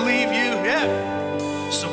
believe 0.00 0.32
you, 0.32 0.50
yeah. 0.64 1.70
So 1.70 1.88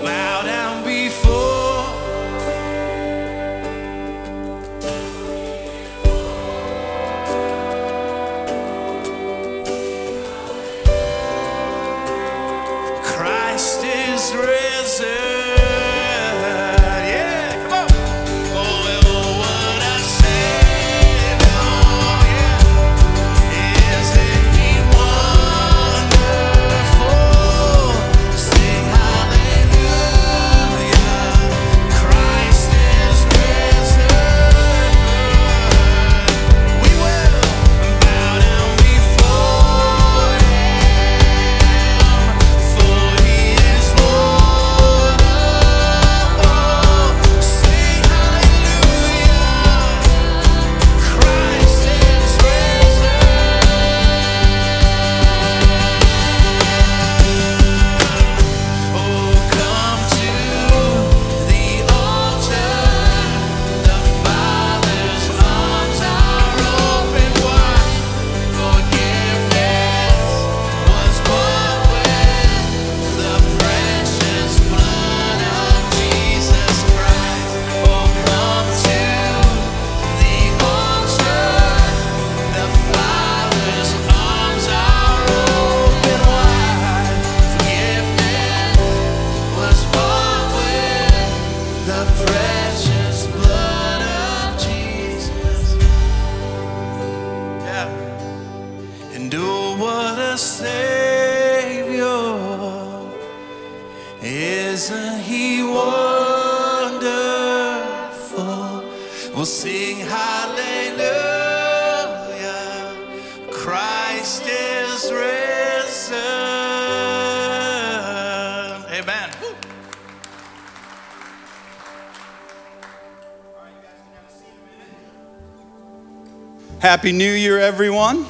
Happy 126.88 127.12
New 127.12 127.34
Year, 127.34 127.60
everyone. 127.60 128.26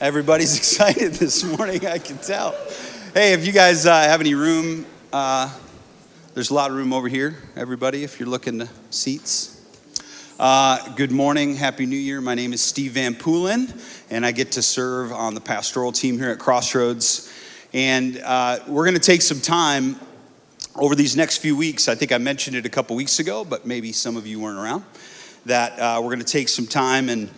Everybody's 0.00 0.56
excited 0.56 1.14
this 1.14 1.42
morning, 1.42 1.84
I 1.84 1.98
can 1.98 2.16
tell. 2.18 2.54
Hey, 3.12 3.32
if 3.32 3.44
you 3.44 3.50
guys 3.50 3.86
uh, 3.86 4.02
have 4.02 4.20
any 4.20 4.36
room, 4.36 4.86
uh, 5.12 5.52
there's 6.34 6.50
a 6.50 6.54
lot 6.54 6.70
of 6.70 6.76
room 6.76 6.92
over 6.92 7.08
here, 7.08 7.34
everybody, 7.56 8.04
if 8.04 8.20
you're 8.20 8.28
looking 8.28 8.60
to 8.60 8.68
seats. 8.90 9.60
Uh, 10.38 10.94
good 10.94 11.10
morning, 11.10 11.56
Happy 11.56 11.86
New 11.86 11.96
Year. 11.96 12.20
My 12.20 12.36
name 12.36 12.52
is 12.52 12.62
Steve 12.62 12.92
Van 12.92 13.16
Poelen, 13.16 13.76
and 14.08 14.24
I 14.24 14.30
get 14.30 14.52
to 14.52 14.62
serve 14.62 15.10
on 15.12 15.34
the 15.34 15.40
pastoral 15.40 15.90
team 15.90 16.18
here 16.18 16.30
at 16.30 16.38
Crossroads. 16.38 17.32
And 17.72 18.16
uh, 18.24 18.60
we're 18.68 18.84
going 18.84 18.94
to 18.94 19.00
take 19.00 19.22
some 19.22 19.40
time 19.40 19.98
over 20.76 20.94
these 20.94 21.16
next 21.16 21.38
few 21.38 21.56
weeks. 21.56 21.88
I 21.88 21.96
think 21.96 22.12
I 22.12 22.18
mentioned 22.18 22.54
it 22.54 22.64
a 22.64 22.68
couple 22.68 22.94
weeks 22.94 23.18
ago, 23.18 23.44
but 23.44 23.66
maybe 23.66 23.90
some 23.90 24.16
of 24.16 24.24
you 24.24 24.38
weren't 24.38 24.60
around. 24.60 24.84
That 25.48 25.78
uh, 25.78 26.00
we're 26.02 26.10
going 26.10 26.18
to 26.18 26.26
take 26.26 26.50
some 26.50 26.66
time 26.66 27.08
and 27.08 27.30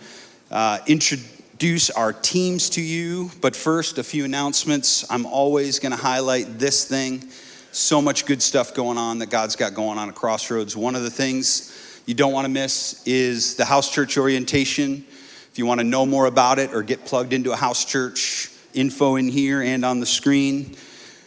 uh, 0.51 0.79
introduce 0.85 1.89
our 1.91 2.11
teams 2.11 2.69
to 2.71 2.81
you. 2.81 3.31
But 3.39 3.55
first, 3.55 3.99
a 3.99 4.03
few 4.03 4.25
announcements. 4.25 5.09
I'm 5.09 5.25
always 5.25 5.79
going 5.79 5.93
to 5.93 5.97
highlight 5.97 6.59
this 6.59 6.83
thing. 6.83 7.29
So 7.71 8.01
much 8.01 8.25
good 8.25 8.41
stuff 8.41 8.73
going 8.73 8.97
on 8.97 9.19
that 9.19 9.29
God's 9.29 9.55
got 9.55 9.75
going 9.75 9.97
on 9.97 10.09
at 10.09 10.15
Crossroads. 10.15 10.75
One 10.75 10.93
of 10.95 11.03
the 11.03 11.09
things 11.09 12.03
you 12.05 12.13
don't 12.13 12.33
want 12.33 12.43
to 12.43 12.51
miss 12.51 13.01
is 13.07 13.55
the 13.55 13.63
house 13.63 13.89
church 13.89 14.17
orientation. 14.17 15.05
If 15.49 15.53
you 15.55 15.65
want 15.65 15.79
to 15.79 15.85
know 15.85 16.05
more 16.05 16.25
about 16.25 16.59
it 16.59 16.73
or 16.73 16.83
get 16.83 17.05
plugged 17.05 17.31
into 17.31 17.53
a 17.53 17.55
house 17.55 17.85
church, 17.85 18.51
info 18.73 19.15
in 19.15 19.29
here 19.29 19.61
and 19.61 19.85
on 19.85 20.01
the 20.01 20.05
screen. 20.05 20.75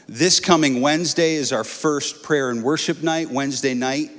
This 0.06 0.38
coming 0.38 0.82
Wednesday 0.82 1.36
is 1.36 1.50
our 1.50 1.64
first 1.64 2.22
prayer 2.22 2.50
and 2.50 2.62
worship 2.62 3.02
night, 3.02 3.31
Wednesday 3.31 3.72
night 3.72 4.10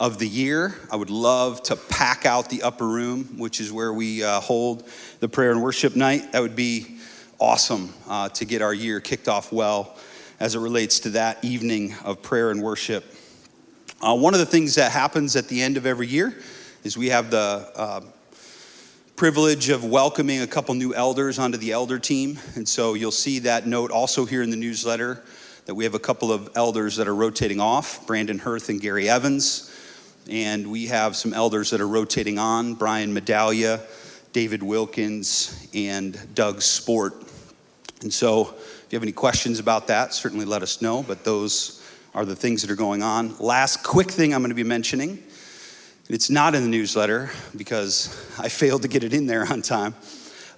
of 0.00 0.18
the 0.18 0.26
year. 0.26 0.74
I 0.90 0.96
would 0.96 1.10
love 1.10 1.62
to 1.64 1.76
pack 1.76 2.24
out 2.24 2.48
the 2.48 2.62
upper 2.62 2.88
room, 2.88 3.36
which 3.36 3.60
is 3.60 3.70
where 3.70 3.92
we 3.92 4.24
uh, 4.24 4.40
hold 4.40 4.88
the 5.20 5.28
prayer 5.28 5.52
and 5.52 5.62
worship 5.62 5.94
night. 5.94 6.32
That 6.32 6.40
would 6.40 6.56
be 6.56 6.96
awesome 7.38 7.92
uh, 8.08 8.30
to 8.30 8.46
get 8.46 8.62
our 8.62 8.72
year 8.72 8.98
kicked 9.00 9.28
off 9.28 9.52
well 9.52 9.98
as 10.40 10.54
it 10.54 10.58
relates 10.58 11.00
to 11.00 11.10
that 11.10 11.44
evening 11.44 11.94
of 12.02 12.22
prayer 12.22 12.50
and 12.50 12.62
worship. 12.62 13.04
Uh, 14.00 14.16
one 14.16 14.32
of 14.32 14.40
the 14.40 14.46
things 14.46 14.76
that 14.76 14.90
happens 14.90 15.36
at 15.36 15.48
the 15.48 15.60
end 15.60 15.76
of 15.76 15.84
every 15.84 16.06
year 16.06 16.34
is 16.82 16.96
we 16.96 17.10
have 17.10 17.30
the 17.30 17.70
uh, 17.76 18.00
privilege 19.16 19.68
of 19.68 19.84
welcoming 19.84 20.40
a 20.40 20.46
couple 20.46 20.74
new 20.74 20.94
elders 20.94 21.38
onto 21.38 21.58
the 21.58 21.72
elder 21.72 21.98
team. 21.98 22.38
And 22.54 22.66
so 22.66 22.94
you'll 22.94 23.10
see 23.10 23.40
that 23.40 23.66
note 23.66 23.90
also 23.90 24.24
here 24.24 24.40
in 24.40 24.48
the 24.48 24.56
newsletter 24.56 25.22
that 25.66 25.74
we 25.74 25.84
have 25.84 25.94
a 25.94 25.98
couple 25.98 26.32
of 26.32 26.48
elders 26.56 26.96
that 26.96 27.06
are 27.06 27.14
rotating 27.14 27.60
off 27.60 28.06
Brandon 28.06 28.38
Hirth 28.38 28.70
and 28.70 28.80
Gary 28.80 29.10
Evans. 29.10 29.69
And 30.28 30.70
we 30.70 30.86
have 30.86 31.16
some 31.16 31.32
elders 31.32 31.70
that 31.70 31.80
are 31.80 31.88
rotating 31.88 32.38
on 32.38 32.74
Brian 32.74 33.14
Medallia, 33.14 33.80
David 34.32 34.62
Wilkins, 34.62 35.68
and 35.74 36.18
Doug 36.34 36.62
Sport. 36.62 37.14
And 38.02 38.12
so 38.12 38.42
if 38.42 38.86
you 38.90 38.96
have 38.96 39.02
any 39.02 39.12
questions 39.12 39.58
about 39.58 39.86
that, 39.86 40.12
certainly 40.14 40.44
let 40.44 40.62
us 40.62 40.82
know. 40.82 41.02
But 41.02 41.24
those 41.24 41.82
are 42.14 42.24
the 42.24 42.36
things 42.36 42.62
that 42.62 42.70
are 42.70 42.76
going 42.76 43.02
on. 43.02 43.36
Last 43.38 43.82
quick 43.82 44.10
thing 44.10 44.34
I'm 44.34 44.40
going 44.40 44.50
to 44.50 44.54
be 44.54 44.62
mentioning 44.62 45.22
it's 46.10 46.28
not 46.28 46.56
in 46.56 46.62
the 46.62 46.68
newsletter 46.68 47.30
because 47.56 48.08
I 48.36 48.48
failed 48.48 48.82
to 48.82 48.88
get 48.88 49.04
it 49.04 49.14
in 49.14 49.26
there 49.26 49.46
on 49.46 49.62
time. 49.62 49.94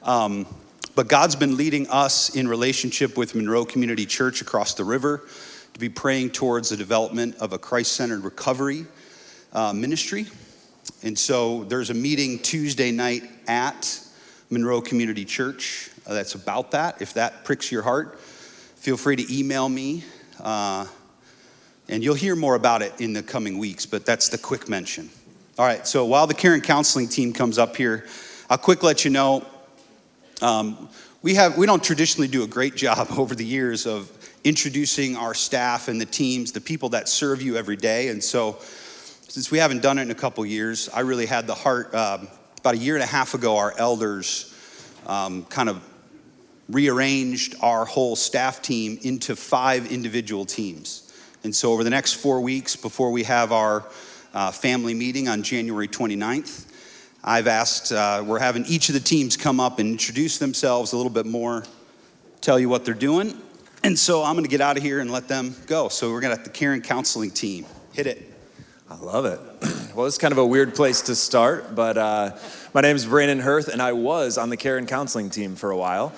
Um, 0.02 0.46
but 0.94 1.08
God's 1.08 1.36
been 1.36 1.58
leading 1.58 1.88
us 1.88 2.34
in 2.34 2.48
relationship 2.48 3.18
with 3.18 3.34
Monroe 3.34 3.66
Community 3.66 4.06
Church 4.06 4.40
across 4.40 4.72
the 4.72 4.84
river 4.84 5.26
to 5.74 5.78
be 5.78 5.90
praying 5.90 6.30
towards 6.30 6.70
the 6.70 6.76
development 6.78 7.36
of 7.36 7.52
a 7.52 7.58
Christ 7.58 7.92
centered 7.92 8.24
recovery 8.24 8.86
uh, 9.52 9.72
ministry. 9.72 10.26
And 11.02 11.19
so 11.19 11.64
there's 11.64 11.90
a 11.90 11.94
meeting 11.94 12.38
Tuesday 12.38 12.90
night 12.90 13.25
at 13.46 14.00
Monroe 14.50 14.81
Community 14.81 15.25
Church 15.25 15.90
uh, 16.06 16.14
that's 16.14 16.34
about 16.34 16.72
that. 16.72 17.00
If 17.00 17.14
that 17.14 17.44
pricks 17.44 17.70
your 17.70 17.82
heart, 17.82 18.19
feel 18.20 18.96
free 18.96 19.16
to 19.16 19.38
email 19.38 19.69
me. 19.69 20.04
Uh, 20.40 20.87
and 21.88 22.02
you'll 22.02 22.14
hear 22.14 22.37
more 22.37 22.54
about 22.54 22.82
it 22.82 22.93
in 23.00 23.12
the 23.12 23.22
coming 23.22 23.58
weeks, 23.58 23.87
but 23.87 24.06
that's 24.06 24.28
the 24.28 24.38
quick 24.38 24.69
mention. 24.69 25.10
All 25.58 25.66
right, 25.66 25.87
so 25.87 26.05
while 26.06 26.26
the 26.26 26.34
Care 26.34 26.55
and 26.55 26.62
Counseling 26.62 27.08
team 27.08 27.32
comes 27.32 27.58
up 27.58 27.76
here, 27.76 28.06
I'll 28.48 28.58
quick 28.58 28.82
let 28.82 29.05
you 29.05 29.10
know 29.10 29.44
um, 30.40 30.88
we 31.22 31.34
have 31.34 31.56
we 31.56 31.66
don't 31.66 31.82
traditionally 31.82 32.28
do 32.28 32.43
a 32.43 32.46
great 32.46 32.75
job 32.75 33.08
over 33.16 33.34
the 33.34 33.44
years 33.44 33.87
of 33.87 34.10
introducing 34.44 35.16
our 35.16 35.34
staff 35.34 35.88
and 35.88 36.00
the 36.00 36.06
teams, 36.06 36.52
the 36.52 36.60
people 36.60 36.88
that 36.90 37.08
serve 37.08 37.43
you 37.43 37.56
every 37.56 37.76
day. 37.76 38.08
And 38.08 38.22
so, 38.22 38.58
since 39.32 39.50
we 39.50 39.56
haven't 39.56 39.81
done 39.81 39.96
it 39.96 40.02
in 40.02 40.11
a 40.11 40.14
couple 40.14 40.44
years, 40.44 40.90
I 40.90 41.00
really 41.00 41.25
had 41.25 41.46
the 41.46 41.55
heart. 41.55 41.94
Um, 41.94 42.29
about 42.61 42.75
a 42.75 42.76
year 42.76 42.96
and 42.96 43.02
a 43.02 43.06
half 43.06 43.32
ago, 43.32 43.56
our 43.56 43.73
elders 43.79 44.55
um, 45.06 45.46
kind 45.46 45.70
of 45.70 45.82
rearranged 46.69 47.55
our 47.62 47.87
whole 47.87 48.14
staff 48.14 48.61
team 48.61 48.99
into 49.00 49.34
five 49.34 49.90
individual 49.90 50.44
teams. 50.44 51.14
And 51.44 51.56
so, 51.56 51.73
over 51.73 51.82
the 51.82 51.88
next 51.88 52.12
four 52.12 52.43
weeks 52.43 52.76
before 52.76 53.11
we 53.11 53.23
have 53.23 53.52
our 53.52 53.87
uh, 54.34 54.50
family 54.50 54.93
meeting 54.93 55.29
on 55.29 55.43
January 55.43 55.88
29th, 55.88 56.67
I've 57.25 57.46
asked, 57.46 57.90
uh, 57.90 58.23
we're 58.26 58.38
having 58.38 58.67
each 58.67 58.90
of 58.90 58.93
the 58.93 59.00
teams 59.00 59.38
come 59.38 59.61
up 59.61 59.79
and 59.79 59.88
introduce 59.88 60.37
themselves 60.37 60.93
a 60.93 60.99
little 60.99 61.08
bit 61.08 61.25
more, 61.25 61.64
tell 62.43 62.61
you 62.61 62.69
what 62.69 62.84
they're 62.84 62.93
doing. 62.93 63.40
And 63.82 63.99
so, 63.99 64.23
I'm 64.23 64.34
going 64.34 64.44
to 64.44 64.50
get 64.50 64.61
out 64.61 64.76
of 64.76 64.82
here 64.82 65.00
and 65.00 65.11
let 65.11 65.26
them 65.26 65.56
go. 65.64 65.88
So, 65.88 66.12
we're 66.12 66.20
going 66.20 66.32
to 66.32 66.37
have 66.37 66.44
the 66.44 66.52
Caring 66.52 66.82
Counseling 66.82 67.31
team. 67.31 67.64
Hit 67.94 68.06
it. 68.06 68.31
I 68.92 68.96
love 68.96 69.24
it. 69.24 69.40
Well, 69.94 70.06
it's 70.06 70.16
kind 70.16 70.32
of 70.32 70.38
a 70.38 70.46
weird 70.46 70.74
place 70.74 71.02
to 71.02 71.14
start, 71.14 71.74
but 71.74 71.98
uh, 71.98 72.34
my 72.72 72.80
name 72.80 72.96
is 72.96 73.04
Brandon 73.04 73.40
Hirth, 73.40 73.68
and 73.68 73.82
I 73.82 73.92
was 73.92 74.38
on 74.38 74.48
the 74.48 74.56
care 74.56 74.78
and 74.78 74.88
counseling 74.88 75.28
team 75.28 75.54
for 75.54 75.70
a 75.70 75.76
while. 75.76 76.14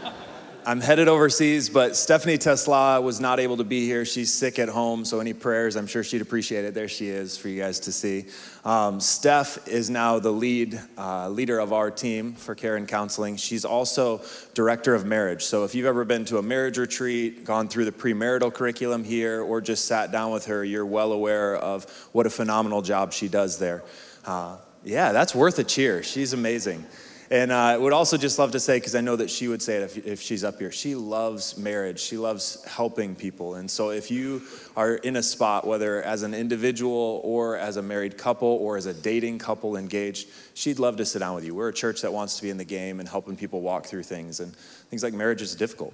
I'm 0.66 0.80
headed 0.80 1.06
overseas, 1.06 1.68
but 1.68 1.94
Stephanie 1.94 2.38
Tesla 2.38 3.00
was 3.00 3.20
not 3.20 3.38
able 3.38 3.58
to 3.58 3.64
be 3.64 3.86
here. 3.86 4.04
She's 4.04 4.32
sick 4.32 4.58
at 4.58 4.68
home, 4.68 5.04
so 5.04 5.20
any 5.20 5.32
prayers, 5.32 5.76
I'm 5.76 5.86
sure 5.86 6.02
she'd 6.02 6.22
appreciate 6.22 6.64
it. 6.64 6.74
There 6.74 6.88
she 6.88 7.06
is 7.06 7.36
for 7.36 7.48
you 7.48 7.62
guys 7.62 7.78
to 7.80 7.92
see. 7.92 8.26
Um, 8.64 8.98
Steph 8.98 9.68
is 9.68 9.90
now 9.90 10.18
the 10.18 10.30
lead 10.30 10.80
uh, 10.96 11.28
leader 11.28 11.58
of 11.58 11.74
our 11.74 11.90
team 11.90 12.32
for 12.32 12.54
care 12.54 12.76
and 12.76 12.88
counseling. 12.88 13.36
She's 13.36 13.66
also 13.66 14.22
director 14.54 14.94
of 14.94 15.04
marriage. 15.04 15.44
So 15.44 15.64
if 15.64 15.74
you've 15.74 15.84
ever 15.84 16.06
been 16.06 16.24
to 16.26 16.38
a 16.38 16.42
marriage 16.42 16.78
retreat, 16.78 17.44
gone 17.44 17.68
through 17.68 17.84
the 17.84 17.92
premarital 17.92 18.54
curriculum 18.54 19.04
here, 19.04 19.42
or 19.42 19.60
just 19.60 19.84
sat 19.84 20.10
down 20.12 20.32
with 20.32 20.46
her, 20.46 20.64
you're 20.64 20.86
well 20.86 21.12
aware 21.12 21.56
of 21.56 21.84
what 22.12 22.24
a 22.24 22.30
phenomenal 22.30 22.80
job 22.80 23.12
she 23.12 23.28
does 23.28 23.58
there. 23.58 23.84
Uh, 24.24 24.56
yeah, 24.82 25.12
that's 25.12 25.34
worth 25.34 25.58
a 25.58 25.64
cheer. 25.64 26.02
She's 26.02 26.32
amazing. 26.32 26.86
And 27.34 27.50
uh, 27.50 27.56
I 27.56 27.76
would 27.76 27.92
also 27.92 28.16
just 28.16 28.38
love 28.38 28.52
to 28.52 28.60
say, 28.60 28.76
because 28.76 28.94
I 28.94 29.00
know 29.00 29.16
that 29.16 29.28
she 29.28 29.48
would 29.48 29.60
say 29.60 29.78
it 29.78 29.82
if, 29.82 30.06
if 30.06 30.22
she's 30.22 30.44
up 30.44 30.60
here, 30.60 30.70
she 30.70 30.94
loves 30.94 31.58
marriage. 31.58 31.98
She 31.98 32.16
loves 32.16 32.62
helping 32.64 33.16
people. 33.16 33.56
And 33.56 33.68
so 33.68 33.90
if 33.90 34.08
you 34.08 34.42
are 34.76 34.94
in 34.94 35.16
a 35.16 35.22
spot, 35.22 35.66
whether 35.66 36.00
as 36.00 36.22
an 36.22 36.32
individual 36.32 37.20
or 37.24 37.56
as 37.56 37.76
a 37.76 37.82
married 37.82 38.16
couple 38.16 38.46
or 38.46 38.76
as 38.76 38.86
a 38.86 38.94
dating 38.94 39.40
couple 39.40 39.76
engaged, 39.76 40.28
she'd 40.54 40.78
love 40.78 40.96
to 40.98 41.04
sit 41.04 41.18
down 41.18 41.34
with 41.34 41.44
you. 41.44 41.56
We're 41.56 41.70
a 41.70 41.72
church 41.72 42.02
that 42.02 42.12
wants 42.12 42.36
to 42.36 42.42
be 42.44 42.50
in 42.50 42.56
the 42.56 42.64
game 42.64 43.00
and 43.00 43.08
helping 43.08 43.34
people 43.34 43.62
walk 43.62 43.86
through 43.86 44.04
things. 44.04 44.38
And 44.38 44.54
things 44.54 45.02
like 45.02 45.12
marriage 45.12 45.42
is 45.42 45.56
difficult. 45.56 45.92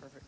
Perfect. 0.00 0.24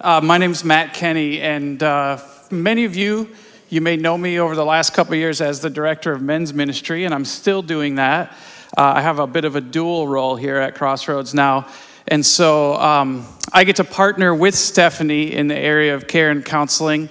Uh, 0.00 0.20
my 0.20 0.38
name 0.38 0.52
is 0.52 0.62
Matt 0.62 0.94
Kenny, 0.94 1.40
and 1.40 1.82
uh, 1.82 2.18
many 2.48 2.84
of 2.84 2.94
you, 2.94 3.28
you 3.70 3.80
may 3.80 3.96
know 3.96 4.16
me 4.16 4.38
over 4.38 4.54
the 4.54 4.64
last 4.64 4.94
couple 4.94 5.16
years 5.16 5.40
as 5.40 5.58
the 5.58 5.70
director 5.70 6.12
of 6.12 6.22
men's 6.22 6.54
ministry, 6.54 7.04
and 7.04 7.12
I'm 7.12 7.24
still 7.24 7.60
doing 7.60 7.96
that. 7.96 8.32
Uh, 8.76 8.94
I 8.96 9.02
have 9.02 9.20
a 9.20 9.26
bit 9.28 9.44
of 9.44 9.54
a 9.54 9.60
dual 9.60 10.08
role 10.08 10.34
here 10.34 10.56
at 10.56 10.74
Crossroads 10.74 11.32
now. 11.32 11.68
And 12.08 12.26
so 12.26 12.74
um, 12.74 13.24
I 13.52 13.62
get 13.62 13.76
to 13.76 13.84
partner 13.84 14.34
with 14.34 14.56
Stephanie 14.56 15.32
in 15.32 15.46
the 15.46 15.56
area 15.56 15.94
of 15.94 16.08
care 16.08 16.30
and 16.30 16.44
counseling. 16.44 17.08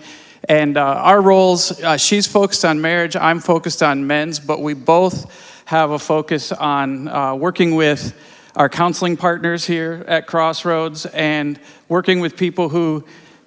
And 0.49 0.75
uh, 0.75 0.83
our 0.83 1.21
roles, 1.21 1.81
uh, 1.81 1.95
she's 1.95 2.27
focused 2.27 2.65
on 2.65 2.81
marriage, 2.81 3.15
I'm 3.15 3.39
focused 3.39 3.81
on 3.81 4.05
men's, 4.05 4.41
but 4.41 4.59
we 4.59 4.73
both 4.73 5.63
have 5.63 5.91
a 5.91 5.99
focus 5.99 6.51
on 6.51 7.07
uh, 7.07 7.33
working 7.33 7.75
with 7.75 8.13
our 8.57 8.67
counseling 8.67 9.15
partners 9.15 9.65
here 9.65 10.03
at 10.05 10.27
Crossroads 10.27 11.05
and 11.05 11.57
working 11.87 12.19
with 12.19 12.35
people 12.35 12.67
who 12.67 13.05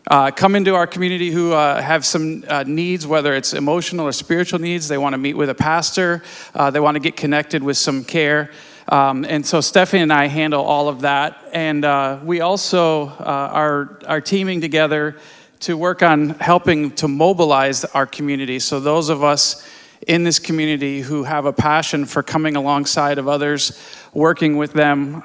uh, 0.08 0.30
come 0.30 0.54
into 0.54 0.74
our 0.74 0.86
community 0.86 1.30
who 1.30 1.52
uh, 1.52 1.80
have 1.80 2.06
some 2.06 2.44
uh, 2.46 2.62
needs, 2.64 3.06
whether 3.06 3.34
it's 3.34 3.52
emotional 3.52 4.06
or 4.06 4.12
spiritual 4.12 4.60
needs. 4.60 4.86
They 4.86 4.98
want 4.98 5.14
to 5.14 5.18
meet 5.18 5.34
with 5.34 5.50
a 5.50 5.54
pastor, 5.54 6.22
uh, 6.54 6.70
they 6.70 6.80
want 6.80 6.94
to 6.94 7.00
get 7.00 7.16
connected 7.16 7.62
with 7.62 7.76
some 7.76 8.04
care. 8.04 8.50
Um, 8.88 9.24
and 9.24 9.44
so 9.44 9.60
Stephanie 9.60 10.02
and 10.02 10.12
I 10.12 10.26
handle 10.26 10.62
all 10.62 10.88
of 10.88 11.00
that. 11.00 11.42
And 11.52 11.84
uh, 11.84 12.20
we 12.22 12.40
also 12.40 13.08
uh, 13.08 13.50
are, 13.52 13.98
are 14.06 14.20
teaming 14.20 14.60
together 14.60 15.16
to 15.60 15.76
work 15.76 16.02
on 16.04 16.30
helping 16.30 16.92
to 16.92 17.08
mobilize 17.08 17.84
our 17.84 18.06
community. 18.06 18.60
So, 18.60 18.78
those 18.78 19.08
of 19.08 19.24
us 19.24 19.66
in 20.06 20.22
this 20.22 20.38
community 20.38 21.00
who 21.00 21.24
have 21.24 21.46
a 21.46 21.52
passion 21.52 22.04
for 22.04 22.22
coming 22.22 22.54
alongside 22.54 23.18
of 23.18 23.26
others, 23.26 23.82
working 24.12 24.56
with 24.58 24.74
them, 24.74 25.22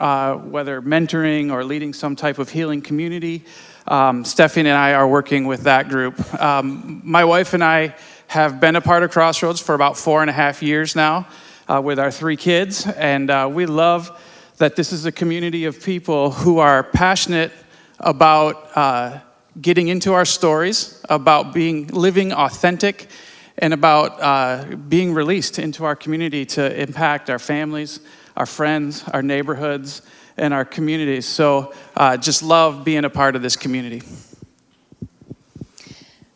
whether 0.50 0.82
mentoring 0.82 1.52
or 1.52 1.66
leading 1.66 1.94
some 1.94 2.16
type 2.16 2.40
of 2.40 2.50
healing 2.50 2.82
community. 2.82 3.44
Um, 3.92 4.24
Stephanie 4.24 4.70
and 4.70 4.78
I 4.78 4.94
are 4.94 5.06
working 5.06 5.48
with 5.48 5.64
that 5.64 5.90
group. 5.90 6.18
Um, 6.42 7.02
my 7.04 7.26
wife 7.26 7.54
and 7.54 7.62
I 7.62 7.94
have 8.28 8.62
been 8.62 8.78
a 8.78 8.82
part 8.82 9.04
of 9.04 9.12
Crossroads 9.12 9.60
for 9.60 9.76
about 9.76 9.98
four 9.98 10.22
and 10.22 10.30
a 10.30 10.34
half 10.34 10.64
years 10.64 10.96
now 10.96 11.28
uh, 11.68 11.82
with 11.84 12.00
our 12.00 12.10
three 12.10 12.38
kids, 12.38 12.88
and 12.88 13.30
uh, 13.30 13.50
we 13.52 13.66
love 13.66 14.18
that 14.60 14.78
this 14.78 14.94
is 14.94 15.06
a 15.06 15.12
community 15.12 15.66
of 15.66 15.84
people 15.84 16.32
who 16.32 16.60
are 16.60 16.84
passionate 16.84 17.52
about 18.00 18.78
uh, 18.78 19.20
getting 19.60 19.90
into 19.90 20.14
our 20.14 20.24
stories, 20.24 21.04
about 21.10 21.54
being 21.54 21.88
living 21.88 22.32
authentic, 22.32 23.10
and 23.58 23.74
about 23.74 24.22
uh, 24.22 24.74
being 24.88 25.14
released 25.14 25.60
into 25.60 25.84
our 25.84 25.98
community 25.98 26.46
to 26.46 26.82
impact 26.82 27.30
our 27.30 27.40
families, 27.40 28.00
our 28.38 28.46
friends, 28.46 29.04
our 29.10 29.22
neighborhoods 29.22 30.02
and 30.42 30.56
our 30.56 30.66
communities. 30.66 31.28
So 31.28 31.72
uh, 31.96 32.18
just 32.18 32.42
love 32.42 32.84
being 32.84 33.06
a 33.06 33.10
part 33.10 33.36
of 33.36 33.44
this 33.44 33.56
community. 33.56 34.02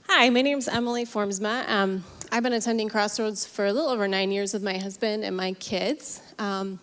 Hi, 0.08 0.30
my 0.30 0.44
name 0.44 0.60
is 0.60 0.68
Emily 0.68 1.06
Formsma. 1.06 1.68
Um, 1.68 2.06
I've 2.32 2.44
been 2.44 2.54
attending 2.54 2.88
Crossroads 2.88 3.46
for 3.48 3.66
a 3.66 3.74
little 3.74 3.90
over 3.90 4.08
nine 4.08 4.32
years 4.32 4.54
with 4.54 4.62
my 4.62 4.78
husband 4.78 5.24
and 5.24 5.36
my 5.36 5.54
kids. 5.54 6.22
Um, 6.38 6.80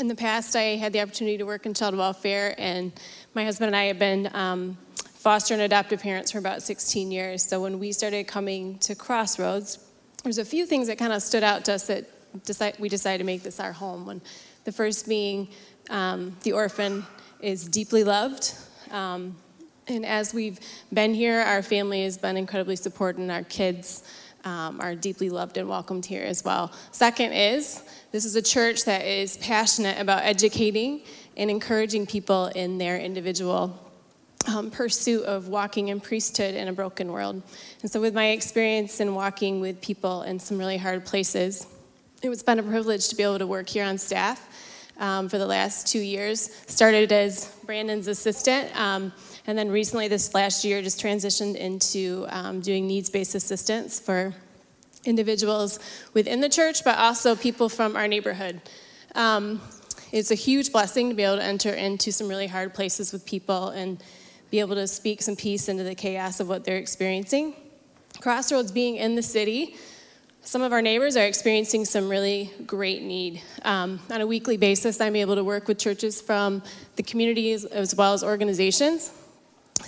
in 0.00 0.08
the 0.08 0.16
past, 0.16 0.56
I 0.56 0.76
had 0.76 0.92
the 0.92 1.00
opportunity 1.00 1.38
to 1.38 1.44
work 1.44 1.64
in 1.64 1.74
child 1.74 1.96
welfare, 1.96 2.56
and 2.58 2.92
my 3.34 3.44
husband 3.44 3.68
and 3.68 3.76
I 3.76 3.84
have 3.84 4.00
been 4.00 4.28
um, 4.34 4.76
foster 4.96 5.54
and 5.54 5.62
adoptive 5.62 6.02
parents 6.02 6.32
for 6.32 6.38
about 6.38 6.62
16 6.62 7.12
years. 7.12 7.44
So 7.44 7.62
when 7.62 7.78
we 7.78 7.92
started 7.92 8.26
coming 8.26 8.78
to 8.80 8.96
Crossroads, 8.96 9.78
there's 10.24 10.38
a 10.38 10.44
few 10.44 10.66
things 10.66 10.88
that 10.88 10.98
kind 10.98 11.12
of 11.12 11.22
stood 11.22 11.44
out 11.44 11.64
to 11.66 11.74
us 11.74 11.86
that 11.86 12.10
decide, 12.44 12.74
we 12.80 12.88
decided 12.88 13.18
to 13.18 13.24
make 13.24 13.44
this 13.44 13.60
our 13.60 13.72
home. 13.72 14.06
When 14.06 14.20
the 14.64 14.72
first 14.72 15.08
being 15.08 15.48
um, 15.90 16.36
the 16.42 16.52
orphan 16.52 17.04
is 17.40 17.68
deeply 17.68 18.04
loved. 18.04 18.54
Um, 18.90 19.36
and 19.86 20.06
as 20.06 20.32
we've 20.32 20.58
been 20.92 21.14
here, 21.14 21.40
our 21.40 21.62
family 21.62 22.04
has 22.04 22.16
been 22.16 22.36
incredibly 22.36 22.76
supportive, 22.76 23.20
and 23.20 23.30
our 23.30 23.44
kids 23.44 24.02
um, 24.44 24.80
are 24.80 24.94
deeply 24.94 25.30
loved 25.30 25.56
and 25.56 25.68
welcomed 25.68 26.06
here 26.06 26.24
as 26.24 26.44
well. 26.44 26.72
Second 26.90 27.32
is 27.32 27.82
this 28.12 28.24
is 28.24 28.36
a 28.36 28.42
church 28.42 28.84
that 28.84 29.04
is 29.04 29.36
passionate 29.38 29.98
about 30.00 30.22
educating 30.22 31.02
and 31.36 31.50
encouraging 31.50 32.06
people 32.06 32.46
in 32.46 32.78
their 32.78 32.98
individual 32.98 33.78
um, 34.46 34.70
pursuit 34.70 35.24
of 35.24 35.48
walking 35.48 35.88
in 35.88 36.00
priesthood 36.00 36.54
in 36.54 36.68
a 36.68 36.72
broken 36.72 37.10
world. 37.10 37.42
And 37.82 37.90
so, 37.90 38.00
with 38.00 38.14
my 38.14 38.28
experience 38.28 39.00
in 39.00 39.14
walking 39.14 39.60
with 39.60 39.80
people 39.80 40.22
in 40.22 40.38
some 40.38 40.58
really 40.58 40.76
hard 40.76 41.04
places, 41.04 41.66
it's 42.22 42.42
been 42.42 42.58
a 42.58 42.62
privilege 42.62 43.08
to 43.08 43.16
be 43.16 43.22
able 43.22 43.38
to 43.38 43.46
work 43.46 43.68
here 43.68 43.84
on 43.84 43.98
staff 43.98 44.48
um, 44.98 45.28
for 45.28 45.38
the 45.38 45.46
last 45.46 45.86
two 45.86 46.00
years. 46.00 46.50
Started 46.66 47.12
as 47.12 47.54
Brandon's 47.64 48.08
assistant, 48.08 48.74
um, 48.78 49.12
and 49.46 49.58
then 49.58 49.70
recently, 49.70 50.08
this 50.08 50.34
last 50.34 50.64
year, 50.64 50.80
just 50.82 51.00
transitioned 51.00 51.56
into 51.56 52.26
um, 52.30 52.60
doing 52.60 52.86
needs 52.86 53.10
based 53.10 53.34
assistance 53.34 54.00
for 54.00 54.34
individuals 55.04 55.78
within 56.14 56.40
the 56.40 56.48
church, 56.48 56.84
but 56.84 56.98
also 56.98 57.36
people 57.36 57.68
from 57.68 57.96
our 57.96 58.08
neighborhood. 58.08 58.60
Um, 59.14 59.60
it's 60.12 60.30
a 60.30 60.36
huge 60.36 60.72
blessing 60.72 61.10
to 61.10 61.14
be 61.14 61.24
able 61.24 61.36
to 61.36 61.44
enter 61.44 61.70
into 61.70 62.12
some 62.12 62.28
really 62.28 62.46
hard 62.46 62.72
places 62.72 63.12
with 63.12 63.26
people 63.26 63.68
and 63.70 64.02
be 64.50 64.60
able 64.60 64.76
to 64.76 64.86
speak 64.86 65.20
some 65.20 65.36
peace 65.36 65.68
into 65.68 65.82
the 65.82 65.94
chaos 65.94 66.40
of 66.40 66.48
what 66.48 66.64
they're 66.64 66.76
experiencing. 66.76 67.54
Crossroads 68.20 68.70
being 68.70 68.96
in 68.96 69.16
the 69.16 69.22
city, 69.22 69.76
some 70.44 70.60
of 70.60 70.74
our 70.74 70.82
neighbors 70.82 71.16
are 71.16 71.24
experiencing 71.24 71.86
some 71.86 72.06
really 72.06 72.50
great 72.66 73.02
need. 73.02 73.40
Um, 73.62 73.98
on 74.10 74.20
a 74.20 74.26
weekly 74.26 74.58
basis, 74.58 75.00
I'm 75.00 75.16
able 75.16 75.36
to 75.36 75.42
work 75.42 75.66
with 75.66 75.78
churches 75.78 76.20
from 76.20 76.62
the 76.96 77.02
communities 77.02 77.64
as 77.64 77.94
well 77.94 78.12
as 78.12 78.22
organizations 78.22 79.10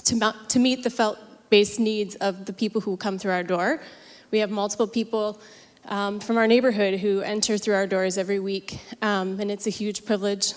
to, 0.05 0.35
to 0.49 0.59
meet 0.59 0.83
the 0.83 0.89
felt 0.89 1.19
based 1.51 1.79
needs 1.79 2.15
of 2.17 2.47
the 2.47 2.55
people 2.55 2.81
who 2.81 2.97
come 2.97 3.19
through 3.19 3.33
our 3.33 3.43
door. 3.43 3.83
We 4.31 4.39
have 4.39 4.51
multiple 4.51 4.87
people 4.87 5.41
um, 5.85 6.21
from 6.21 6.39
our 6.39 6.47
neighborhood 6.47 7.01
who 7.01 7.21
enter 7.21 7.59
through 7.59 7.75
our 7.75 7.87
doors 7.87 8.17
every 8.17 8.41
week, 8.41 8.81
um, 9.03 9.39
and 9.39 9.51
it's 9.51 9.67
a 9.67 9.71
huge 9.71 10.07
privilege 10.07 10.55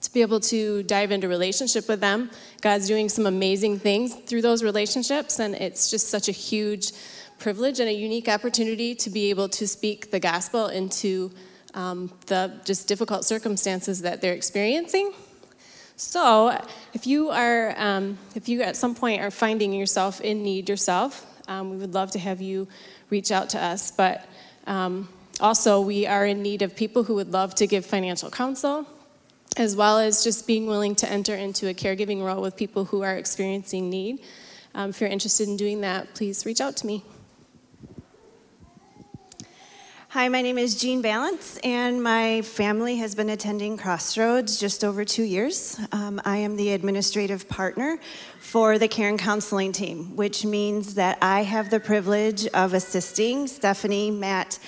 to 0.00 0.12
be 0.12 0.22
able 0.22 0.40
to 0.40 0.82
dive 0.84 1.12
into 1.12 1.28
relationship 1.28 1.86
with 1.86 2.00
them. 2.00 2.30
God's 2.62 2.88
doing 2.88 3.10
some 3.10 3.26
amazing 3.26 3.78
things 3.78 4.14
through 4.14 4.42
those 4.42 4.64
relationships, 4.64 5.38
and 5.38 5.54
it's 5.54 5.90
just 5.90 6.08
such 6.08 6.28
a 6.28 6.32
huge 6.32 6.92
privilege 7.38 7.80
and 7.80 7.88
a 7.88 7.92
unique 7.92 8.28
opportunity 8.28 8.94
to 8.94 9.10
be 9.10 9.30
able 9.30 9.48
to 9.50 9.66
speak 9.66 10.10
the 10.10 10.20
gospel 10.20 10.68
into 10.68 11.30
um, 11.74 12.12
the 12.26 12.52
just 12.64 12.88
difficult 12.88 13.24
circumstances 13.24 14.02
that 14.02 14.20
they're 14.20 14.34
experiencing. 14.34 15.12
So, 15.96 16.60
if 16.92 17.06
you 17.06 17.30
are, 17.30 17.74
um, 17.76 18.18
if 18.34 18.48
you 18.48 18.62
at 18.62 18.76
some 18.76 18.94
point 18.94 19.22
are 19.22 19.30
finding 19.30 19.72
yourself 19.72 20.20
in 20.20 20.42
need 20.42 20.68
yourself, 20.68 21.24
um, 21.46 21.70
we 21.70 21.76
would 21.76 21.94
love 21.94 22.10
to 22.12 22.18
have 22.18 22.40
you 22.40 22.66
reach 23.10 23.30
out 23.30 23.50
to 23.50 23.62
us. 23.62 23.92
But 23.92 24.26
um, 24.66 25.08
also, 25.40 25.80
we 25.80 26.06
are 26.06 26.26
in 26.26 26.42
need 26.42 26.62
of 26.62 26.74
people 26.74 27.04
who 27.04 27.14
would 27.14 27.32
love 27.32 27.54
to 27.56 27.66
give 27.66 27.86
financial 27.86 28.30
counsel, 28.30 28.86
as 29.56 29.76
well 29.76 30.00
as 30.00 30.24
just 30.24 30.46
being 30.46 30.66
willing 30.66 30.96
to 30.96 31.08
enter 31.08 31.34
into 31.34 31.68
a 31.68 31.74
caregiving 31.74 32.24
role 32.24 32.42
with 32.42 32.56
people 32.56 32.86
who 32.86 33.02
are 33.02 33.16
experiencing 33.16 33.88
need. 33.88 34.20
Um, 34.74 34.90
if 34.90 35.00
you're 35.00 35.10
interested 35.10 35.48
in 35.48 35.56
doing 35.56 35.82
that, 35.82 36.14
please 36.14 36.44
reach 36.44 36.60
out 36.60 36.76
to 36.78 36.86
me. 36.86 37.04
Hi, 40.14 40.28
my 40.28 40.42
name 40.42 40.58
is 40.58 40.76
Jean 40.76 41.02
Balance, 41.02 41.58
and 41.64 42.00
my 42.00 42.42
family 42.42 42.98
has 42.98 43.16
been 43.16 43.30
attending 43.30 43.76
Crossroads 43.76 44.60
just 44.60 44.84
over 44.84 45.04
two 45.04 45.24
years. 45.24 45.76
Um, 45.90 46.22
I 46.24 46.36
am 46.36 46.54
the 46.54 46.70
administrative 46.70 47.48
partner 47.48 47.98
for 48.38 48.78
the 48.78 48.86
Care 48.86 49.08
and 49.08 49.18
Counseling 49.18 49.72
team, 49.72 50.14
which 50.14 50.44
means 50.44 50.94
that 50.94 51.18
I 51.20 51.42
have 51.42 51.68
the 51.68 51.80
privilege 51.80 52.46
of 52.46 52.74
assisting 52.74 53.48
Stephanie, 53.48 54.12
Matt, 54.12 54.60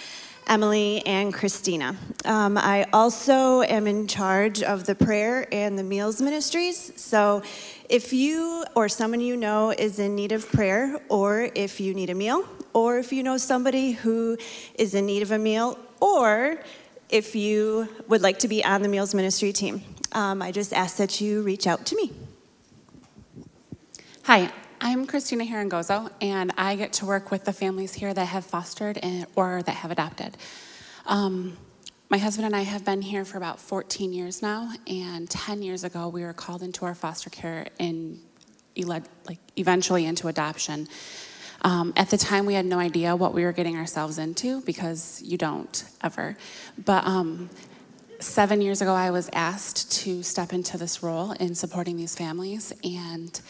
Emily, 0.49 1.07
and 1.07 1.33
Christina. 1.33 1.95
Um, 2.25 2.59
I 2.59 2.85
also 2.93 3.63
am 3.63 3.87
in 3.87 4.09
charge 4.09 4.65
of 4.65 4.85
the 4.85 4.97
prayer 4.97 5.47
and 5.53 5.79
the 5.79 5.85
meals 5.85 6.21
ministries. 6.21 6.93
So 6.97 7.43
if 7.89 8.13
you 8.13 8.65
or 8.75 8.89
someone 8.89 9.21
you 9.21 9.37
know 9.37 9.71
is 9.71 10.01
in 10.01 10.17
need 10.17 10.33
of 10.33 10.51
prayer, 10.51 10.99
or 11.09 11.51
if 11.55 11.79
you 11.79 11.95
need 11.95 12.11
a 12.11 12.15
meal, 12.17 12.45
or 12.77 12.99
if 12.99 13.11
you 13.11 13.23
know 13.23 13.39
somebody 13.39 13.93
who 13.93 14.37
is 14.75 14.95
in 14.95 15.07
need 15.07 15.23
of 15.23 15.31
a 15.31 15.39
meal, 15.39 15.79
or 15.99 16.61
if 17.09 17.35
you 17.35 17.89
would 18.07 18.21
like 18.21 18.39
to 18.41 18.49
be 18.49 18.63
on 18.63 18.83
the 18.83 18.89
Meals 18.89 19.15
Ministry 19.15 19.51
team. 19.51 19.81
Um, 20.13 20.43
I 20.43 20.53
just 20.53 20.75
ask 20.75 20.99
that 20.99 21.19
you 21.19 21.41
reach 21.41 21.67
out 21.67 21.87
to 21.87 21.97
me. 21.97 22.13
Hi, 24.25 24.53
I'm 24.79 25.07
Christina 25.07 25.47
Herengozo, 25.47 26.11
and 26.21 26.53
I 26.59 26.77
get 26.77 26.93
to 26.95 27.07
work 27.07 27.31
with 27.31 27.47
the 27.47 27.53
families 27.55 27.95
here 27.95 28.13
that 28.13 28.27
have 28.27 28.45
fostered 28.45 28.99
and, 28.99 29.25
or 29.37 29.63
that 29.63 29.77
have 29.77 29.91
adopted. 29.91 30.37
Um, 31.07 31.57
my 32.11 32.19
husband 32.19 32.45
and 32.45 32.55
I 32.55 32.61
have 32.61 32.85
been 32.85 33.01
here 33.01 33.25
for 33.25 33.39
about 33.39 33.59
14 33.59 34.13
years 34.13 34.43
now, 34.43 34.71
and 34.87 35.31
10 35.31 35.63
years 35.63 35.83
ago 35.83 36.09
we 36.09 36.25
were 36.25 36.35
called 36.35 36.63
into 36.63 36.85
our 36.85 36.95
foster 36.95 37.31
care 37.31 37.69
and 37.81 38.21
like 38.85 39.05
eventually 39.57 40.05
into 40.05 40.29
adoption. 40.29 40.89
Um, 41.67 41.93
at 41.97 42.11
the 42.11 42.17
time, 42.17 42.47
we 42.47 42.55
had 42.55 42.65
no 42.65 42.79
idea 42.79 43.17
what 43.17 43.35
we 43.35 43.43
were 43.43 43.51
getting 43.51 43.77
ourselves 43.77 44.19
into 44.19 44.61
because 44.61 45.21
you 45.21 45.37
don't 45.37 45.85
ever. 46.01 46.37
But 46.85 47.05
um, 47.05 47.51
seven 48.21 48.61
years 48.61 48.83
ago, 48.83 48.95
I 48.95 49.11
was 49.11 49.29
asked 49.33 49.91
to 50.03 50.23
step 50.23 50.53
into 50.53 50.79
this 50.79 51.03
role 51.03 51.33
in 51.33 51.57
supporting 51.57 51.97
these 51.97 52.15
families, 52.15 52.73
and 52.85 53.41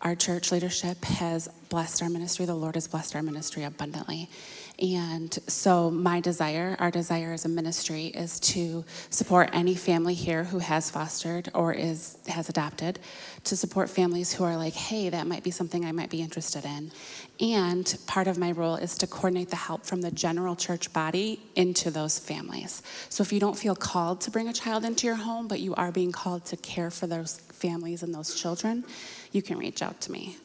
our 0.00 0.14
church 0.14 0.52
leadership 0.52 1.04
has 1.06 1.48
blessed 1.68 2.02
our 2.02 2.08
ministry. 2.08 2.46
The 2.46 2.54
Lord 2.54 2.76
has 2.76 2.86
blessed 2.86 3.16
our 3.16 3.22
ministry 3.22 3.64
abundantly. 3.64 4.30
And 4.78 5.32
so, 5.46 5.90
my 5.90 6.20
desire, 6.20 6.76
our 6.78 6.90
desire 6.90 7.32
as 7.32 7.46
a 7.46 7.48
ministry, 7.48 8.06
is 8.06 8.38
to 8.40 8.84
support 9.08 9.48
any 9.54 9.74
family 9.74 10.12
here 10.12 10.44
who 10.44 10.58
has 10.58 10.90
fostered 10.90 11.48
or 11.54 11.72
is 11.72 12.18
has 12.28 12.50
adopted, 12.50 12.98
to 13.44 13.56
support 13.56 13.88
families 13.88 14.34
who 14.34 14.44
are 14.44 14.56
like, 14.56 14.74
hey, 14.74 15.08
that 15.08 15.26
might 15.26 15.42
be 15.42 15.50
something 15.50 15.86
I 15.86 15.92
might 15.92 16.10
be 16.10 16.20
interested 16.20 16.66
in. 16.66 16.92
And 17.40 17.96
part 18.06 18.26
of 18.26 18.36
my 18.36 18.52
role 18.52 18.76
is 18.76 18.98
to 18.98 19.06
coordinate 19.06 19.48
the 19.48 19.56
help 19.56 19.86
from 19.86 20.02
the 20.02 20.10
general 20.10 20.54
church 20.54 20.92
body 20.92 21.40
into 21.54 21.90
those 21.90 22.18
families. 22.18 22.82
So, 23.08 23.22
if 23.22 23.32
you 23.32 23.40
don't 23.40 23.56
feel 23.56 23.76
called 23.76 24.20
to 24.22 24.30
bring 24.30 24.48
a 24.48 24.52
child 24.52 24.84
into 24.84 25.06
your 25.06 25.16
home, 25.16 25.48
but 25.48 25.60
you 25.60 25.74
are 25.76 25.90
being 25.90 26.12
called 26.12 26.44
to 26.46 26.56
care 26.58 26.90
for 26.90 27.06
those 27.06 27.38
families 27.38 28.02
and 28.02 28.14
those 28.14 28.34
children, 28.34 28.84
you 29.32 29.40
can 29.40 29.56
reach 29.56 29.80
out 29.80 30.02
to 30.02 30.12
me. 30.12 30.36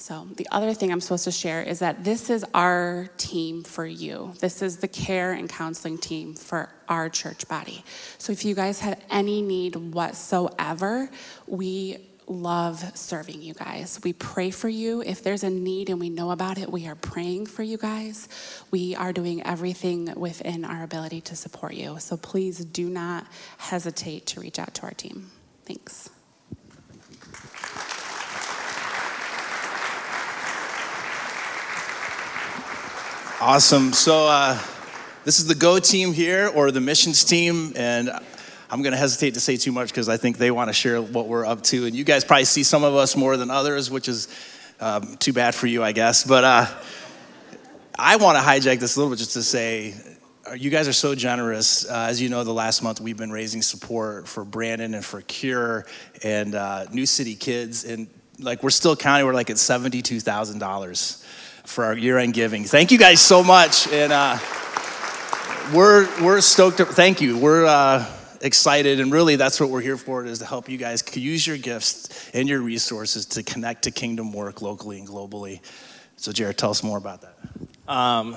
So, 0.00 0.26
the 0.34 0.48
other 0.50 0.72
thing 0.72 0.90
I'm 0.90 1.02
supposed 1.02 1.24
to 1.24 1.30
share 1.30 1.62
is 1.62 1.80
that 1.80 2.04
this 2.04 2.30
is 2.30 2.42
our 2.54 3.10
team 3.18 3.62
for 3.62 3.84
you. 3.84 4.32
This 4.40 4.62
is 4.62 4.78
the 4.78 4.88
care 4.88 5.32
and 5.32 5.46
counseling 5.46 5.98
team 5.98 6.32
for 6.32 6.70
our 6.88 7.10
church 7.10 7.46
body. 7.48 7.84
So, 8.16 8.32
if 8.32 8.42
you 8.46 8.54
guys 8.54 8.80
have 8.80 8.98
any 9.10 9.42
need 9.42 9.76
whatsoever, 9.76 11.10
we 11.46 11.98
love 12.26 12.96
serving 12.96 13.42
you 13.42 13.52
guys. 13.52 14.00
We 14.02 14.14
pray 14.14 14.50
for 14.50 14.70
you. 14.70 15.02
If 15.02 15.22
there's 15.22 15.44
a 15.44 15.50
need 15.50 15.90
and 15.90 16.00
we 16.00 16.08
know 16.08 16.30
about 16.30 16.56
it, 16.56 16.72
we 16.72 16.86
are 16.86 16.94
praying 16.94 17.44
for 17.44 17.62
you 17.62 17.76
guys. 17.76 18.26
We 18.70 18.94
are 18.94 19.12
doing 19.12 19.42
everything 19.44 20.14
within 20.16 20.64
our 20.64 20.82
ability 20.82 21.20
to 21.22 21.36
support 21.36 21.74
you. 21.74 21.98
So, 21.98 22.16
please 22.16 22.64
do 22.64 22.88
not 22.88 23.26
hesitate 23.58 24.24
to 24.28 24.40
reach 24.40 24.58
out 24.58 24.72
to 24.76 24.82
our 24.84 24.92
team. 24.92 25.30
Thanks. 25.66 26.08
Awesome. 33.42 33.94
So, 33.94 34.26
uh, 34.26 34.58
this 35.24 35.38
is 35.38 35.46
the 35.46 35.54
Go 35.54 35.78
team 35.78 36.12
here, 36.12 36.48
or 36.54 36.70
the 36.70 36.80
missions 36.82 37.24
team, 37.24 37.72
and 37.74 38.10
I'm 38.68 38.82
going 38.82 38.92
to 38.92 38.98
hesitate 38.98 39.32
to 39.32 39.40
say 39.40 39.56
too 39.56 39.72
much 39.72 39.88
because 39.88 40.10
I 40.10 40.18
think 40.18 40.36
they 40.36 40.50
want 40.50 40.68
to 40.68 40.74
share 40.74 41.00
what 41.00 41.26
we're 41.26 41.46
up 41.46 41.62
to. 41.62 41.86
And 41.86 41.96
you 41.96 42.04
guys 42.04 42.22
probably 42.22 42.44
see 42.44 42.62
some 42.62 42.84
of 42.84 42.94
us 42.94 43.16
more 43.16 43.38
than 43.38 43.50
others, 43.50 43.90
which 43.90 44.08
is 44.08 44.28
um, 44.78 45.16
too 45.16 45.32
bad 45.32 45.54
for 45.54 45.66
you, 45.66 45.82
I 45.82 45.92
guess. 45.92 46.22
But 46.22 46.44
uh, 46.44 46.66
I 47.98 48.16
want 48.16 48.36
to 48.36 48.44
hijack 48.44 48.78
this 48.78 48.96
a 48.96 48.98
little 48.98 49.10
bit 49.10 49.20
just 49.20 49.32
to 49.32 49.42
say, 49.42 49.94
uh, 50.46 50.52
you 50.52 50.68
guys 50.68 50.86
are 50.86 50.92
so 50.92 51.14
generous. 51.14 51.88
Uh, 51.88 52.08
as 52.10 52.20
you 52.20 52.28
know, 52.28 52.44
the 52.44 52.52
last 52.52 52.82
month 52.82 53.00
we've 53.00 53.16
been 53.16 53.32
raising 53.32 53.62
support 53.62 54.28
for 54.28 54.44
Brandon 54.44 54.92
and 54.92 55.04
for 55.04 55.22
Cure 55.22 55.86
and 56.22 56.54
uh, 56.54 56.84
New 56.92 57.06
City 57.06 57.36
Kids, 57.36 57.84
and 57.84 58.06
like 58.38 58.62
we're 58.62 58.68
still 58.68 58.96
counting. 58.96 59.24
We're 59.24 59.32
like 59.32 59.48
at 59.48 59.56
seventy-two 59.56 60.20
thousand 60.20 60.58
dollars 60.58 61.24
for 61.70 61.84
our 61.84 61.96
year-end 61.96 62.34
giving. 62.34 62.64
Thank 62.64 62.90
you 62.90 62.98
guys 62.98 63.20
so 63.20 63.44
much, 63.44 63.86
and 63.92 64.12
uh, 64.12 64.38
we're 65.72 66.08
we're 66.20 66.40
stoked. 66.40 66.78
To, 66.78 66.84
thank 66.84 67.20
you. 67.20 67.38
We're 67.38 67.64
uh, 67.64 68.04
excited, 68.40 68.98
and 68.98 69.12
really, 69.12 69.36
that's 69.36 69.60
what 69.60 69.70
we're 69.70 69.80
here 69.80 69.96
for: 69.96 70.24
is 70.24 70.40
to 70.40 70.44
help 70.44 70.68
you 70.68 70.76
guys 70.76 71.04
use 71.16 71.46
your 71.46 71.56
gifts 71.56 72.28
and 72.34 72.48
your 72.48 72.60
resources 72.60 73.24
to 73.26 73.44
connect 73.44 73.84
to 73.84 73.92
kingdom 73.92 74.32
work 74.32 74.62
locally 74.62 74.98
and 74.98 75.06
globally. 75.06 75.60
So, 76.16 76.32
Jared, 76.32 76.58
tell 76.58 76.70
us 76.70 76.82
more 76.82 76.98
about 76.98 77.22
that. 77.22 77.36
Um, 77.86 78.36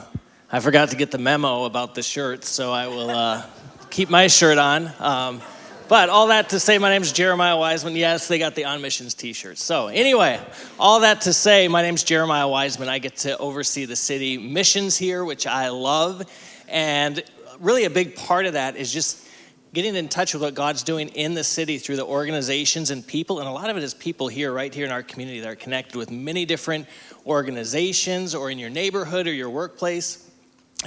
I 0.51 0.59
forgot 0.59 0.89
to 0.89 0.95
get 0.95 1.09
the 1.09 1.17
memo 1.17 1.63
about 1.65 1.95
the 1.95 2.03
shirts, 2.03 2.47
so 2.47 2.71
I 2.71 2.85
will 2.85 3.09
uh, 3.09 3.43
keep 3.89 4.11
my 4.11 4.27
shirt 4.27 4.59
on. 4.59 4.91
Um, 4.99 5.41
but 5.87 6.09
all 6.09 6.27
that 6.27 6.49
to 6.49 6.59
say, 6.59 6.77
my 6.77 6.89
name 6.89 7.01
is 7.01 7.11
Jeremiah 7.11 7.57
Wiseman. 7.57 7.95
Yes, 7.95 8.27
they 8.27 8.39
got 8.39 8.55
the 8.55 8.65
On 8.65 8.81
Missions 8.81 9.13
t 9.13 9.33
shirts. 9.33 9.61
So, 9.61 9.87
anyway, 9.87 10.39
all 10.79 11.01
that 11.01 11.21
to 11.21 11.33
say, 11.33 11.67
my 11.67 11.81
name 11.81 11.95
is 11.95 12.03
Jeremiah 12.03 12.47
Wiseman. 12.47 12.89
I 12.89 12.99
get 12.99 13.17
to 13.17 13.37
oversee 13.37 13.85
the 13.85 13.95
city 13.95 14.37
missions 14.37 14.97
here, 14.97 15.25
which 15.25 15.45
I 15.45 15.69
love. 15.69 16.23
And 16.67 17.23
really, 17.59 17.85
a 17.85 17.89
big 17.89 18.15
part 18.15 18.45
of 18.45 18.53
that 18.53 18.75
is 18.75 18.91
just 18.91 19.27
getting 19.73 19.95
in 19.95 20.07
touch 20.07 20.33
with 20.33 20.43
what 20.43 20.53
God's 20.53 20.83
doing 20.83 21.09
in 21.09 21.33
the 21.33 21.43
city 21.43 21.79
through 21.79 21.95
the 21.95 22.05
organizations 22.05 22.91
and 22.91 23.05
people. 23.05 23.39
And 23.39 23.47
a 23.47 23.51
lot 23.51 23.69
of 23.69 23.77
it 23.77 23.83
is 23.83 23.93
people 23.93 24.27
here, 24.27 24.53
right 24.53 24.73
here 24.73 24.85
in 24.85 24.91
our 24.91 25.03
community, 25.03 25.39
that 25.39 25.49
are 25.49 25.55
connected 25.55 25.95
with 25.95 26.11
many 26.11 26.45
different 26.45 26.87
organizations 27.25 28.35
or 28.35 28.51
in 28.51 28.59
your 28.59 28.69
neighborhood 28.69 29.27
or 29.27 29.33
your 29.33 29.49
workplace. 29.49 30.29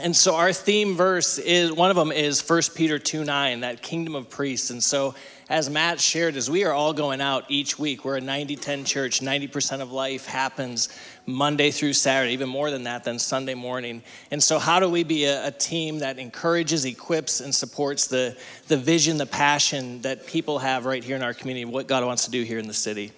And 0.03 0.15
so 0.15 0.35
our 0.35 0.53
theme 0.53 0.95
verse 0.95 1.39
is 1.39 1.73
one 1.73 1.89
of 1.89 1.97
them 1.97 2.13
is 2.13 2.47
1 2.47 2.63
Peter 2.75 2.99
2 2.99 3.25
9, 3.25 3.61
that 3.61 3.81
kingdom 3.81 4.15
of 4.15 4.29
priests. 4.29 4.71
And 4.71 4.83
so, 4.83 5.15
as 5.49 5.71
Matt 5.71 6.01
shared, 6.01 6.37
as 6.37 6.51
we 6.51 6.65
are 6.65 6.73
all 6.73 6.93
going 6.93 7.21
out 7.21 7.45
each 7.49 7.79
week, 7.79 8.05
we're 8.05 8.17
a 8.17 8.21
90 8.21 8.57
10 8.57 8.85
church. 8.85 9.21
90% 9.21 9.81
of 9.81 9.93
life 9.93 10.27
happens 10.27 10.91
Monday 11.25 11.71
through 11.71 11.95
Saturday, 11.95 12.33
even 12.33 12.49
more 12.49 12.71
than 12.71 12.83
that, 12.85 13.05
than 13.05 13.19
Sunday 13.19 13.55
morning. 13.55 14.03
And 14.31 14.43
so, 14.43 14.59
how 14.59 14.81
do 14.81 14.89
we 14.89 15.03
be 15.03 15.25
a, 15.25 15.47
a 15.47 15.51
team 15.51 16.01
that 16.01 16.19
encourages, 16.19 16.85
equips, 16.85 17.41
and 17.41 17.55
supports 17.55 18.07
the, 18.07 18.37
the 18.69 18.77
vision, 18.77 19.17
the 19.17 19.27
passion 19.27 20.03
that 20.03 20.27
people 20.27 20.59
have 20.59 20.85
right 20.85 21.03
here 21.03 21.17
in 21.17 21.23
our 21.23 21.35
community, 21.35 21.65
what 21.65 21.87
God 21.87 22.05
wants 22.05 22.27
to 22.27 22.31
do 22.31 22.43
here 22.43 22.59
in 22.59 22.67
the 22.67 22.75
city? 22.75 23.13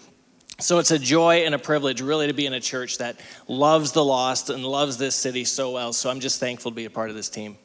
So 0.60 0.80
it's 0.80 0.90
a 0.90 0.98
joy 0.98 1.44
and 1.44 1.54
a 1.54 1.58
privilege, 1.58 2.00
really, 2.00 2.26
to 2.26 2.32
be 2.32 2.44
in 2.44 2.52
a 2.52 2.58
church 2.60 2.98
that 2.98 3.20
loves 3.46 3.92
the 3.92 4.04
lost 4.04 4.50
and 4.50 4.66
loves 4.66 4.96
this 4.96 5.14
city 5.14 5.44
so 5.44 5.70
well. 5.70 5.92
So 5.92 6.10
I'm 6.10 6.18
just 6.18 6.40
thankful 6.40 6.72
to 6.72 6.74
be 6.74 6.84
a 6.84 6.90
part 6.90 7.10
of 7.10 7.14
this 7.14 7.28
team. 7.28 7.56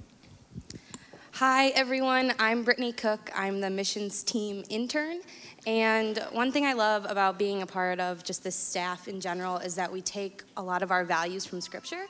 Hi, 1.31 1.69
everyone. 1.69 2.33
I'm 2.37 2.61
Brittany 2.61 2.91
Cook. 2.91 3.31
I'm 3.35 3.61
the 3.61 3.71
missions 3.71 4.21
team 4.21 4.63
intern. 4.69 5.21
And 5.65 6.19
one 6.33 6.51
thing 6.51 6.67
I 6.67 6.73
love 6.73 7.07
about 7.09 7.39
being 7.39 7.63
a 7.63 7.65
part 7.65 7.99
of 7.99 8.23
just 8.23 8.43
this 8.43 8.55
staff 8.55 9.07
in 9.07 9.19
general 9.19 9.57
is 9.57 9.73
that 9.73 9.91
we 9.91 10.03
take 10.03 10.43
a 10.55 10.61
lot 10.61 10.83
of 10.83 10.91
our 10.91 11.03
values 11.03 11.47
from 11.47 11.61
Scripture. 11.61 12.05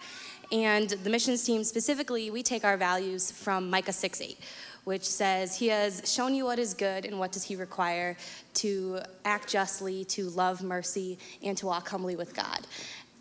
And 0.51 0.89
the 0.89 1.09
missions 1.09 1.45
team 1.45 1.63
specifically, 1.63 2.29
we 2.29 2.43
take 2.43 2.65
our 2.65 2.75
values 2.75 3.31
from 3.31 3.69
Micah 3.69 3.93
6 3.93 4.19
8 4.19 4.37
which 4.83 5.05
says, 5.05 5.55
He 5.55 5.67
has 5.67 6.01
shown 6.05 6.33
you 6.33 6.45
what 6.45 6.59
is 6.59 6.73
good, 6.73 7.05
and 7.05 7.19
what 7.19 7.31
does 7.31 7.43
He 7.43 7.55
require? 7.55 8.17
To 8.55 8.99
act 9.25 9.49
justly, 9.49 10.05
to 10.05 10.29
love 10.29 10.61
mercy, 10.63 11.17
and 11.41 11.57
to 11.57 11.65
walk 11.65 11.89
humbly 11.89 12.15
with 12.15 12.35
God. 12.35 12.67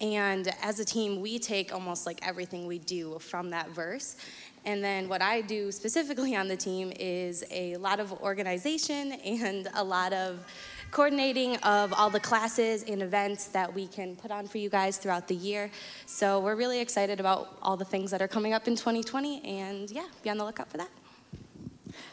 And 0.01 0.53
as 0.62 0.81
a 0.81 0.85
team, 0.85 1.20
we 1.20 1.38
take 1.38 1.72
almost 1.72 2.07
like 2.07 2.18
everything 2.27 2.66
we 2.66 2.79
do 2.79 3.18
from 3.20 3.51
that 3.51 3.70
verse. 3.70 4.16
And 4.64 4.83
then 4.83 5.09
what 5.09 5.22
I 5.22 5.40
do 5.40 5.72
specifically 5.72 6.37
on 6.37 6.48
the 6.48 6.57
team 6.57 6.92
is 6.98 7.44
a 7.51 7.77
lot 7.77 8.01
of 8.01 8.12
organization 8.20 9.12
and 9.12 9.68
a 9.75 9.83
lot 9.83 10.12
of 10.12 10.44
coordinating 10.90 11.57
of 11.59 11.92
all 11.92 12.11
the 12.11 12.20
classes 12.20 12.85
and 12.85 13.03
events 13.03 13.46
that 13.46 13.72
we 13.72 13.87
can 13.87 14.14
put 14.14 14.31
on 14.31 14.46
for 14.46 14.59
you 14.59 14.68
guys 14.68 14.98
throughout 14.98 15.27
the 15.27 15.35
year. 15.35 15.70
So 16.07 16.38
we're 16.40 16.55
really 16.55 16.81
excited 16.81 17.18
about 17.18 17.57
all 17.62 17.77
the 17.77 17.85
things 17.85 18.11
that 18.11 18.20
are 18.20 18.29
coming 18.29 18.53
up 18.53 18.68
in 18.68 18.77
2020 18.77 19.42
and 19.42 19.90
yeah, 19.90 20.07
be 20.22 20.31
on 20.31 20.37
the 20.37 20.44
lookout 20.44 20.70
for 20.70 20.77
that. 20.77 20.90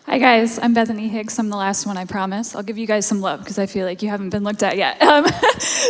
Hi 0.09 0.17
guys, 0.17 0.57
I'm 0.57 0.73
Bethany 0.73 1.07
Hicks. 1.07 1.37
I'm 1.37 1.49
the 1.49 1.55
last 1.55 1.85
one, 1.85 1.95
I 1.95 2.05
promise. 2.05 2.55
I'll 2.55 2.63
give 2.63 2.79
you 2.79 2.87
guys 2.87 3.05
some 3.05 3.21
love 3.21 3.41
because 3.41 3.59
I 3.59 3.67
feel 3.67 3.85
like 3.85 4.01
you 4.01 4.09
haven't 4.09 4.31
been 4.31 4.43
looked 4.43 4.63
at 4.63 4.75
yet. 4.75 4.97
Um, 5.09 5.25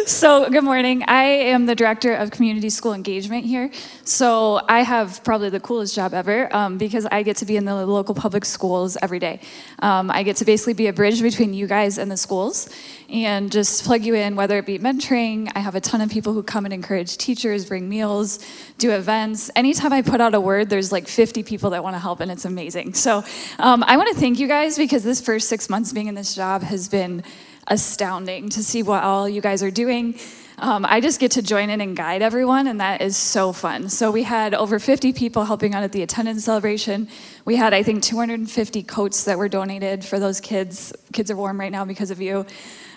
so, 0.05 0.49
good 0.49 0.63
morning. 0.63 1.03
I 1.07 1.23
am 1.23 1.67
the 1.67 1.75
director 1.75 2.13
of 2.13 2.31
community 2.31 2.69
school 2.69 2.93
engagement 2.93 3.45
here. 3.45 3.69
So, 4.03 4.61
I 4.67 4.81
have 4.81 5.23
probably 5.23 5.49
the 5.49 5.59
coolest 5.59 5.93
job 5.95 6.13
ever 6.13 6.53
um, 6.55 6.77
because 6.77 7.05
I 7.05 7.21
get 7.23 7.37
to 7.37 7.45
be 7.45 7.55
in 7.55 7.65
the 7.65 7.85
local 7.85 8.15
public 8.15 8.45
schools 8.45 8.97
every 9.01 9.19
day. 9.19 9.41
Um, 9.79 10.09
I 10.09 10.23
get 10.23 10.37
to 10.37 10.45
basically 10.45 10.73
be 10.73 10.87
a 10.87 10.93
bridge 10.93 11.21
between 11.21 11.53
you 11.53 11.67
guys 11.67 11.97
and 11.97 12.09
the 12.09 12.17
schools 12.17 12.69
and 13.09 13.51
just 13.51 13.83
plug 13.85 14.03
you 14.03 14.15
in, 14.15 14.35
whether 14.35 14.57
it 14.57 14.65
be 14.65 14.79
mentoring. 14.79 15.51
I 15.55 15.59
have 15.59 15.75
a 15.75 15.81
ton 15.81 16.01
of 16.01 16.09
people 16.09 16.33
who 16.33 16.43
come 16.43 16.65
and 16.65 16.73
encourage 16.73 17.17
teachers, 17.17 17.65
bring 17.65 17.89
meals, 17.89 18.39
do 18.77 18.91
events. 18.91 19.51
Anytime 19.55 19.93
I 19.93 20.01
put 20.01 20.21
out 20.21 20.33
a 20.33 20.39
word, 20.39 20.69
there's 20.69 20.91
like 20.91 21.07
50 21.07 21.43
people 21.43 21.71
that 21.71 21.83
want 21.83 21.95
to 21.95 21.99
help, 21.99 22.19
and 22.19 22.31
it's 22.31 22.45
amazing. 22.45 22.93
So 22.93 23.23
um, 23.59 23.83
I 23.85 23.97
want 23.97 24.08
to 24.13 24.19
thank 24.19 24.39
you 24.39 24.47
guys 24.47 24.75
because 24.77 25.03
this 25.03 25.21
first 25.21 25.47
six 25.47 25.69
months 25.69 25.93
being 25.93 26.07
in 26.07 26.15
this 26.15 26.33
job 26.33 26.63
has 26.63 26.89
been 26.89 27.23
astounding 27.67 28.49
to 28.49 28.63
see 28.63 28.81
what 28.81 29.03
all 29.03 29.29
you 29.29 29.39
guys 29.39 29.61
are 29.61 29.69
doing. 29.69 30.17
Um, 30.57 30.83
I 30.83 30.99
just 30.99 31.19
get 31.19 31.31
to 31.31 31.43
join 31.43 31.69
in 31.69 31.79
and 31.79 31.95
guide 31.95 32.23
everyone, 32.23 32.65
and 32.65 32.81
that 32.81 33.01
is 33.01 33.15
so 33.15 33.53
fun. 33.53 33.87
So 33.87 34.09
we 34.09 34.23
had 34.23 34.55
over 34.55 34.79
50 34.79 35.13
people 35.13 35.45
helping 35.45 35.75
out 35.75 35.83
at 35.83 35.91
the 35.91 36.01
attendance 36.01 36.43
celebration. 36.43 37.07
We 37.45 37.55
had, 37.55 37.73
I 37.73 37.83
think, 37.83 38.01
250 38.01 38.81
coats 38.83 39.25
that 39.25 39.37
were 39.37 39.47
donated 39.47 40.03
for 40.03 40.19
those 40.19 40.41
kids. 40.41 40.91
Kids 41.13 41.29
are 41.29 41.37
warm 41.37 41.59
right 41.59 41.71
now 41.71 41.85
because 41.85 42.09
of 42.09 42.19
you. 42.19 42.47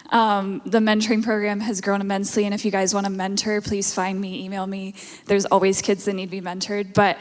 Um, 0.08 0.62
the 0.64 0.78
mentoring 0.78 1.22
program 1.22 1.60
has 1.60 1.82
grown 1.82 2.00
immensely, 2.00 2.46
and 2.46 2.54
if 2.54 2.64
you 2.64 2.70
guys 2.70 2.94
want 2.94 3.04
to 3.04 3.12
mentor, 3.12 3.60
please 3.60 3.92
find 3.92 4.18
me, 4.18 4.44
email 4.44 4.66
me. 4.66 4.94
There's 5.26 5.44
always 5.44 5.82
kids 5.82 6.06
that 6.06 6.14
need 6.14 6.26
to 6.26 6.30
be 6.30 6.40
mentored. 6.40 6.94
But 6.94 7.18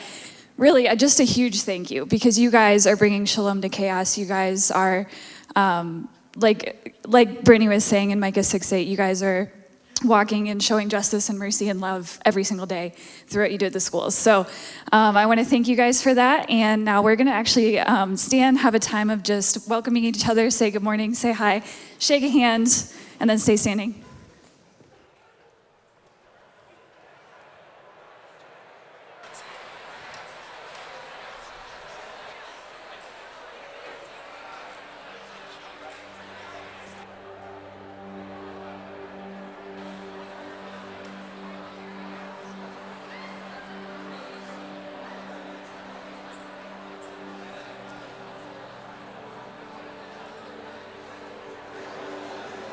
really, 0.57 0.87
uh, 0.87 0.95
just 0.95 1.19
a 1.19 1.23
huge 1.23 1.61
thank 1.61 1.91
you 1.91 2.05
because 2.05 2.37
you 2.37 2.51
guys 2.51 2.87
are 2.87 2.95
bringing 2.95 3.25
shalom 3.25 3.61
to 3.61 3.69
chaos. 3.69 4.17
You 4.17 4.25
guys 4.25 4.71
are, 4.71 5.07
um, 5.55 6.09
like, 6.35 6.99
like 7.05 7.43
Brittany 7.43 7.67
was 7.67 7.83
saying 7.83 8.11
in 8.11 8.19
Micah 8.19 8.43
6 8.43 8.71
8, 8.71 8.87
you 8.87 8.97
guys 8.97 9.23
are 9.23 9.51
walking 10.03 10.49
and 10.49 10.61
showing 10.61 10.89
justice 10.89 11.29
and 11.29 11.37
mercy 11.37 11.69
and 11.69 11.79
love 11.79 12.19
every 12.25 12.43
single 12.43 12.65
day 12.65 12.93
through 13.27 13.43
what 13.43 13.51
you 13.51 13.57
do 13.57 13.67
at 13.67 13.73
the 13.73 13.79
schools. 13.79 14.15
So 14.15 14.47
um, 14.91 15.15
I 15.17 15.25
want 15.25 15.39
to 15.39 15.45
thank 15.45 15.67
you 15.67 15.75
guys 15.75 16.01
for 16.01 16.13
that. 16.13 16.49
And 16.49 16.83
now 16.83 17.01
we're 17.01 17.15
going 17.15 17.27
to 17.27 17.33
actually 17.33 17.79
um, 17.79 18.17
stand, 18.17 18.57
have 18.59 18.75
a 18.75 18.79
time 18.79 19.09
of 19.09 19.23
just 19.23 19.67
welcoming 19.69 20.03
each 20.03 20.27
other, 20.27 20.49
say 20.49 20.71
good 20.71 20.83
morning, 20.83 21.13
say 21.13 21.31
hi, 21.31 21.63
shake 21.99 22.23
a 22.23 22.29
hand, 22.29 22.91
and 23.19 23.29
then 23.29 23.37
stay 23.37 23.57
standing. 23.57 24.03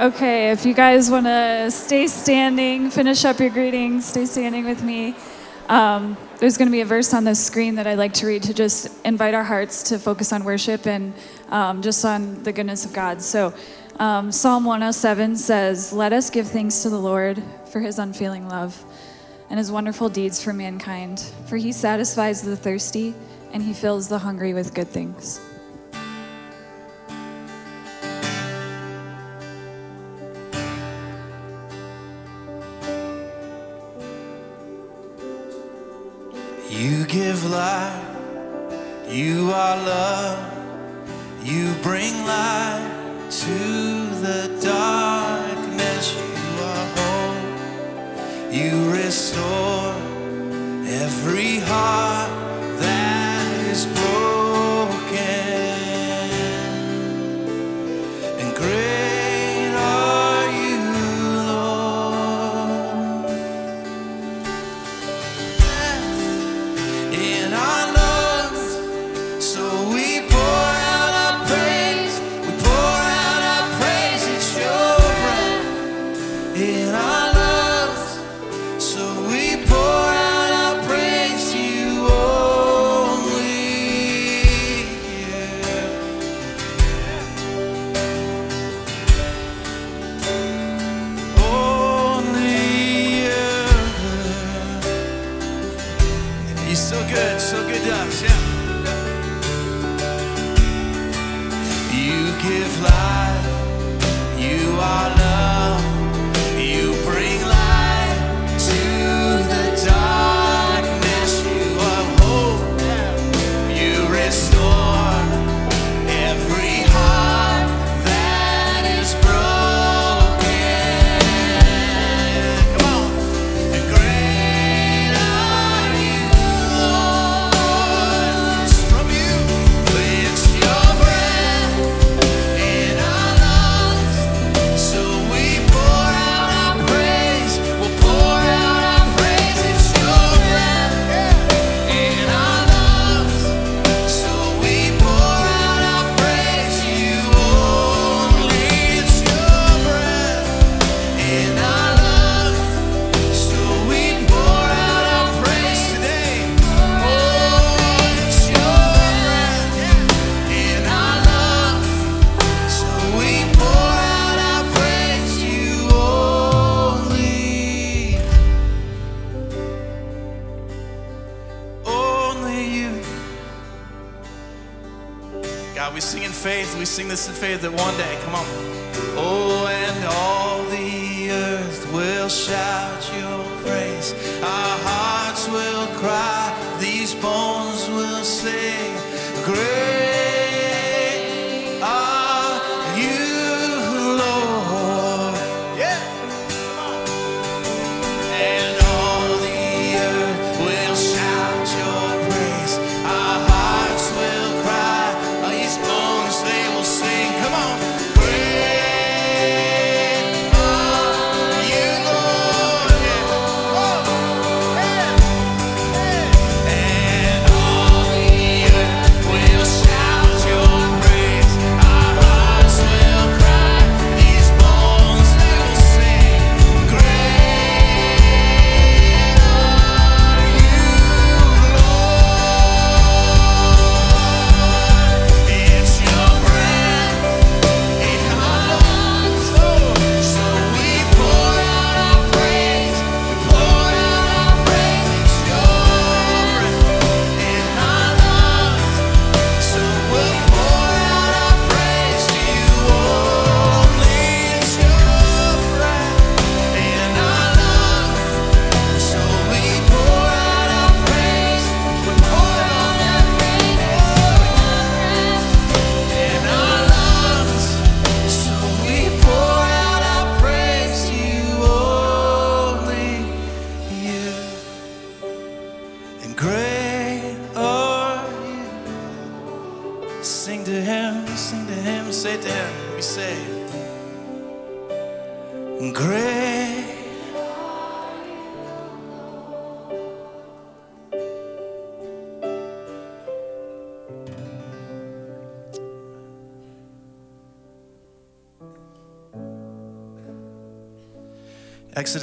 Okay, 0.08 0.52
if 0.52 0.64
you 0.64 0.72
guys 0.72 1.10
want 1.10 1.26
to 1.26 1.70
stay 1.70 2.06
standing, 2.06 2.88
finish 2.88 3.26
up 3.26 3.40
your 3.40 3.50
greetings, 3.50 4.06
stay 4.06 4.24
standing 4.24 4.64
with 4.64 4.82
me. 4.82 5.14
Um, 5.68 6.16
there's 6.38 6.56
going 6.56 6.68
to 6.68 6.72
be 6.72 6.80
a 6.80 6.86
verse 6.86 7.12
on 7.12 7.24
the 7.24 7.34
screen 7.34 7.74
that 7.74 7.86
I'd 7.86 7.98
like 7.98 8.14
to 8.14 8.26
read 8.26 8.42
to 8.44 8.54
just 8.54 9.04
invite 9.04 9.34
our 9.34 9.44
hearts 9.44 9.82
to 9.90 9.98
focus 9.98 10.32
on 10.32 10.44
worship 10.44 10.86
and 10.86 11.12
um, 11.50 11.82
just 11.82 12.06
on 12.06 12.42
the 12.42 12.54
goodness 12.54 12.86
of 12.86 12.94
God. 12.94 13.20
So, 13.20 13.52
um, 13.96 14.32
Psalm 14.32 14.64
107 14.64 15.36
says, 15.36 15.92
Let 15.92 16.14
us 16.14 16.30
give 16.30 16.48
thanks 16.48 16.82
to 16.84 16.88
the 16.88 16.98
Lord 16.98 17.42
for 17.70 17.80
his 17.80 17.98
unfailing 17.98 18.48
love 18.48 18.82
and 19.50 19.58
his 19.58 19.70
wonderful 19.70 20.08
deeds 20.08 20.42
for 20.42 20.54
mankind. 20.54 21.20
For 21.48 21.58
he 21.58 21.70
satisfies 21.70 22.40
the 22.40 22.56
thirsty 22.56 23.14
and 23.52 23.62
he 23.62 23.74
fills 23.74 24.08
the 24.08 24.20
hungry 24.20 24.54
with 24.54 24.72
good 24.72 24.88
things. 24.88 25.38
You 36.78 37.04
give 37.06 37.44
life, 37.44 38.06
you 39.08 39.50
are 39.50 39.76
love, 39.78 40.38
you 41.42 41.74
bring 41.82 42.14
light 42.24 43.26
to 43.28 43.58
the 44.22 44.56
darkness. 44.62 46.14
You 46.14 46.62
are 46.70 46.86
hope, 46.98 48.52
you 48.52 48.92
restore 48.92 49.92
every 51.02 51.58
heart 51.58 52.27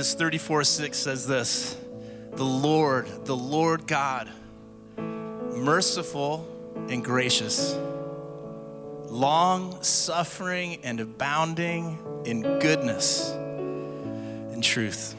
Exodus 0.06 0.20
34 0.20 0.64
6 0.66 0.98
says 1.00 1.26
this 1.26 1.78
The 2.34 2.46
Lord, 2.46 3.08
the 3.26 3.36
Lord 3.36 3.88
God, 3.88 4.30
merciful 4.98 6.48
and 6.90 7.04
gracious, 7.04 7.76
long 9.08 9.82
suffering 9.82 10.78
and 10.84 11.00
abounding 11.00 11.98
in 12.24 12.44
goodness 12.60 13.32
and 13.32 14.64
truth. 14.64 15.16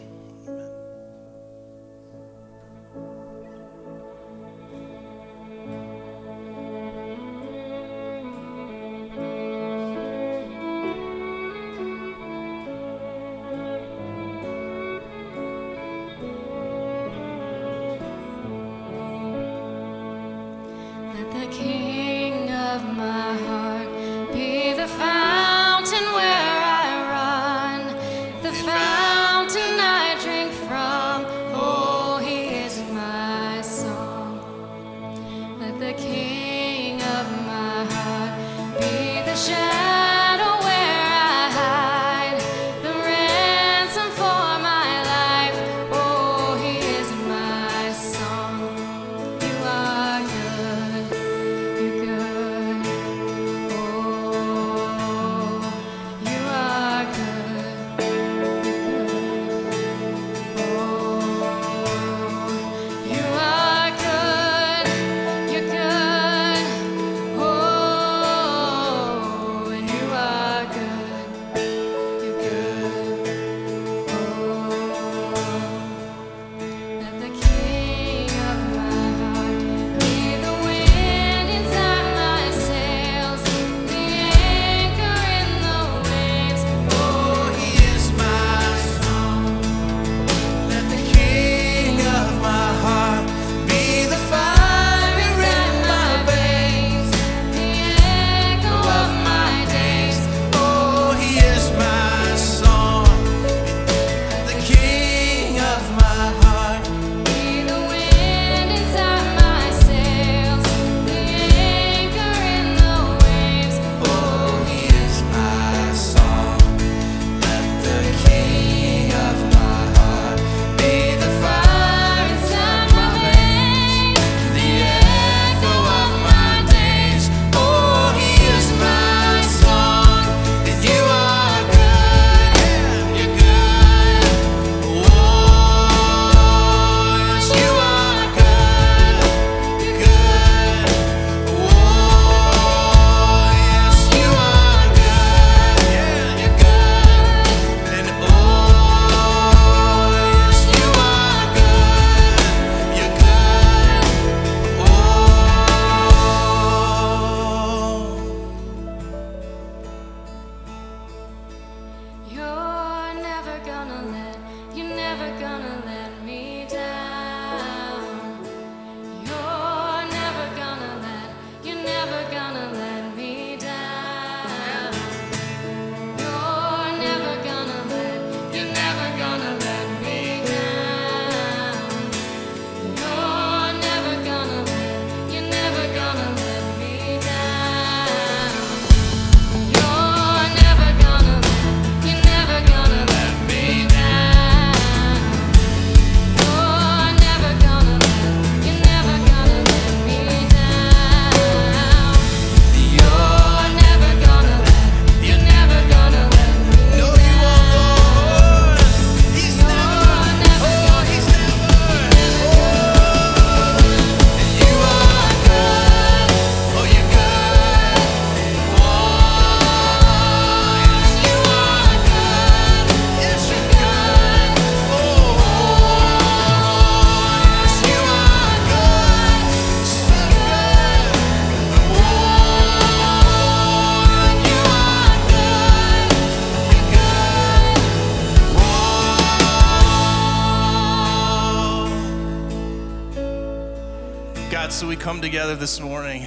Together 245.47 245.61
this 245.61 245.81
morning 245.81 246.27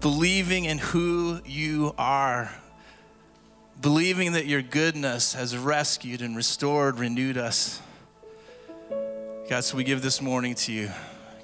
believing 0.00 0.66
in 0.66 0.78
who 0.78 1.40
you 1.44 1.92
are, 1.98 2.48
believing 3.80 4.34
that 4.34 4.46
your 4.46 4.62
goodness 4.62 5.34
has 5.34 5.56
rescued 5.56 6.22
and 6.22 6.36
restored, 6.36 7.00
renewed 7.00 7.36
us. 7.36 7.82
God, 9.50 9.64
so 9.64 9.76
we 9.76 9.82
give 9.82 10.00
this 10.00 10.22
morning 10.22 10.54
to 10.54 10.72
you, 10.72 10.90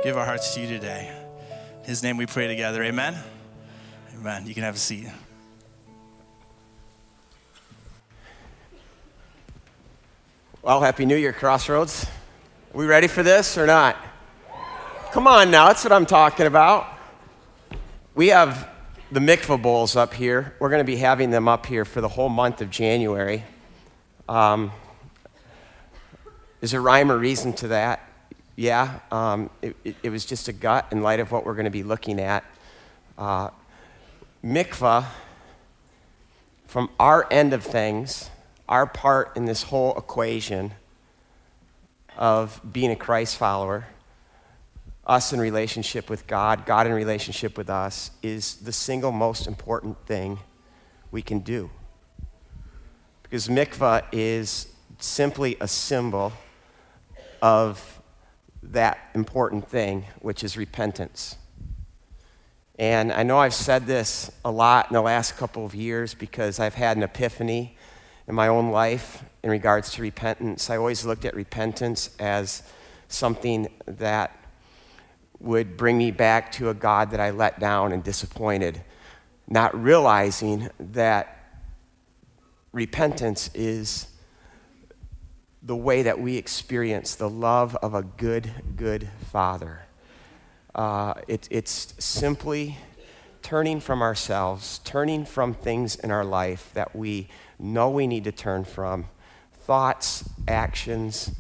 give 0.05 0.17
our 0.17 0.25
hearts 0.25 0.55
to 0.55 0.61
you 0.61 0.69
today. 0.69 1.13
In 1.83 1.89
His 1.89 2.05
name 2.05 2.17
we 2.17 2.27
pray 2.27 2.47
together. 2.47 2.85
Amen. 2.85 3.17
Amen. 4.15 4.47
You 4.47 4.55
can 4.55 4.63
have 4.63 4.77
a 4.77 4.79
seat. 4.79 5.09
Well, 10.63 10.81
Happy 10.81 11.05
New 11.05 11.17
Year, 11.17 11.33
Crossroads. 11.33 12.07
we 12.73 12.87
ready 12.87 13.09
for 13.09 13.25
this 13.25 13.59
or 13.59 13.67
not? 13.67 13.97
Come 15.11 15.27
on 15.27 15.51
now, 15.51 15.69
that's 15.69 15.85
what 15.85 15.93
I'm 15.93 16.05
talking 16.05 16.45
about. 16.45 16.87
We 18.15 18.29
have 18.29 18.69
the 19.11 19.21
mikvah 19.21 19.61
bowls 19.61 19.97
up 19.97 20.13
here. 20.13 20.55
We're 20.59 20.69
going 20.69 20.81
to 20.81 20.85
be 20.85 20.97
having 20.97 21.31
them 21.31 21.49
up 21.49 21.65
here 21.65 21.87
for 21.87 22.03
the 22.03 22.09
whole 22.09 22.29
month 22.29 22.61
of 22.61 22.69
January. 22.69 23.43
Um, 24.29 24.71
is 26.61 26.73
there 26.73 26.83
rhyme 26.83 27.11
or 27.11 27.17
reason 27.17 27.55
to 27.55 27.69
that? 27.69 28.07
Yeah, 28.55 29.01
um, 29.11 29.49
it, 29.63 29.77
it, 29.83 29.97
it, 30.03 30.11
was 30.11 30.27
just 30.27 30.49
a 30.49 30.53
gut 30.53 30.87
in 30.93 31.03
light 31.03 31.21
of 31.21 31.33
what 31.33 31.47
we're 31.47 31.55
going 31.55 31.65
to 31.65 31.71
be 31.71 31.83
looking 31.83 32.21
at. 32.21 32.45
Uh, 33.17 33.49
mikvah, 34.45 35.07
from 36.67 36.91
our 37.01 37.27
end 37.31 37.55
of 37.55 37.65
things, 37.65 38.29
our 38.69 38.87
part 38.87 39.35
in 39.39 39.47
this 39.47 39.63
whole 39.63 39.97
equation 39.97 40.75
of 42.19 42.61
being 42.71 42.91
a 42.91 42.97
Christ 42.97 43.39
follower, 43.39 43.87
us 45.09 45.33
in 45.33 45.41
relationship 45.41 46.11
with 46.11 46.27
God, 46.27 46.67
God 46.67 46.87
in 46.87 46.93
relationship 46.93 47.57
with 47.57 47.71
us, 47.71 48.11
is 48.23 48.57
the 48.57 48.73
single 48.73 49.11
most 49.11 49.47
important 49.47 49.97
thing 50.07 50.39
we 51.11 51.23
can 51.23 51.39
do. 51.41 51.71
Because 53.23 53.49
mikvah 53.49 54.05
is 54.13 54.69
simply 54.99 55.57
a 55.61 55.69
symbol 55.69 56.33
of 57.41 58.01
that 58.63 58.99
important 59.15 59.69
thing, 59.69 60.05
which 60.21 60.45
is 60.45 60.57
repentance. 60.57 61.37
And 62.79 63.13
I 63.13 63.23
know 63.23 63.39
I've 63.39 63.55
said 63.55 63.87
this 63.87 64.31
a 64.45 64.51
lot 64.51 64.89
in 64.91 64.95
the 64.95 65.03
last 65.03 65.37
couple 65.37 65.65
of 65.65 65.75
years 65.75 66.15
because 66.15 66.61
I've 66.61 66.75
had 66.75 66.97
an 66.97 67.03
epiphany 67.03 67.77
in 68.29 68.35
my 68.35 68.49
own 68.49 68.71
life 68.71 69.25
in 69.43 69.51
regards 69.51 69.93
to 69.93 70.03
repentance. 70.03 70.71
I 70.71 70.77
always 70.77 71.05
looked 71.05 71.25
at 71.25 71.35
repentance 71.35 72.11
as 72.21 72.63
something 73.09 73.69
that 73.87 74.38
would 75.41 75.77
bring 75.77 75.97
me 75.97 76.11
back 76.11 76.51
to 76.53 76.69
a 76.69 76.75
God 76.75 77.11
that 77.13 77.21
I 77.21 77.31
let 77.31 77.61
down 77.61 77.93
and 77.93 78.03
disappointed, 78.03 78.83
not 79.47 79.81
realizing 79.81 80.69
that 80.79 81.61
repentance 82.73 83.51
is 83.55 84.09
the 85.63 85.77
way 85.77 86.03
that 86.03 86.21
we 86.21 86.37
experience 86.37 87.15
the 87.15 87.29
love 87.29 87.77
of 87.77 87.95
a 87.95 88.03
good, 88.03 88.51
good 88.77 89.09
Father. 89.31 89.83
Uh, 90.75 91.15
it, 91.27 91.49
it's 91.51 91.95
simply 91.99 92.79
turning 93.43 93.81
from 93.81 94.03
ourselves, 94.03 94.81
turning 94.85 95.25
from 95.25 95.55
things 95.55 95.97
in 95.97 96.11
our 96.11 96.25
life 96.25 96.71
that 96.75 96.95
we 96.95 97.29
know 97.59 97.91
we 97.91 98.07
need 98.07 98.25
to 98.25 98.33
turn 98.33 98.65
from 98.65 99.07
thoughts, 99.53 100.29
actions, 100.47 101.31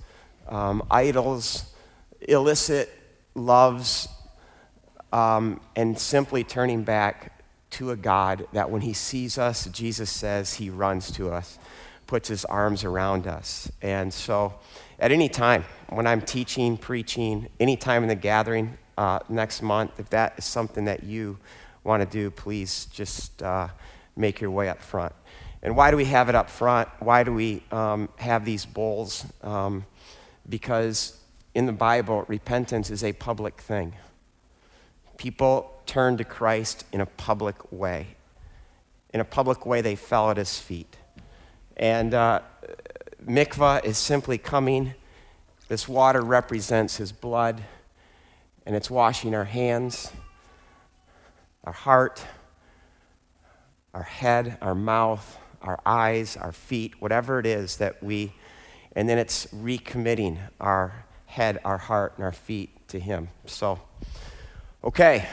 um, 0.48 0.82
idols, 0.90 1.72
illicit 2.20 2.97
loves, 3.38 4.08
um, 5.12 5.60
and 5.76 5.98
simply 5.98 6.44
turning 6.44 6.82
back 6.82 7.42
to 7.70 7.90
a 7.90 7.96
God 7.96 8.46
that 8.52 8.70
when 8.70 8.82
He 8.82 8.92
sees 8.92 9.38
us, 9.38 9.66
Jesus 9.66 10.10
says 10.10 10.54
He 10.54 10.70
runs 10.70 11.10
to 11.12 11.30
us, 11.30 11.58
puts 12.06 12.28
His 12.28 12.44
arms 12.44 12.84
around 12.84 13.26
us. 13.26 13.70
And 13.82 14.12
so, 14.12 14.54
at 14.98 15.12
any 15.12 15.28
time, 15.28 15.64
when 15.90 16.06
I'm 16.06 16.20
teaching, 16.20 16.76
preaching, 16.76 17.48
any 17.60 17.76
time 17.76 18.02
in 18.02 18.08
the 18.08 18.16
gathering 18.16 18.76
uh, 18.96 19.20
next 19.28 19.62
month, 19.62 20.00
if 20.00 20.10
that 20.10 20.34
is 20.38 20.44
something 20.44 20.84
that 20.86 21.04
you 21.04 21.38
want 21.84 22.02
to 22.02 22.08
do, 22.08 22.30
please 22.30 22.86
just 22.86 23.42
uh, 23.42 23.68
make 24.16 24.40
your 24.40 24.50
way 24.50 24.68
up 24.68 24.82
front. 24.82 25.14
And 25.62 25.76
why 25.76 25.90
do 25.90 25.96
we 25.96 26.04
have 26.06 26.28
it 26.28 26.34
up 26.34 26.50
front? 26.50 26.88
Why 27.00 27.22
do 27.24 27.32
we 27.32 27.62
um, 27.70 28.08
have 28.16 28.44
these 28.44 28.64
bowls? 28.64 29.24
Um, 29.42 29.84
because 30.48 31.18
in 31.54 31.66
the 31.66 31.72
Bible, 31.72 32.24
repentance 32.28 32.90
is 32.90 33.02
a 33.02 33.12
public 33.12 33.60
thing. 33.60 33.94
People 35.16 35.74
turn 35.86 36.16
to 36.18 36.24
Christ 36.24 36.84
in 36.92 37.00
a 37.00 37.06
public 37.06 37.72
way. 37.72 38.08
In 39.12 39.20
a 39.20 39.24
public 39.24 39.64
way, 39.66 39.80
they 39.80 39.96
fell 39.96 40.30
at 40.30 40.36
his 40.36 40.58
feet. 40.58 40.96
And 41.76 42.14
uh, 42.14 42.40
mikvah 43.24 43.84
is 43.84 43.98
simply 43.98 44.38
coming. 44.38 44.94
This 45.68 45.88
water 45.88 46.20
represents 46.20 46.96
his 46.96 47.12
blood, 47.12 47.62
and 48.64 48.76
it's 48.76 48.90
washing 48.90 49.34
our 49.34 49.44
hands, 49.44 50.12
our 51.64 51.72
heart, 51.72 52.24
our 53.94 54.02
head, 54.02 54.58
our 54.60 54.74
mouth, 54.74 55.38
our 55.62 55.80
eyes, 55.84 56.36
our 56.36 56.52
feet, 56.52 57.00
whatever 57.00 57.40
it 57.40 57.46
is 57.46 57.78
that 57.78 58.02
we, 58.02 58.32
and 58.94 59.08
then 59.08 59.18
it's 59.18 59.46
recommitting 59.46 60.38
our 60.60 61.04
head, 61.28 61.60
our 61.64 61.78
heart, 61.78 62.14
and 62.16 62.24
our 62.24 62.32
feet 62.32 62.88
to 62.88 62.98
Him. 62.98 63.28
So, 63.46 63.78
okay. 64.82 65.28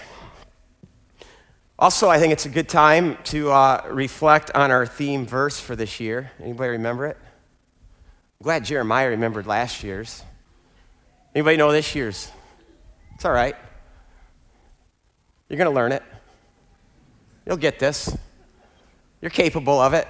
Also, 1.79 2.09
I 2.09 2.19
think 2.19 2.31
it's 2.31 2.45
a 2.45 2.49
good 2.49 2.69
time 2.69 3.17
to 3.25 3.51
uh, 3.51 3.85
reflect 3.89 4.51
on 4.53 4.71
our 4.71 4.85
theme 4.85 5.25
verse 5.25 5.59
for 5.59 5.75
this 5.75 5.99
year. 5.99 6.31
Anybody 6.39 6.69
remember 6.71 7.07
it? 7.07 7.17
I'm 8.39 8.43
glad 8.43 8.65
Jeremiah 8.65 9.09
remembered 9.09 9.47
last 9.47 9.83
year's. 9.83 10.21
Anybody 11.33 11.57
know 11.57 11.71
this 11.71 11.95
year's? 11.95 12.31
It's 13.15 13.25
all 13.25 13.31
right. 13.31 13.55
You're 15.49 15.57
going 15.57 15.69
to 15.69 15.75
learn 15.75 15.91
it. 15.91 16.03
You'll 17.45 17.57
get 17.57 17.79
this. 17.79 18.15
You're 19.21 19.31
capable 19.31 19.79
of 19.79 19.93
it. 19.93 20.07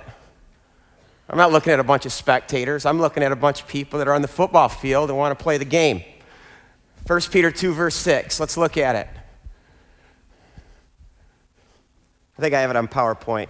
I'm 1.28 1.38
not 1.38 1.52
looking 1.52 1.74
at 1.74 1.80
a 1.80 1.84
bunch 1.84 2.06
of 2.06 2.14
spectators. 2.14 2.86
I'm 2.86 3.00
looking 3.00 3.24
at 3.24 3.32
a 3.32 3.36
bunch 3.36 3.62
of 3.62 3.68
people 3.68 4.00
that 4.00 4.08
are 4.08 4.14
on 4.14 4.22
the 4.22 4.28
football 4.28 4.70
field 4.70 5.10
and 5.10 5.18
want 5.18 5.38
to 5.38 5.44
play 5.44 5.58
the 5.58 5.66
game. 5.66 6.04
1 7.08 7.22
Peter 7.32 7.52
2, 7.52 7.74
verse 7.74 7.96
6. 7.96 8.40
Let's 8.40 8.58
look 8.58 8.78
at 8.78 8.96
it. 8.96 9.08
I 12.38 12.42
think 12.42 12.54
I 12.54 12.62
have 12.62 12.70
it 12.70 12.76
on 12.76 12.88
PowerPoint. 12.88 13.48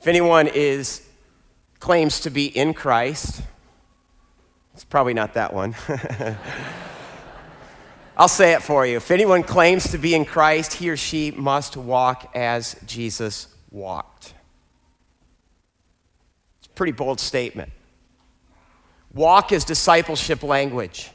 If 0.00 0.06
anyone 0.06 0.48
is 0.48 1.06
claims 1.80 2.20
to 2.20 2.30
be 2.30 2.46
in 2.46 2.74
Christ, 2.74 3.42
it's 4.74 4.84
probably 4.84 5.14
not 5.14 5.34
that 5.34 5.54
one. 5.54 5.74
I'll 8.16 8.28
say 8.28 8.52
it 8.54 8.62
for 8.62 8.86
you. 8.86 8.96
If 8.96 9.10
anyone 9.10 9.42
claims 9.42 9.90
to 9.90 9.98
be 9.98 10.14
in 10.14 10.24
Christ, 10.24 10.74
he 10.74 10.88
or 10.90 10.96
she 10.96 11.30
must 11.30 11.76
walk 11.76 12.30
as 12.34 12.76
Jesus 12.86 13.48
walked. 13.70 14.34
Pretty 16.76 16.92
bold 16.92 17.18
statement. 17.18 17.72
Walk 19.12 19.50
is 19.50 19.64
discipleship 19.64 20.42
language. 20.42 21.10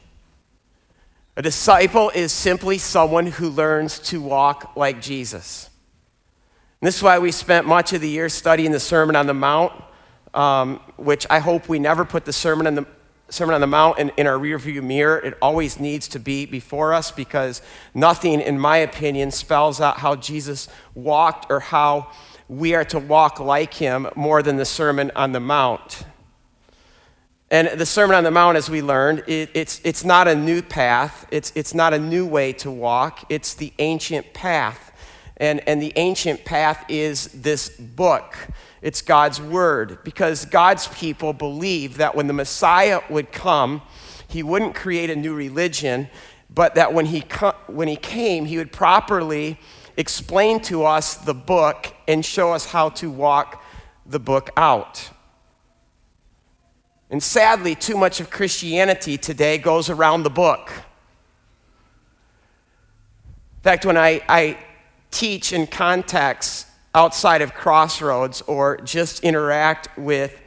A 1.36 1.42
disciple 1.42 2.10
is 2.10 2.32
simply 2.32 2.76
someone 2.76 3.26
who 3.26 3.48
learns 3.48 3.98
to 4.00 4.20
walk 4.20 4.72
like 4.76 5.00
Jesus. 5.00 5.70
And 6.80 6.88
this 6.88 6.96
is 6.96 7.02
why 7.02 7.20
we 7.20 7.30
spent 7.30 7.66
much 7.66 7.92
of 7.92 8.00
the 8.00 8.08
year 8.08 8.28
studying 8.28 8.72
the 8.72 8.80
Sermon 8.80 9.14
on 9.14 9.26
the 9.26 9.34
Mount, 9.34 9.72
um, 10.34 10.80
which 10.96 11.26
I 11.30 11.38
hope 11.38 11.68
we 11.68 11.78
never 11.78 12.04
put 12.04 12.24
the 12.24 12.32
Sermon 12.32 12.66
on 12.66 12.74
the 12.74 12.86
Sermon 13.30 13.54
on 13.54 13.62
the 13.62 13.66
Mount 13.66 13.98
in, 13.98 14.10
in 14.18 14.26
our 14.26 14.36
rearview 14.36 14.82
mirror. 14.82 15.18
It 15.18 15.38
always 15.40 15.80
needs 15.80 16.06
to 16.08 16.18
be 16.18 16.44
before 16.44 16.92
us 16.92 17.10
because 17.10 17.62
nothing, 17.94 18.42
in 18.42 18.58
my 18.58 18.76
opinion, 18.78 19.30
spells 19.30 19.80
out 19.80 19.98
how 19.98 20.16
Jesus 20.16 20.68
walked 20.94 21.50
or 21.50 21.60
how 21.60 22.10
we 22.48 22.74
are 22.74 22.84
to 22.86 22.98
walk 22.98 23.40
like 23.40 23.74
him 23.74 24.08
more 24.14 24.42
than 24.42 24.56
the 24.56 24.64
Sermon 24.64 25.10
on 25.16 25.32
the 25.32 25.40
Mount. 25.40 26.04
And 27.50 27.68
the 27.68 27.86
Sermon 27.86 28.16
on 28.16 28.24
the 28.24 28.30
Mount, 28.30 28.56
as 28.56 28.70
we 28.70 28.80
learned, 28.80 29.24
it, 29.26 29.50
it's, 29.52 29.80
it's 29.84 30.04
not 30.04 30.26
a 30.26 30.34
new 30.34 30.62
path, 30.62 31.26
it's, 31.30 31.52
it's 31.54 31.74
not 31.74 31.92
a 31.92 31.98
new 31.98 32.26
way 32.26 32.52
to 32.54 32.70
walk, 32.70 33.26
it's 33.28 33.54
the 33.54 33.72
ancient 33.78 34.32
path. 34.32 34.90
And, 35.36 35.66
and 35.68 35.82
the 35.82 35.92
ancient 35.96 36.44
path 36.44 36.84
is 36.88 37.26
this 37.28 37.68
book. 37.68 38.36
It's 38.80 39.02
God's 39.02 39.40
word. 39.40 39.98
Because 40.04 40.44
God's 40.44 40.88
people 40.88 41.32
believed 41.32 41.96
that 41.96 42.14
when 42.14 42.26
the 42.26 42.32
Messiah 42.32 43.00
would 43.10 43.32
come, 43.32 43.82
he 44.28 44.42
wouldn't 44.42 44.74
create 44.74 45.10
a 45.10 45.16
new 45.16 45.34
religion, 45.34 46.08
but 46.48 46.74
that 46.76 46.94
when 46.94 47.06
he, 47.06 47.22
co- 47.22 47.56
when 47.66 47.88
he 47.88 47.96
came, 47.96 48.46
he 48.46 48.56
would 48.56 48.72
properly 48.72 49.58
explain 49.96 50.60
to 50.62 50.84
us 50.84 51.14
the 51.14 51.34
book 51.34 51.94
and 52.08 52.24
show 52.24 52.52
us 52.52 52.66
how 52.66 52.88
to 52.90 53.10
walk 53.10 53.62
the 54.06 54.18
book 54.18 54.50
out. 54.56 55.10
And 57.10 57.22
sadly, 57.22 57.74
too 57.74 57.96
much 57.96 58.20
of 58.20 58.30
Christianity 58.30 59.18
today 59.18 59.58
goes 59.58 59.90
around 59.90 60.22
the 60.22 60.30
book. 60.30 60.72
In 63.56 63.62
fact, 63.62 63.84
when 63.84 63.98
I, 63.98 64.22
I 64.28 64.58
teach 65.10 65.52
in 65.52 65.66
contexts 65.66 66.66
outside 66.94 67.42
of 67.42 67.54
Crossroads 67.54 68.42
or 68.42 68.78
just 68.78 69.22
interact 69.22 69.96
with 69.98 70.40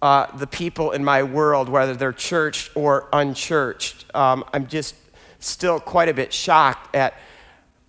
uh, 0.00 0.34
the 0.36 0.46
people 0.46 0.92
in 0.92 1.04
my 1.04 1.22
world, 1.22 1.68
whether 1.68 1.94
they're 1.94 2.12
churched 2.12 2.74
or 2.74 3.08
unchurched, 3.12 4.06
um, 4.14 4.44
I'm 4.52 4.66
just 4.66 4.94
still 5.40 5.78
quite 5.78 6.08
a 6.08 6.14
bit 6.14 6.32
shocked 6.32 6.96
at 6.96 7.14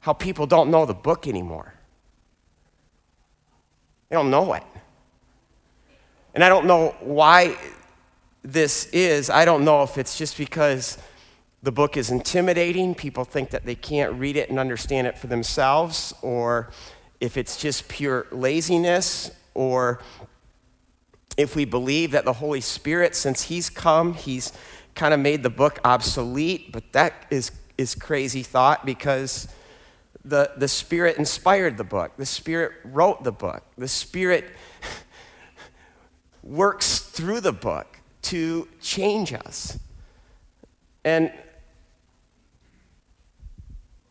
how 0.02 0.14
people 0.14 0.46
don't 0.46 0.72
know 0.72 0.86
the 0.86 0.94
book 0.94 1.28
anymore. 1.28 1.74
They 4.10 4.16
don't 4.16 4.32
know 4.32 4.54
it. 4.54 4.64
And 6.34 6.44
I 6.44 6.50
don't 6.50 6.66
know 6.66 6.96
why 7.00 7.58
this 8.44 8.86
is. 8.88 9.30
I 9.30 9.46
don't 9.46 9.66
know 9.66 9.84
if 9.84 9.98
it's 9.98 10.18
just 10.18 10.38
because 10.38 10.98
the 11.62 11.72
book 11.72 11.98
is 11.98 12.10
intimidating, 12.10 12.96
people 12.96 13.26
think 13.26 13.50
that 13.50 13.65
they 13.65 13.76
can't 13.76 14.13
read 14.13 14.38
it 14.38 14.50
and 14.50 14.58
understand 14.58 15.08
it 15.08 15.17
for 15.17 15.28
themselves, 15.28 16.13
or 16.21 16.71
if 17.19 17.36
it's 17.36 17.58
just 17.58 17.90
pure 17.90 18.28
laziness, 18.32 19.30
or 19.54 20.00
if 21.36 21.58
we 21.58 21.65
believe 21.65 22.12
that 22.12 22.23
the 22.23 22.34
Holy 22.34 22.62
Spirit, 22.62 23.13
since 23.13 23.44
He's 23.44 23.69
come, 23.69 24.13
He's 24.13 24.54
kind 24.96 25.13
of 25.13 25.19
made 25.19 25.44
the 25.44 25.50
book 25.50 25.80
obsolete, 25.84 26.71
but 26.71 26.94
that 26.94 27.26
is, 27.30 27.52
is 27.78 27.94
crazy 27.94 28.42
thought 28.42 28.86
because 28.86 29.50
the, 30.24 30.52
the 30.58 30.67
Spirit 30.67 31.17
inspired 31.17 31.78
the 31.78 31.84
book, 31.84 32.17
the 32.17 32.26
Spirit 32.26 32.74
wrote 32.84 33.24
the 33.24 33.32
book, 33.32 33.63
the 33.78 33.88
Spirit 33.88 34.46
works 36.44 37.00
through 37.00 37.42
the 37.42 37.54
book 37.54 38.00
to 38.24 38.67
change 38.82 39.34
us. 39.34 39.80
And 41.04 41.32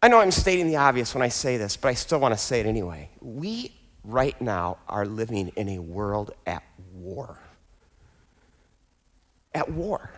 I 0.02 0.08
know 0.08 0.20
I'm 0.20 0.30
stating 0.30 0.68
the 0.68 0.76
obvious 0.76 1.14
when 1.14 1.22
I 1.22 1.28
say 1.28 1.56
this, 1.56 1.76
but 1.76 1.88
I 1.88 1.94
still 1.94 2.20
want 2.20 2.32
to 2.32 2.38
say 2.38 2.60
it 2.60 2.66
anyway. 2.66 3.10
We 3.20 3.72
right 4.04 4.40
now 4.40 4.78
are 4.88 5.04
living 5.04 5.48
in 5.56 5.68
a 5.68 5.78
world 5.78 6.30
at 6.46 6.62
war. 6.94 7.38
At 9.54 9.70
war. 9.70 10.10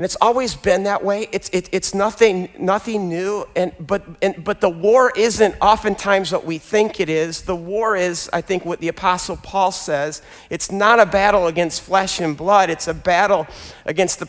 And 0.00 0.04
it's 0.06 0.16
always 0.22 0.54
been 0.54 0.84
that 0.84 1.04
way. 1.04 1.28
It's, 1.30 1.50
it, 1.50 1.68
it's 1.72 1.92
nothing, 1.92 2.48
nothing 2.58 3.10
new. 3.10 3.46
And, 3.54 3.74
but, 3.78 4.02
and, 4.22 4.42
but 4.42 4.62
the 4.62 4.70
war 4.70 5.12
isn't 5.14 5.54
oftentimes 5.60 6.32
what 6.32 6.46
we 6.46 6.56
think 6.56 7.00
it 7.00 7.10
is. 7.10 7.42
The 7.42 7.54
war 7.54 7.96
is, 7.96 8.30
I 8.32 8.40
think, 8.40 8.64
what 8.64 8.80
the 8.80 8.88
Apostle 8.88 9.36
Paul 9.36 9.70
says 9.70 10.22
it's 10.48 10.72
not 10.72 11.00
a 11.00 11.04
battle 11.04 11.48
against 11.48 11.82
flesh 11.82 12.18
and 12.18 12.34
blood, 12.34 12.70
it's 12.70 12.88
a 12.88 12.94
battle 12.94 13.46
against 13.84 14.20
the 14.20 14.28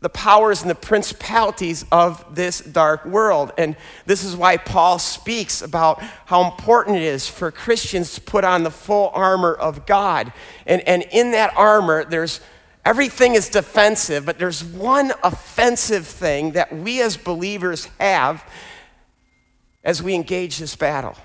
the 0.00 0.10
powers 0.10 0.60
and 0.60 0.70
the 0.70 0.74
principalities 0.74 1.86
of 1.90 2.22
this 2.34 2.60
dark 2.60 3.06
world. 3.06 3.52
And 3.56 3.74
this 4.04 4.22
is 4.22 4.36
why 4.36 4.58
Paul 4.58 4.98
speaks 4.98 5.62
about 5.62 6.02
how 6.26 6.44
important 6.44 6.98
it 6.98 7.02
is 7.04 7.26
for 7.26 7.50
Christians 7.50 8.14
to 8.16 8.20
put 8.20 8.44
on 8.44 8.64
the 8.64 8.70
full 8.70 9.10
armor 9.14 9.54
of 9.54 9.86
God. 9.86 10.30
And, 10.66 10.82
and 10.86 11.06
in 11.10 11.30
that 11.30 11.54
armor, 11.56 12.04
there's 12.04 12.40
everything 12.84 13.34
is 13.34 13.48
defensive, 13.48 14.26
but 14.26 14.38
there's 14.38 14.62
one 14.62 15.12
offensive 15.22 16.06
thing 16.06 16.52
that 16.52 16.74
we 16.74 17.00
as 17.00 17.16
believers 17.16 17.88
have 17.98 18.44
as 19.82 20.02
we 20.02 20.14
engage 20.14 20.58
this 20.58 20.76
battle. 20.76 21.16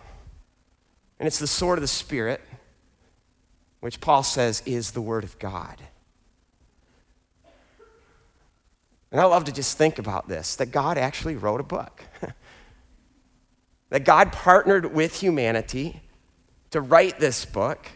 And 1.19 1.27
it's 1.27 1.39
the 1.39 1.47
sword 1.47 1.77
of 1.77 1.81
the 1.81 1.87
Spirit, 1.87 2.41
which 3.79 3.99
Paul 4.01 4.23
says 4.23 4.63
is 4.65 4.91
the 4.91 5.01
Word 5.01 5.23
of 5.23 5.37
God. 5.39 5.81
And 9.11 9.19
I 9.19 9.25
love 9.25 9.45
to 9.45 9.51
just 9.51 9.77
think 9.77 9.97
about 9.97 10.27
this 10.27 10.55
that 10.57 10.67
God 10.67 10.97
actually 10.97 11.35
wrote 11.35 11.59
a 11.59 11.63
book. 11.63 12.03
that 13.89 14.05
God 14.05 14.31
partnered 14.31 14.93
with 14.93 15.19
humanity 15.19 16.01
to 16.71 16.81
write 16.81 17.19
this 17.19 17.45
book. 17.45 17.87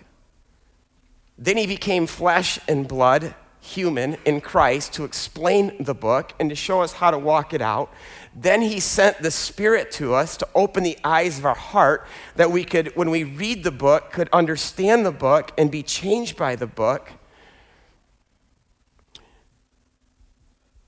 Then 1.38 1.58
he 1.58 1.68
became 1.68 2.08
flesh 2.08 2.60
and 2.68 2.88
blood, 2.88 3.36
human 3.64 4.18
in 4.26 4.42
Christ, 4.42 4.94
to 4.94 5.06
explain 5.06 5.82
the 5.82 5.94
book 5.94 6.34
and 6.38 6.50
to 6.50 6.56
show 6.56 6.82
us 6.82 6.94
how 6.94 7.12
to 7.12 7.18
walk 7.18 7.54
it 7.54 7.62
out. 7.62 7.92
Then 8.36 8.62
he 8.62 8.82
sent 8.82 9.22
the 9.22 9.32
Spirit 9.32 9.90
to 9.94 10.14
us 10.14 10.36
to 10.38 10.48
open 10.54 10.84
the 10.84 10.98
eyes 11.04 11.40
of 11.40 11.46
our 11.46 11.56
heart 11.56 12.06
that 12.36 12.52
we 12.52 12.66
could, 12.66 12.94
when 12.96 13.10
we 13.10 13.24
read 13.24 13.64
the 13.64 13.72
book, 13.72 14.12
could 14.12 14.28
understand 14.34 15.06
the 15.06 15.12
book 15.12 15.52
and 15.58 15.72
be 15.72 15.82
changed 15.82 16.36
by 16.36 16.58
the 16.58 16.68
book. 16.68 17.12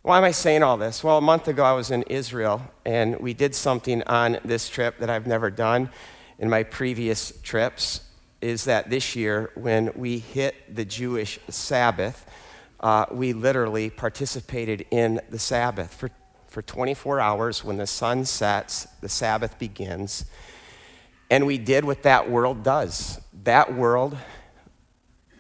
Why 0.02 0.18
am 0.18 0.26
I 0.26 0.32
saying 0.32 0.62
all 0.62 0.78
this? 0.78 1.04
Well, 1.04 1.18
a 1.18 1.22
month 1.22 1.48
ago 1.48 1.64
I 1.64 1.74
was 1.74 1.92
in 1.92 2.04
Israel 2.04 2.62
and 2.86 3.18
we 3.20 3.34
did 3.34 3.56
something 3.56 4.04
on 4.04 4.38
this 4.44 4.70
trip 4.70 5.00
that 5.00 5.10
I've 5.10 5.28
never 5.28 5.50
done 5.50 5.90
in 6.38 6.50
my 6.50 6.64
previous 6.64 7.32
trips. 7.42 8.02
Is 8.42 8.66
that 8.66 8.90
this 8.90 9.16
year, 9.16 9.50
when 9.56 9.92
we 9.96 10.20
hit 10.20 10.76
the 10.76 10.86
Jewish 10.86 11.40
Sabbath, 11.50 12.30
uh, 12.86 13.08
we 13.10 13.34
literally 13.34 13.90
participated 13.90 14.86
in 14.92 15.20
the 15.32 15.40
Sabbath 15.40 15.92
for, 15.92 16.12
for 16.46 16.62
24 16.62 17.20
hours. 17.20 17.64
When 17.64 17.78
the 17.78 17.88
sun 17.88 18.26
sets, 18.26 18.86
the 19.02 19.10
Sabbath 19.10 19.58
begins. 19.58 20.26
And 21.32 21.48
we 21.48 21.58
did 21.58 21.84
what 21.84 22.04
that 22.04 22.30
world 22.30 22.62
does. 22.62 23.20
That 23.44 23.74
world, 23.74 24.16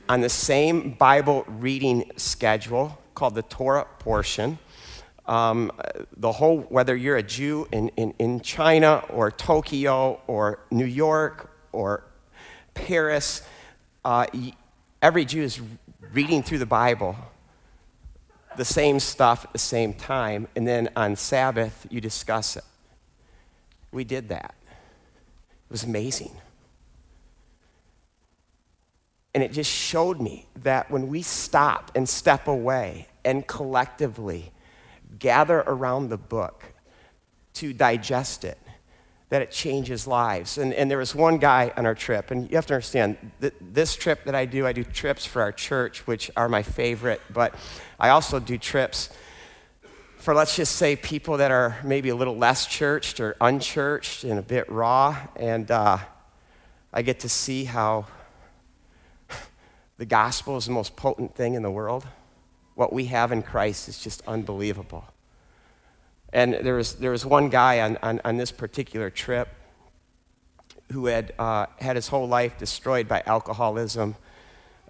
on 0.09 0.21
the 0.21 0.29
same 0.29 0.93
Bible 0.93 1.45
reading 1.47 2.11
schedule, 2.17 2.99
called 3.13 3.35
the 3.35 3.43
Torah 3.43 3.85
portion. 3.99 4.57
Um, 5.27 5.71
the 6.17 6.31
whole, 6.31 6.61
whether 6.61 6.95
you're 6.95 7.17
a 7.17 7.23
Jew 7.23 7.67
in, 7.71 7.89
in, 7.89 8.15
in 8.17 8.41
China 8.41 9.03
or 9.11 9.29
Tokyo 9.29 10.19
or 10.25 10.61
New 10.71 10.85
York 10.85 11.51
or 11.71 12.05
Paris, 12.73 13.43
uh, 14.03 14.25
every 14.99 15.25
Jew 15.25 15.43
is 15.43 15.61
reading 16.11 16.41
through 16.41 16.59
the 16.59 16.65
Bible, 16.65 17.15
the 18.57 18.65
same 18.65 18.99
stuff 18.99 19.45
at 19.45 19.53
the 19.53 19.59
same 19.59 19.93
time, 19.93 20.47
and 20.55 20.67
then 20.67 20.89
on 20.95 21.15
Sabbath, 21.15 21.85
you 21.89 22.01
discuss 22.01 22.55
it. 22.57 22.63
We 23.91 24.03
did 24.03 24.29
that. 24.29 24.55
It 24.67 25.71
was 25.71 25.83
amazing. 25.83 26.35
And 29.33 29.43
it 29.43 29.51
just 29.51 29.71
showed 29.71 30.21
me 30.21 30.47
that 30.63 30.89
when 30.89 31.07
we 31.07 31.21
stop 31.21 31.91
and 31.95 32.07
step 32.07 32.47
away 32.47 33.07
and 33.25 33.45
collectively 33.45 34.51
gather 35.19 35.59
around 35.67 36.09
the 36.09 36.17
book 36.17 36.63
to 37.55 37.73
digest 37.73 38.45
it, 38.45 38.57
that 39.29 39.41
it 39.41 39.51
changes 39.51 40.05
lives. 40.05 40.57
And, 40.57 40.73
and 40.73 40.89
there 40.89 40.99
was 40.99 41.15
one 41.15 41.37
guy 41.37 41.73
on 41.75 41.85
our 41.85 41.95
trip, 41.95 42.31
and 42.31 42.49
you 42.49 42.55
have 42.55 42.67
to 42.67 42.75
understand 42.75 43.17
that 43.39 43.53
this 43.59 43.95
trip 43.95 44.23
that 44.25 44.35
I 44.35 44.45
do, 44.45 44.67
I 44.67 44.73
do 44.73 44.83
trips 44.83 45.25
for 45.25 45.41
our 45.41 45.51
church, 45.51 46.05
which 46.05 46.29
are 46.37 46.47
my 46.47 46.61
favorite, 46.61 47.21
but 47.33 47.55
I 47.99 48.09
also 48.09 48.39
do 48.39 48.57
trips 48.57 49.09
for, 50.17 50.33
let's 50.33 50.55
just 50.55 50.75
say, 50.75 50.95
people 50.95 51.37
that 51.37 51.51
are 51.51 51.77
maybe 51.83 52.09
a 52.09 52.15
little 52.15 52.35
less 52.35 52.65
churched 52.65 53.19
or 53.19 53.35
unchurched 53.41 54.23
and 54.23 54.39
a 54.39 54.41
bit 54.41 54.67
raw. 54.71 55.15
And 55.35 55.69
uh, 55.69 55.99
I 56.91 57.01
get 57.03 57.19
to 57.19 57.29
see 57.29 57.65
how 57.65 58.07
the 59.97 60.05
gospel 60.05 60.57
is 60.57 60.65
the 60.65 60.71
most 60.71 60.95
potent 60.95 61.35
thing 61.35 61.53
in 61.53 61.61
the 61.61 61.69
world. 61.69 62.07
What 62.73 62.91
we 62.91 63.05
have 63.05 63.31
in 63.31 63.43
Christ 63.43 63.87
is 63.87 63.99
just 63.99 64.23
unbelievable. 64.27 65.05
And 66.35 66.53
there 66.53 66.75
was, 66.75 66.95
there 66.95 67.11
was 67.11 67.25
one 67.25 67.47
guy 67.47 67.79
on, 67.79 67.97
on, 68.03 68.19
on 68.25 68.35
this 68.35 68.51
particular 68.51 69.09
trip 69.09 69.47
who 70.91 71.05
had 71.05 71.33
uh, 71.39 71.67
had 71.79 71.95
his 71.95 72.09
whole 72.09 72.27
life 72.27 72.57
destroyed 72.57 73.07
by 73.07 73.23
alcoholism, 73.25 74.15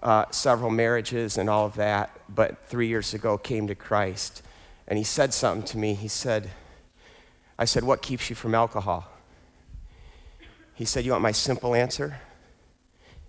uh, 0.02 0.24
several 0.32 0.70
marriages, 0.70 1.38
and 1.38 1.48
all 1.48 1.64
of 1.64 1.76
that, 1.76 2.10
but 2.28 2.66
three 2.66 2.88
years 2.88 3.14
ago 3.14 3.38
came 3.38 3.68
to 3.68 3.76
Christ. 3.76 4.42
And 4.88 4.98
he 4.98 5.04
said 5.04 5.32
something 5.32 5.64
to 5.68 5.78
me. 5.78 5.94
He 5.94 6.08
said, 6.08 6.50
I 7.56 7.64
said, 7.64 7.84
What 7.84 8.02
keeps 8.02 8.28
you 8.28 8.34
from 8.34 8.52
alcohol? 8.52 9.06
He 10.74 10.84
said, 10.84 11.04
You 11.04 11.12
want 11.12 11.22
my 11.22 11.30
simple 11.30 11.76
answer? 11.76 12.18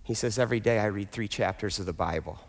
He 0.02 0.16
says, 0.16 0.40
Every 0.40 0.60
day 0.60 0.80
I 0.80 0.88
read 0.88 1.12
three 1.12 1.28
chapters 1.28 1.78
of 1.78 1.86
the 1.86 1.94
Bible. 1.94 2.40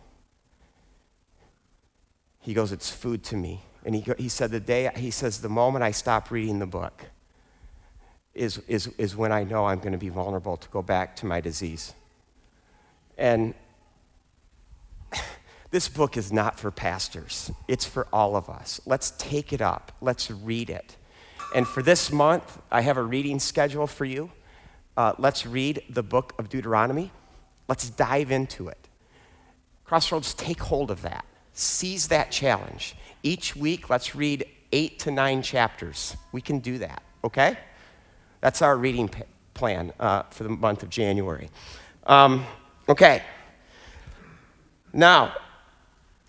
He 2.41 2.55
goes, 2.55 2.73
It's 2.73 2.89
food 2.91 3.23
to 3.25 3.37
me. 3.37 3.65
And 3.89 3.97
he, 3.97 4.05
he 4.19 4.29
said, 4.29 4.51
The 4.51 4.61
day, 4.61 4.91
he 4.97 5.11
says, 5.11 5.41
the 5.41 5.49
moment 5.49 5.83
I 5.83 5.93
stop 5.93 6.31
reading 6.31 6.59
the 6.59 6.67
book 6.67 7.07
is, 8.35 8.59
is, 8.69 8.89
is 8.99 9.17
when 9.17 9.33
I 9.33 9.45
know 9.45 9.65
I'm 9.65 9.79
going 9.79 9.93
to 9.93 9.99
be 9.99 10.11
vulnerable 10.11 10.59
to 10.59 10.69
go 10.69 10.83
back 10.83 11.17
to 11.17 11.27
my 11.27 11.41
disease. 11.41 11.95
And 13.17 13.55
this 15.71 15.89
book 15.89 16.19
is 16.19 16.31
not 16.31 16.61
for 16.61 16.71
pastors, 16.71 17.51
it's 17.67 17.87
for 17.87 18.07
all 18.13 18.37
of 18.37 18.51
us. 18.51 18.79
Let's 18.85 19.13
take 19.13 19.55
it 19.55 19.63
up, 19.63 19.91
let's 20.03 20.31
read 20.31 20.69
it. 20.69 20.97
And 21.55 21.67
for 21.67 21.83
this 21.83 22.13
month, 22.13 22.61
I 22.71 22.83
have 22.83 22.99
a 22.99 23.03
reading 23.03 23.39
schedule 23.39 23.87
for 23.87 24.05
you. 24.05 24.31
Uh, 24.99 25.15
let's 25.17 25.47
read 25.47 25.83
the 25.89 26.03
book 26.03 26.35
of 26.39 26.51
Deuteronomy. 26.51 27.11
Let's 27.69 27.89
dive 27.89 28.31
into 28.33 28.69
it. 28.69 28.87
Crossroads, 29.87 30.35
take 30.35 30.61
hold 30.61 30.91
of 30.91 31.01
that. 31.01 31.25
Seize 31.55 32.09
that 32.09 32.31
challenge. 32.31 32.95
Each 33.23 33.57
week, 33.57 33.91
let's 33.91 34.15
read 34.15 34.47
eight 34.73 34.99
to 35.01 35.11
nine 35.11 35.43
chapters. 35.43 36.17
We 36.33 36.41
can 36.41 36.59
do 36.61 36.79
that. 36.79 37.03
okay? 37.25 37.59
That's 38.41 38.63
our 38.63 38.77
reading 38.77 39.09
pa- 39.09 39.23
plan 39.55 39.93
uh, 39.99 40.23
for 40.31 40.45
the 40.45 40.51
month 40.51 40.83
of 40.83 40.91
January. 40.91 41.51
Um, 42.07 42.45
okay. 42.89 43.23
Now, 44.93 45.35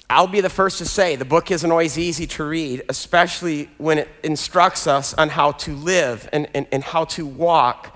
I'll 0.10 0.28
be 0.28 0.42
the 0.42 0.50
first 0.50 0.80
to 0.80 0.86
say 0.86 1.16
the 1.16 1.26
book 1.26 1.52
isn't 1.52 1.70
always 1.70 1.98
easy 1.98 2.26
to 2.28 2.44
read, 2.44 2.84
especially 2.90 3.70
when 3.78 4.00
it 4.00 4.10
instructs 4.24 4.88
us 4.88 5.14
on 5.14 5.30
how 5.30 5.52
to 5.52 5.76
live 5.76 6.28
and, 6.34 6.48
and, 6.56 6.66
and 6.72 6.84
how 6.84 7.06
to 7.06 7.26
walk. 7.28 7.96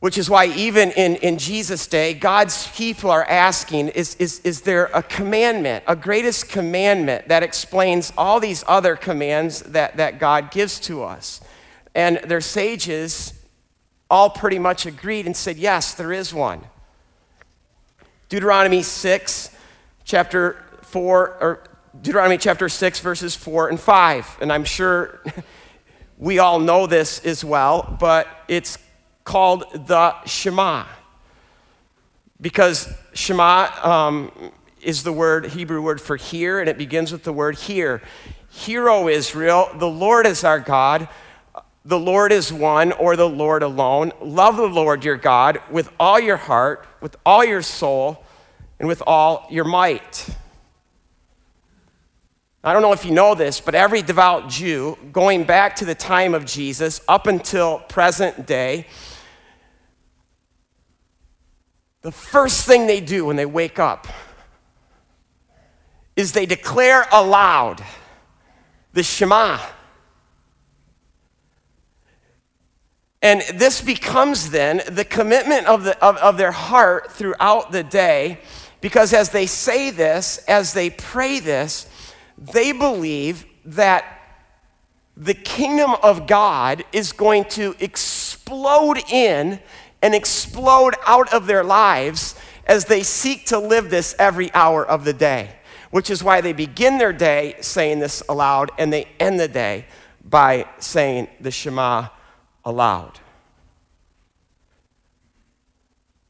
Which 0.00 0.16
is 0.16 0.30
why, 0.30 0.46
even 0.46 0.92
in, 0.92 1.16
in 1.16 1.38
Jesus' 1.38 1.88
day, 1.88 2.14
God's 2.14 2.68
people 2.68 3.10
are 3.10 3.24
asking 3.24 3.88
is, 3.88 4.14
is, 4.16 4.38
is 4.40 4.60
there 4.60 4.90
a 4.94 5.02
commandment, 5.02 5.82
a 5.88 5.96
greatest 5.96 6.48
commandment 6.48 7.26
that 7.28 7.42
explains 7.42 8.12
all 8.16 8.38
these 8.38 8.62
other 8.68 8.94
commands 8.94 9.60
that, 9.62 9.96
that 9.96 10.20
God 10.20 10.52
gives 10.52 10.78
to 10.80 11.02
us? 11.02 11.40
And 11.96 12.18
their 12.18 12.40
sages 12.40 13.34
all 14.08 14.30
pretty 14.30 14.60
much 14.60 14.86
agreed 14.86 15.26
and 15.26 15.36
said, 15.36 15.56
yes, 15.56 15.94
there 15.94 16.12
is 16.12 16.32
one. 16.32 16.62
Deuteronomy 18.28 18.82
6, 18.82 19.50
chapter 20.04 20.64
4, 20.82 21.38
or 21.40 21.64
Deuteronomy 22.00 22.38
chapter 22.38 22.68
6, 22.68 23.00
verses 23.00 23.34
4 23.34 23.70
and 23.70 23.80
5. 23.80 24.38
And 24.40 24.52
I'm 24.52 24.64
sure 24.64 25.20
we 26.18 26.38
all 26.38 26.60
know 26.60 26.86
this 26.86 27.24
as 27.24 27.44
well, 27.44 27.96
but 27.98 28.28
it's 28.46 28.78
called 29.28 29.86
the 29.86 30.14
Shema. 30.24 30.86
Because 32.40 32.90
Shema 33.12 33.68
um, 33.82 34.32
is 34.80 35.02
the 35.02 35.12
word, 35.12 35.48
Hebrew 35.48 35.82
word 35.82 36.00
for 36.00 36.16
hear, 36.16 36.60
and 36.60 36.66
it 36.66 36.78
begins 36.78 37.12
with 37.12 37.24
the 37.24 37.32
word 37.32 37.56
hear. 37.56 38.00
Hear, 38.48 38.88
O 38.88 39.06
Israel, 39.06 39.68
the 39.76 39.88
Lord 39.88 40.26
is 40.26 40.44
our 40.44 40.58
God. 40.58 41.08
The 41.84 41.98
Lord 41.98 42.32
is 42.32 42.50
one, 42.50 42.92
or 42.92 43.16
the 43.16 43.28
Lord 43.28 43.62
alone. 43.62 44.12
Love 44.22 44.56
the 44.56 44.66
Lord 44.66 45.04
your 45.04 45.18
God 45.18 45.60
with 45.70 45.90
all 46.00 46.18
your 46.18 46.38
heart, 46.38 46.86
with 47.02 47.14
all 47.26 47.44
your 47.44 47.60
soul, 47.60 48.24
and 48.78 48.88
with 48.88 49.02
all 49.06 49.46
your 49.50 49.64
might. 49.64 50.26
I 52.64 52.72
don't 52.72 52.80
know 52.80 52.92
if 52.92 53.04
you 53.04 53.12
know 53.12 53.34
this, 53.34 53.60
but 53.60 53.74
every 53.74 54.00
devout 54.00 54.48
Jew, 54.48 54.96
going 55.12 55.44
back 55.44 55.76
to 55.76 55.84
the 55.84 55.94
time 55.94 56.32
of 56.32 56.46
Jesus 56.46 57.02
up 57.06 57.26
until 57.26 57.80
present 57.80 58.46
day, 58.46 58.86
the 62.02 62.12
first 62.12 62.66
thing 62.66 62.86
they 62.86 63.00
do 63.00 63.24
when 63.24 63.36
they 63.36 63.46
wake 63.46 63.78
up 63.78 64.06
is 66.16 66.32
they 66.32 66.46
declare 66.46 67.06
aloud 67.12 67.82
the 68.92 69.02
Shema. 69.02 69.58
And 73.20 73.42
this 73.54 73.80
becomes 73.80 74.50
then 74.50 74.82
the 74.88 75.04
commitment 75.04 75.66
of, 75.66 75.84
the, 75.84 76.04
of, 76.04 76.16
of 76.18 76.36
their 76.36 76.52
heart 76.52 77.10
throughout 77.12 77.72
the 77.72 77.82
day, 77.82 78.38
because 78.80 79.12
as 79.12 79.30
they 79.30 79.46
say 79.46 79.90
this, 79.90 80.38
as 80.46 80.72
they 80.72 80.90
pray 80.90 81.40
this, 81.40 81.88
they 82.36 82.70
believe 82.70 83.44
that 83.64 84.04
the 85.16 85.34
kingdom 85.34 85.96
of 86.02 86.28
God 86.28 86.84
is 86.92 87.10
going 87.10 87.44
to 87.46 87.74
explode 87.80 88.98
in 89.10 89.58
and 90.02 90.14
explode 90.14 90.94
out 91.06 91.32
of 91.32 91.46
their 91.46 91.64
lives 91.64 92.34
as 92.66 92.84
they 92.84 93.02
seek 93.02 93.46
to 93.46 93.58
live 93.58 93.90
this 93.90 94.14
every 94.18 94.52
hour 94.54 94.86
of 94.86 95.04
the 95.04 95.12
day, 95.12 95.56
which 95.90 96.10
is 96.10 96.22
why 96.22 96.40
they 96.40 96.52
begin 96.52 96.98
their 96.98 97.12
day 97.12 97.54
saying 97.60 97.98
this 97.98 98.22
aloud 98.28 98.70
and 98.78 98.92
they 98.92 99.08
end 99.18 99.40
the 99.40 99.48
day 99.48 99.86
by 100.24 100.66
saying 100.78 101.28
the 101.40 101.50
Shema 101.50 102.08
aloud. 102.64 103.18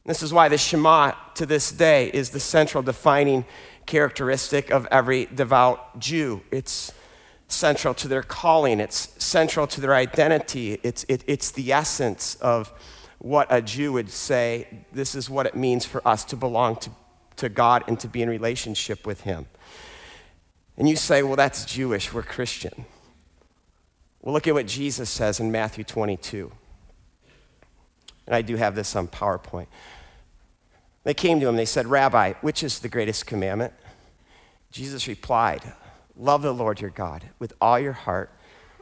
This 0.06 0.22
is 0.22 0.32
why 0.32 0.48
the 0.48 0.56
Shema 0.56 1.12
to 1.34 1.44
this 1.44 1.70
day 1.70 2.08
is 2.08 2.30
the 2.30 2.40
central 2.40 2.82
defining 2.82 3.44
characteristic 3.84 4.70
of 4.70 4.86
every 4.90 5.26
devout 5.26 5.98
Jew. 5.98 6.40
It's 6.50 6.92
central 7.48 7.94
to 7.94 8.08
their 8.08 8.22
calling, 8.22 8.80
it's 8.80 9.12
central 9.22 9.66
to 9.66 9.80
their 9.80 9.94
identity, 9.94 10.78
it's, 10.82 11.04
it, 11.08 11.24
it's 11.26 11.50
the 11.50 11.72
essence 11.72 12.36
of 12.36 12.72
what 13.18 13.48
a 13.50 13.60
Jew 13.60 13.92
would 13.92 14.10
say 14.10 14.66
this 14.92 15.14
is 15.14 15.28
what 15.28 15.46
it 15.46 15.56
means 15.56 15.84
for 15.84 16.06
us 16.06 16.24
to 16.26 16.36
belong 16.36 16.76
to, 16.76 16.90
to 17.36 17.48
God 17.48 17.84
and 17.88 17.98
to 18.00 18.08
be 18.08 18.22
in 18.22 18.28
relationship 18.28 19.06
with 19.06 19.22
Him. 19.22 19.46
And 20.76 20.88
you 20.88 20.94
say, 20.94 21.22
well, 21.24 21.36
that's 21.36 21.64
Jewish, 21.64 22.12
we're 22.12 22.22
Christian. 22.22 22.84
Well, 24.22 24.32
look 24.32 24.46
at 24.46 24.54
what 24.54 24.66
Jesus 24.66 25.10
says 25.10 25.40
in 25.40 25.50
Matthew 25.50 25.84
22. 25.84 26.52
And 28.26 28.34
I 28.34 28.42
do 28.42 28.56
have 28.56 28.74
this 28.74 28.94
on 28.94 29.08
PowerPoint. 29.08 29.66
They 31.02 31.14
came 31.14 31.40
to 31.40 31.48
him, 31.48 31.56
they 31.56 31.64
said, 31.64 31.86
Rabbi, 31.86 32.34
which 32.42 32.62
is 32.62 32.80
the 32.80 32.88
greatest 32.88 33.26
commandment? 33.26 33.72
Jesus 34.70 35.08
replied, 35.08 35.62
Love 36.16 36.42
the 36.42 36.52
Lord 36.52 36.80
your 36.80 36.90
God 36.90 37.24
with 37.38 37.54
all 37.60 37.78
your 37.78 37.92
heart, 37.92 38.30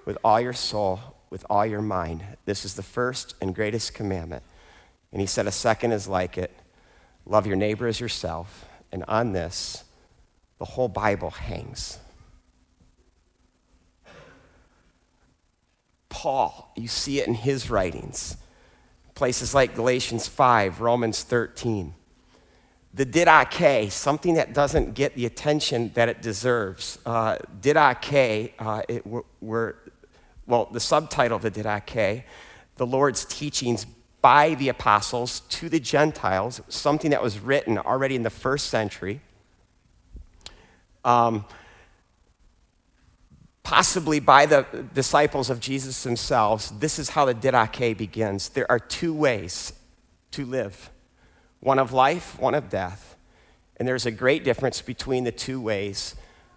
with 0.04 0.18
all 0.24 0.40
your 0.40 0.52
soul, 0.52 0.98
with 1.30 1.44
all 1.50 1.66
your 1.66 1.82
mind. 1.82 2.24
This 2.44 2.64
is 2.64 2.74
the 2.74 2.82
first 2.82 3.34
and 3.40 3.54
greatest 3.54 3.94
commandment. 3.94 4.42
And 5.12 5.20
he 5.20 5.26
said, 5.26 5.46
A 5.46 5.52
second 5.52 5.92
is 5.92 6.08
like 6.08 6.38
it 6.38 6.52
love 7.26 7.46
your 7.46 7.56
neighbor 7.56 7.86
as 7.86 8.00
yourself. 8.00 8.66
And 8.92 9.04
on 9.08 9.32
this, 9.32 9.84
the 10.58 10.64
whole 10.64 10.88
Bible 10.88 11.30
hangs. 11.30 11.98
Paul, 16.08 16.72
you 16.76 16.88
see 16.88 17.20
it 17.20 17.28
in 17.28 17.34
his 17.34 17.68
writings, 17.68 18.38
places 19.14 19.54
like 19.54 19.74
Galatians 19.74 20.26
5, 20.26 20.80
Romans 20.80 21.22
13. 21.22 21.92
The 22.94 23.04
didache, 23.04 23.90
something 23.90 24.34
that 24.34 24.54
doesn't 24.54 24.94
get 24.94 25.14
the 25.14 25.26
attention 25.26 25.90
that 25.92 26.08
it 26.08 26.22
deserves. 26.22 26.98
Uh, 27.04 27.36
didache, 27.60 28.52
uh, 28.58 28.82
it, 28.88 29.06
we're, 29.06 29.74
well, 30.46 30.68
the 30.70 30.80
subtitle 30.80 31.36
of 31.36 31.42
the 31.42 31.50
didache, 31.50 32.24
the 32.76 32.86
Lord's 32.86 33.24
teachings 33.24 33.86
by 34.22 34.54
the 34.54 34.68
apostles 34.68 35.40
to 35.40 35.68
the 35.68 35.80
Gentiles, 35.80 36.60
something 36.68 37.10
that 37.10 37.22
was 37.22 37.38
written 37.38 37.78
already 37.78 38.16
in 38.16 38.22
the 38.22 38.30
first 38.30 38.68
century. 38.68 39.20
Um, 41.04 41.44
possibly 43.62 44.20
by 44.20 44.46
the 44.46 44.66
disciples 44.94 45.50
of 45.50 45.60
Jesus 45.60 46.02
themselves, 46.02 46.72
this 46.78 46.98
is 46.98 47.10
how 47.10 47.24
the 47.24 47.34
didache 47.34 47.96
begins. 47.96 48.48
There 48.48 48.70
are 48.70 48.78
two 48.78 49.14
ways 49.14 49.72
to 50.32 50.44
live 50.44 50.90
one 51.60 51.78
of 51.78 51.92
life, 51.92 52.38
one 52.38 52.54
of 52.54 52.68
death. 52.68 53.16
And 53.76 53.88
there's 53.88 54.06
a 54.06 54.10
great 54.10 54.44
difference 54.44 54.80
between 54.82 55.24
the 55.24 55.32
two 55.32 55.60
ways. 55.60 56.14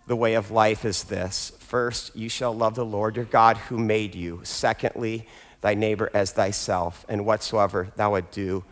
The 0.10 0.16
way 0.16 0.34
of 0.34 0.49
life 0.49 0.86
is 0.86 1.03
this 1.03 1.51
first, 1.60 2.16
you 2.16 2.30
shall 2.30 2.51
love 2.51 2.74
the 2.74 2.84
Lord 2.84 3.16
your 3.16 3.26
God 3.26 3.57
who 3.57 3.78
made 3.78 4.16
you. 4.16 4.41
Secondly, 4.41 5.28
thy 5.62 5.76
neighbor 5.76 6.10
as 6.16 6.32
thyself. 6.32 7.05
And 7.07 7.28
whatsoever 7.28 7.91
thou 7.95 8.14
would 8.14 8.32
do, 8.32 8.64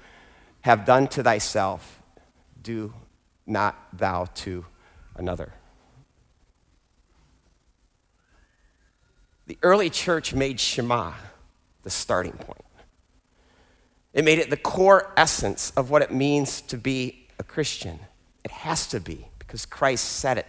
have 0.61 0.83
done 0.83 1.07
to 1.09 1.21
thyself, 1.21 2.01
do 2.63 2.91
not 3.45 3.77
thou 3.93 4.25
to 4.33 4.65
another. 5.15 5.53
The 9.45 9.59
early 9.61 9.91
church 9.91 10.33
made 10.33 10.59
Shema 10.59 11.13
the 11.83 11.91
starting 11.91 12.33
point. 12.33 12.65
It 14.11 14.25
made 14.25 14.39
it 14.39 14.49
the 14.49 14.57
core 14.57 15.13
essence 15.15 15.71
of 15.77 15.91
what 15.91 16.01
it 16.01 16.09
means 16.09 16.61
to 16.61 16.77
be 16.77 17.27
a 17.38 17.43
Christian. 17.43 17.99
It 18.43 18.49
has 18.49 18.88
to 18.88 18.99
be 18.99 19.27
because 19.38 19.67
Christ 19.67 20.03
said 20.03 20.39
it 20.39 20.47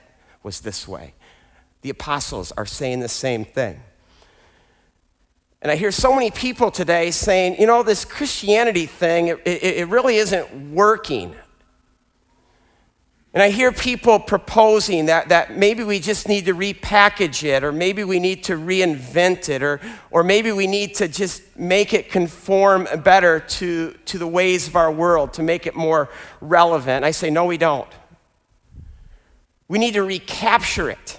was 0.48 0.60
this 0.60 0.88
way. 0.88 1.12
The 1.82 1.90
apostles 1.90 2.52
are 2.52 2.64
saying 2.64 3.00
the 3.00 3.08
same 3.08 3.44
thing. 3.44 3.82
And 5.60 5.70
I 5.70 5.76
hear 5.76 5.92
so 5.92 6.14
many 6.14 6.30
people 6.30 6.70
today 6.70 7.10
saying, 7.10 7.60
you 7.60 7.66
know, 7.66 7.82
this 7.82 8.06
Christianity 8.06 8.86
thing, 8.86 9.28
it, 9.28 9.40
it, 9.44 9.62
it 9.62 9.88
really 9.88 10.16
isn't 10.16 10.72
working. 10.72 11.36
And 13.34 13.42
I 13.42 13.50
hear 13.50 13.72
people 13.72 14.18
proposing 14.18 15.04
that, 15.06 15.28
that 15.28 15.54
maybe 15.54 15.84
we 15.84 16.00
just 16.00 16.28
need 16.28 16.46
to 16.46 16.54
repackage 16.54 17.44
it, 17.44 17.62
or 17.62 17.70
maybe 17.70 18.02
we 18.02 18.18
need 18.18 18.44
to 18.44 18.54
reinvent 18.54 19.50
it, 19.50 19.62
or, 19.62 19.82
or 20.10 20.24
maybe 20.24 20.50
we 20.50 20.66
need 20.66 20.94
to 20.94 21.08
just 21.08 21.58
make 21.58 21.92
it 21.92 22.10
conform 22.10 22.88
better 23.04 23.40
to, 23.40 23.92
to 24.06 24.16
the 24.16 24.26
ways 24.26 24.66
of 24.66 24.76
our 24.76 24.90
world, 24.90 25.34
to 25.34 25.42
make 25.42 25.66
it 25.66 25.76
more 25.76 26.08
relevant. 26.40 27.04
I 27.04 27.10
say, 27.10 27.28
no, 27.28 27.44
we 27.44 27.58
don't. 27.58 27.92
We 29.68 29.78
need 29.78 29.94
to 29.94 30.02
recapture 30.02 30.90
it. 30.90 31.18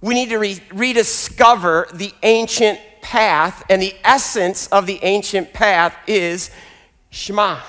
We 0.00 0.14
need 0.14 0.28
to 0.28 0.38
re- 0.38 0.60
rediscover 0.72 1.88
the 1.94 2.12
ancient 2.22 2.78
path, 3.00 3.64
and 3.70 3.80
the 3.80 3.94
essence 4.04 4.66
of 4.68 4.86
the 4.86 4.98
ancient 5.02 5.52
path 5.52 5.96
is 6.06 6.50
Shema. 7.10 7.60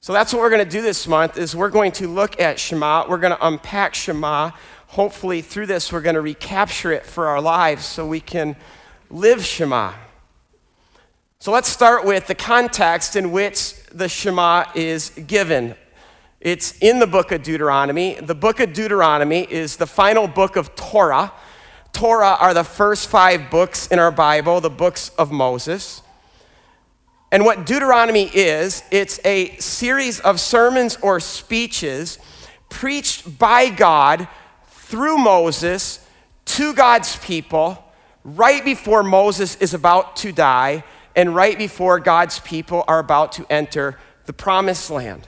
So 0.00 0.12
that's 0.12 0.32
what 0.32 0.40
we're 0.40 0.50
going 0.50 0.64
to 0.64 0.70
do 0.70 0.80
this 0.80 1.06
month 1.06 1.36
is 1.36 1.54
we're 1.54 1.68
going 1.68 1.92
to 1.92 2.08
look 2.08 2.40
at 2.40 2.58
Shema. 2.58 3.06
We're 3.08 3.18
going 3.18 3.36
to 3.36 3.46
unpack 3.46 3.94
Shema 3.94 4.52
hopefully 4.88 5.42
through 5.42 5.66
this, 5.66 5.92
we're 5.92 6.00
going 6.00 6.14
to 6.14 6.20
recapture 6.20 6.92
it 6.92 7.04
for 7.04 7.28
our 7.28 7.40
lives 7.40 7.84
so 7.84 8.06
we 8.06 8.20
can 8.20 8.56
live 9.10 9.44
Shema. 9.44 9.92
So 11.38 11.52
let's 11.52 11.68
start 11.68 12.04
with 12.04 12.26
the 12.26 12.34
context 12.34 13.14
in 13.14 13.30
which 13.30 13.74
the 13.92 14.08
Shema 14.08 14.64
is 14.74 15.10
given. 15.10 15.76
It's 16.40 16.78
in 16.78 17.00
the 17.00 17.06
book 17.06 17.32
of 17.32 17.42
Deuteronomy. 17.42 18.14
The 18.14 18.34
book 18.34 18.60
of 18.60 18.72
Deuteronomy 18.72 19.40
is 19.50 19.76
the 19.76 19.88
final 19.88 20.28
book 20.28 20.54
of 20.54 20.76
Torah. 20.76 21.32
Torah 21.92 22.36
are 22.38 22.54
the 22.54 22.62
first 22.62 23.08
five 23.08 23.50
books 23.50 23.88
in 23.88 23.98
our 23.98 24.12
Bible, 24.12 24.60
the 24.60 24.70
books 24.70 25.10
of 25.18 25.32
Moses. 25.32 26.00
And 27.32 27.44
what 27.44 27.66
Deuteronomy 27.66 28.30
is, 28.32 28.84
it's 28.92 29.18
a 29.24 29.56
series 29.56 30.20
of 30.20 30.38
sermons 30.38 30.96
or 31.02 31.18
speeches 31.18 32.18
preached 32.68 33.38
by 33.38 33.68
God 33.68 34.28
through 34.68 35.18
Moses 35.18 36.06
to 36.44 36.72
God's 36.72 37.16
people 37.16 37.84
right 38.22 38.64
before 38.64 39.02
Moses 39.02 39.56
is 39.56 39.74
about 39.74 40.14
to 40.16 40.30
die 40.30 40.84
and 41.16 41.34
right 41.34 41.58
before 41.58 41.98
God's 41.98 42.38
people 42.40 42.84
are 42.86 43.00
about 43.00 43.32
to 43.32 43.46
enter 43.50 43.98
the 44.26 44.32
promised 44.32 44.88
land. 44.88 45.26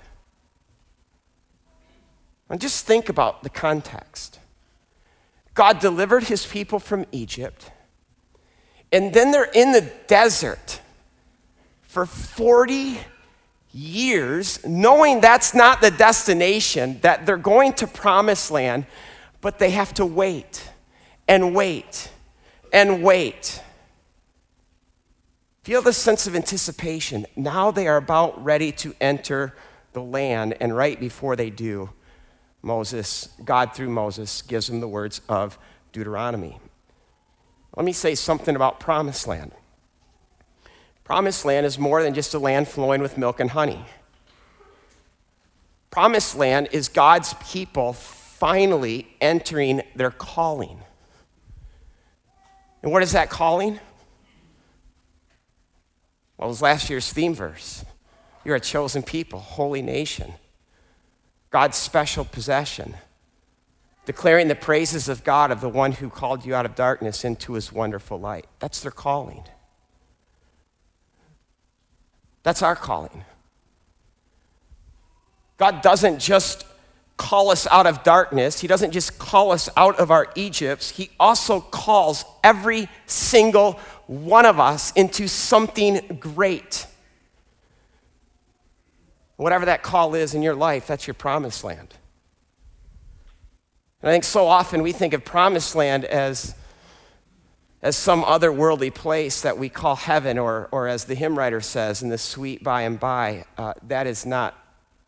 And 2.50 2.60
just 2.60 2.84
think 2.84 3.08
about 3.08 3.44
the 3.44 3.48
context. 3.48 4.40
God 5.54 5.78
delivered 5.78 6.24
his 6.24 6.44
people 6.44 6.80
from 6.80 7.06
Egypt, 7.12 7.70
and 8.92 9.14
then 9.14 9.30
they're 9.30 9.44
in 9.44 9.72
the 9.72 9.90
desert 10.08 10.80
for 11.82 12.06
40 12.06 12.98
years, 13.72 14.64
knowing 14.66 15.20
that's 15.20 15.54
not 15.54 15.80
the 15.80 15.90
destination, 15.90 16.98
that 17.02 17.24
they're 17.24 17.36
going 17.36 17.72
to 17.74 17.86
promised 17.86 18.50
land, 18.50 18.86
but 19.40 19.58
they 19.58 19.70
have 19.70 19.94
to 19.94 20.04
wait 20.04 20.68
and 21.28 21.54
wait 21.54 22.10
and 22.72 23.02
wait. 23.02 23.62
Feel 25.62 25.82
the 25.82 25.92
sense 25.92 26.26
of 26.26 26.34
anticipation. 26.34 27.26
Now 27.36 27.70
they 27.70 27.86
are 27.86 27.96
about 27.96 28.42
ready 28.42 28.72
to 28.72 28.94
enter 29.00 29.54
the 29.92 30.02
land, 30.02 30.56
and 30.60 30.76
right 30.76 30.98
before 30.98 31.36
they 31.36 31.50
do, 31.50 31.90
Moses, 32.62 33.28
God 33.44 33.74
through 33.74 33.90
Moses, 33.90 34.42
gives 34.42 34.68
him 34.68 34.80
the 34.80 34.88
words 34.88 35.20
of 35.28 35.58
Deuteronomy. 35.92 36.58
Let 37.76 37.84
me 37.84 37.92
say 37.92 38.14
something 38.14 38.56
about 38.56 38.80
promised 38.80 39.26
land. 39.26 39.52
Promised 41.04 41.44
land 41.44 41.66
is 41.66 41.78
more 41.78 42.02
than 42.02 42.14
just 42.14 42.34
a 42.34 42.38
land 42.38 42.68
flowing 42.68 43.00
with 43.00 43.18
milk 43.18 43.40
and 43.40 43.50
honey. 43.50 43.84
Promised 45.90 46.36
land 46.36 46.68
is 46.72 46.88
God's 46.88 47.34
people 47.50 47.92
finally 47.92 49.08
entering 49.20 49.82
their 49.96 50.10
calling. 50.10 50.80
And 52.82 52.92
what 52.92 53.02
is 53.02 53.12
that 53.12 53.28
calling? 53.28 53.80
Well, 56.36 56.48
it 56.48 56.52
was 56.52 56.62
last 56.62 56.88
year's 56.88 57.12
theme 57.12 57.34
verse. 57.34 57.84
You're 58.44 58.56
a 58.56 58.60
chosen 58.60 59.02
people, 59.02 59.40
holy 59.40 59.82
nation, 59.82 60.32
God's 61.50 61.76
special 61.76 62.24
possession, 62.24 62.94
declaring 64.06 64.48
the 64.48 64.54
praises 64.54 65.08
of 65.08 65.24
God, 65.24 65.50
of 65.50 65.60
the 65.60 65.68
one 65.68 65.92
who 65.92 66.08
called 66.08 66.44
you 66.46 66.54
out 66.54 66.64
of 66.64 66.74
darkness 66.74 67.24
into 67.24 67.54
his 67.54 67.72
wonderful 67.72 68.18
light. 68.18 68.46
That's 68.60 68.80
their 68.80 68.92
calling. 68.92 69.44
That's 72.42 72.62
our 72.62 72.76
calling. 72.76 73.24
God 75.58 75.82
doesn't 75.82 76.20
just 76.20 76.64
call 77.18 77.50
us 77.50 77.66
out 77.66 77.86
of 77.86 78.02
darkness, 78.02 78.60
He 78.60 78.66
doesn't 78.66 78.92
just 78.92 79.18
call 79.18 79.52
us 79.52 79.68
out 79.76 80.00
of 80.00 80.10
our 80.10 80.28
Egypts, 80.34 80.88
He 80.88 81.10
also 81.20 81.60
calls 81.60 82.24
every 82.42 82.88
single 83.04 83.78
one 84.06 84.46
of 84.46 84.58
us 84.58 84.90
into 84.92 85.28
something 85.28 86.16
great. 86.18 86.86
Whatever 89.40 89.64
that 89.64 89.82
call 89.82 90.14
is 90.14 90.34
in 90.34 90.42
your 90.42 90.54
life, 90.54 90.86
that's 90.86 91.06
your 91.06 91.14
promised 91.14 91.64
land. 91.64 91.94
And 94.02 94.10
I 94.10 94.12
think 94.12 94.24
so 94.24 94.46
often 94.46 94.82
we 94.82 94.92
think 94.92 95.14
of 95.14 95.24
promised 95.24 95.74
land 95.74 96.04
as 96.04 96.54
as 97.80 97.96
some 97.96 98.22
other 98.24 98.52
worldly 98.52 98.90
place 98.90 99.40
that 99.40 99.56
we 99.56 99.70
call 99.70 99.96
heaven, 99.96 100.36
or, 100.36 100.68
or 100.70 100.86
as 100.86 101.06
the 101.06 101.14
hymn 101.14 101.38
writer 101.38 101.62
says, 101.62 102.02
in 102.02 102.10
the 102.10 102.18
sweet 102.18 102.62
by 102.62 102.82
and 102.82 103.00
by. 103.00 103.46
Uh, 103.56 103.72
that 103.88 104.06
is 104.06 104.26
not 104.26 104.54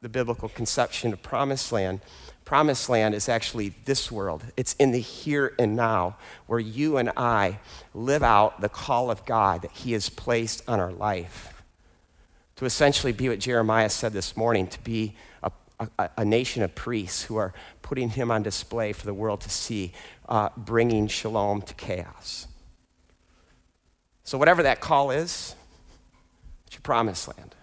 the 0.01 0.09
biblical 0.09 0.49
conception 0.49 1.13
of 1.13 1.23
promised 1.23 1.71
land. 1.71 2.01
Promised 2.47 2.89
land 2.89 3.15
is 3.15 3.29
actually 3.29 3.75
this 3.85 4.11
world. 4.11 4.43
It's 4.57 4.73
in 4.79 4.93
the 4.93 5.01
here 5.01 5.55
and 5.59 5.77
now 5.77 6.17
where 6.47 6.59
you 6.59 6.97
and 6.97 7.11
I 7.19 7.59
live 7.93 8.23
out 8.23 8.63
the 8.63 8.71
call 8.71 9.11
of 9.11 9.27
God 9.27 9.61
that 9.61 9.73
He 9.73 9.93
has 9.93 10.09
placed 10.09 10.67
on 10.67 10.81
our 10.81 10.93
life. 10.93 11.52
To 12.63 12.67
essentially 12.67 13.11
be 13.11 13.29
what 13.29 13.41
Jeremiah 13.41 13.91
said 13.91 14.13
this 14.13 14.37
morning, 14.37 14.69
to 14.69 14.81
be 14.85 15.17
a, 15.43 15.51
a, 15.99 16.11
a 16.19 16.25
nation 16.25 16.63
of 16.63 16.73
priests 16.77 17.25
who 17.25 17.35
are 17.35 17.53
putting 17.83 18.11
Him 18.11 18.31
on 18.31 18.45
display 18.45 18.93
for 18.93 19.05
the 19.05 19.13
world 19.13 19.41
to 19.41 19.51
see, 19.51 19.93
uh, 20.29 20.49
bringing 20.57 21.09
shalom 21.09 21.63
to 21.63 21.75
chaos. 21.75 22.47
So, 24.23 24.39
whatever 24.39 24.63
that 24.63 24.81
call 24.81 25.11
is, 25.11 25.57
it's 26.69 26.77
your 26.77 26.83
promised 26.83 27.27
land. 27.37 27.57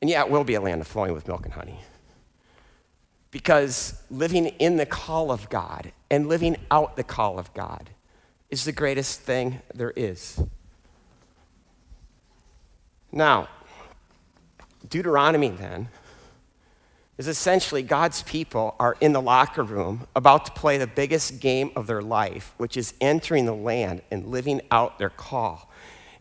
And 0.00 0.08
yeah, 0.08 0.24
it 0.24 0.30
will 0.30 0.42
be 0.42 0.54
a 0.54 0.60
land 0.62 0.86
flowing 0.86 1.12
with 1.12 1.28
milk 1.28 1.44
and 1.44 1.52
honey. 1.52 1.80
Because 3.30 4.02
living 4.10 4.46
in 4.46 4.78
the 4.78 4.86
call 4.86 5.30
of 5.30 5.50
God 5.50 5.92
and 6.10 6.30
living 6.30 6.56
out 6.70 6.96
the 6.96 7.04
call 7.04 7.38
of 7.38 7.52
God 7.52 7.90
is 8.48 8.64
the 8.64 8.72
greatest 8.72 9.20
thing 9.20 9.60
there 9.74 9.92
is. 9.94 10.40
Now, 13.10 13.48
Deuteronomy 14.88 15.50
then 15.50 15.88
is 17.16 17.26
essentially 17.26 17.82
God's 17.82 18.22
people 18.22 18.76
are 18.78 18.96
in 19.00 19.12
the 19.12 19.20
locker 19.20 19.64
room 19.64 20.06
about 20.14 20.46
to 20.46 20.52
play 20.52 20.78
the 20.78 20.86
biggest 20.86 21.40
game 21.40 21.72
of 21.74 21.86
their 21.86 22.00
life, 22.00 22.54
which 22.58 22.76
is 22.76 22.94
entering 23.00 23.44
the 23.44 23.54
land 23.54 24.02
and 24.10 24.26
living 24.28 24.60
out 24.70 24.98
their 24.98 25.10
call. 25.10 25.70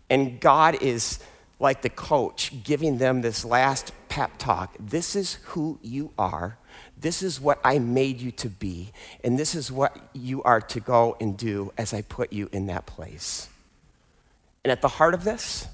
And 0.10 0.40
God 0.40 0.82
is 0.82 1.20
like 1.60 1.82
the 1.82 1.90
coach 1.90 2.64
giving 2.64 2.98
them 2.98 3.22
this 3.22 3.46
last 3.46 3.92
pep 4.10 4.38
talk. 4.38 4.76
This 4.80 5.16
is 5.16 5.36
who 5.46 5.80
you 5.82 6.12
are. 6.18 6.58
This 7.00 7.22
is 7.22 7.40
what 7.40 7.60
I 7.64 7.78
made 7.80 8.20
you 8.20 8.32
to 8.32 8.50
be. 8.50 8.92
And 9.24 9.38
this 9.38 9.54
is 9.54 9.72
what 9.72 9.96
you 10.14 10.42
are 10.44 10.62
to 10.62 10.80
go 10.80 11.16
and 11.20 11.38
do 11.38 11.72
as 11.78 11.94
I 11.94 12.02
put 12.02 12.34
you 12.34 12.50
in 12.52 12.68
that 12.68 12.86
place. 12.88 13.50
And 14.64 14.72
at 14.72 14.82
the 14.82 14.88
heart 14.88 15.14
of 15.14 15.24
this 15.24 15.68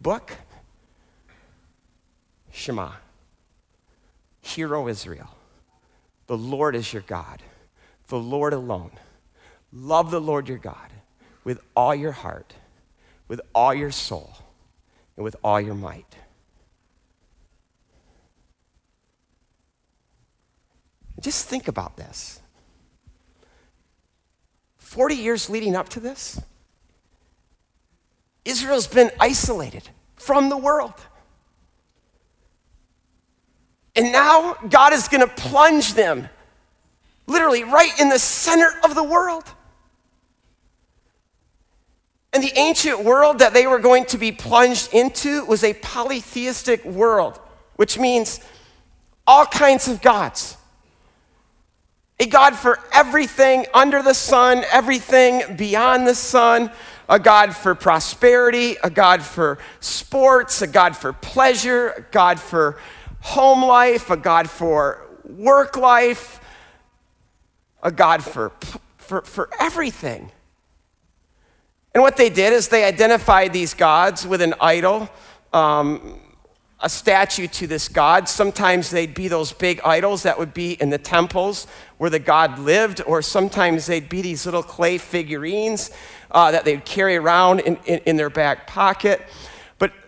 book, 0.00 0.32
Shema. 2.52 2.92
Hear, 4.40 4.76
O 4.76 4.86
Israel, 4.86 5.36
the 6.26 6.36
Lord 6.36 6.76
is 6.76 6.92
your 6.92 7.02
God, 7.02 7.42
the 8.08 8.18
Lord 8.18 8.52
alone. 8.52 8.92
Love 9.72 10.10
the 10.10 10.20
Lord 10.20 10.48
your 10.48 10.58
God 10.58 10.92
with 11.44 11.60
all 11.74 11.94
your 11.94 12.12
heart, 12.12 12.54
with 13.26 13.40
all 13.54 13.74
your 13.74 13.90
soul, 13.90 14.36
and 15.16 15.24
with 15.24 15.34
all 15.42 15.60
your 15.60 15.74
might. 15.74 16.16
Just 21.20 21.48
think 21.48 21.68
about 21.68 21.96
this. 21.96 22.40
40 24.78 25.14
years 25.14 25.48
leading 25.48 25.74
up 25.74 25.88
to 25.90 26.00
this, 26.00 26.40
Israel's 28.44 28.88
been 28.88 29.10
isolated 29.20 29.88
from 30.16 30.48
the 30.48 30.56
world. 30.56 30.94
And 33.94 34.12
now 34.12 34.54
God 34.68 34.92
is 34.92 35.08
going 35.08 35.20
to 35.20 35.34
plunge 35.34 35.94
them 35.94 36.28
literally 37.26 37.64
right 37.64 37.98
in 38.00 38.08
the 38.08 38.18
center 38.18 38.70
of 38.84 38.94
the 38.94 39.04
world. 39.04 39.44
And 42.32 42.42
the 42.42 42.52
ancient 42.56 43.04
world 43.04 43.40
that 43.40 43.52
they 43.52 43.66
were 43.66 43.78
going 43.78 44.06
to 44.06 44.18
be 44.18 44.32
plunged 44.32 44.94
into 44.94 45.44
was 45.44 45.62
a 45.62 45.74
polytheistic 45.74 46.84
world, 46.84 47.38
which 47.76 47.98
means 47.98 48.40
all 49.26 49.44
kinds 49.44 49.86
of 49.86 50.00
gods. 50.00 50.56
A 52.18 52.26
God 52.26 52.54
for 52.54 52.78
everything 52.92 53.66
under 53.74 54.02
the 54.02 54.14
sun, 54.14 54.64
everything 54.72 55.56
beyond 55.56 56.06
the 56.06 56.14
sun, 56.14 56.70
a 57.08 57.18
God 57.18 57.54
for 57.54 57.74
prosperity, 57.74 58.76
a 58.82 58.88
God 58.88 59.22
for 59.22 59.58
sports, 59.80 60.62
a 60.62 60.66
God 60.66 60.96
for 60.96 61.12
pleasure, 61.12 61.88
a 61.90 62.00
God 62.12 62.40
for 62.40 62.78
home 63.22 63.64
life, 63.64 64.10
a 64.10 64.16
God 64.16 64.50
for 64.50 65.06
work 65.24 65.76
life, 65.76 66.40
a 67.82 67.90
God 67.90 68.22
for, 68.22 68.52
for, 68.98 69.22
for 69.22 69.48
everything. 69.58 70.30
And 71.94 72.02
what 72.02 72.16
they 72.16 72.30
did 72.30 72.52
is 72.52 72.68
they 72.68 72.84
identified 72.84 73.52
these 73.52 73.74
gods 73.74 74.26
with 74.26 74.42
an 74.42 74.54
idol. 74.60 75.08
Um, 75.52 76.18
a 76.82 76.88
statue 76.88 77.46
to 77.46 77.68
this 77.68 77.88
god. 77.88 78.28
Sometimes 78.28 78.90
they'd 78.90 79.14
be 79.14 79.28
those 79.28 79.52
big 79.52 79.80
idols 79.84 80.24
that 80.24 80.36
would 80.36 80.52
be 80.52 80.72
in 80.72 80.90
the 80.90 80.98
temples 80.98 81.68
where 81.98 82.10
the 82.10 82.18
god 82.18 82.58
lived, 82.58 83.00
or 83.06 83.22
sometimes 83.22 83.86
they'd 83.86 84.08
be 84.08 84.20
these 84.20 84.44
little 84.44 84.64
clay 84.64 84.98
figurines 84.98 85.92
uh, 86.32 86.50
that 86.50 86.64
they'd 86.64 86.84
carry 86.84 87.16
around 87.16 87.60
in, 87.60 87.78
in, 87.86 88.00
in 88.00 88.16
their 88.16 88.30
back 88.30 88.66
pocket. 88.66 89.22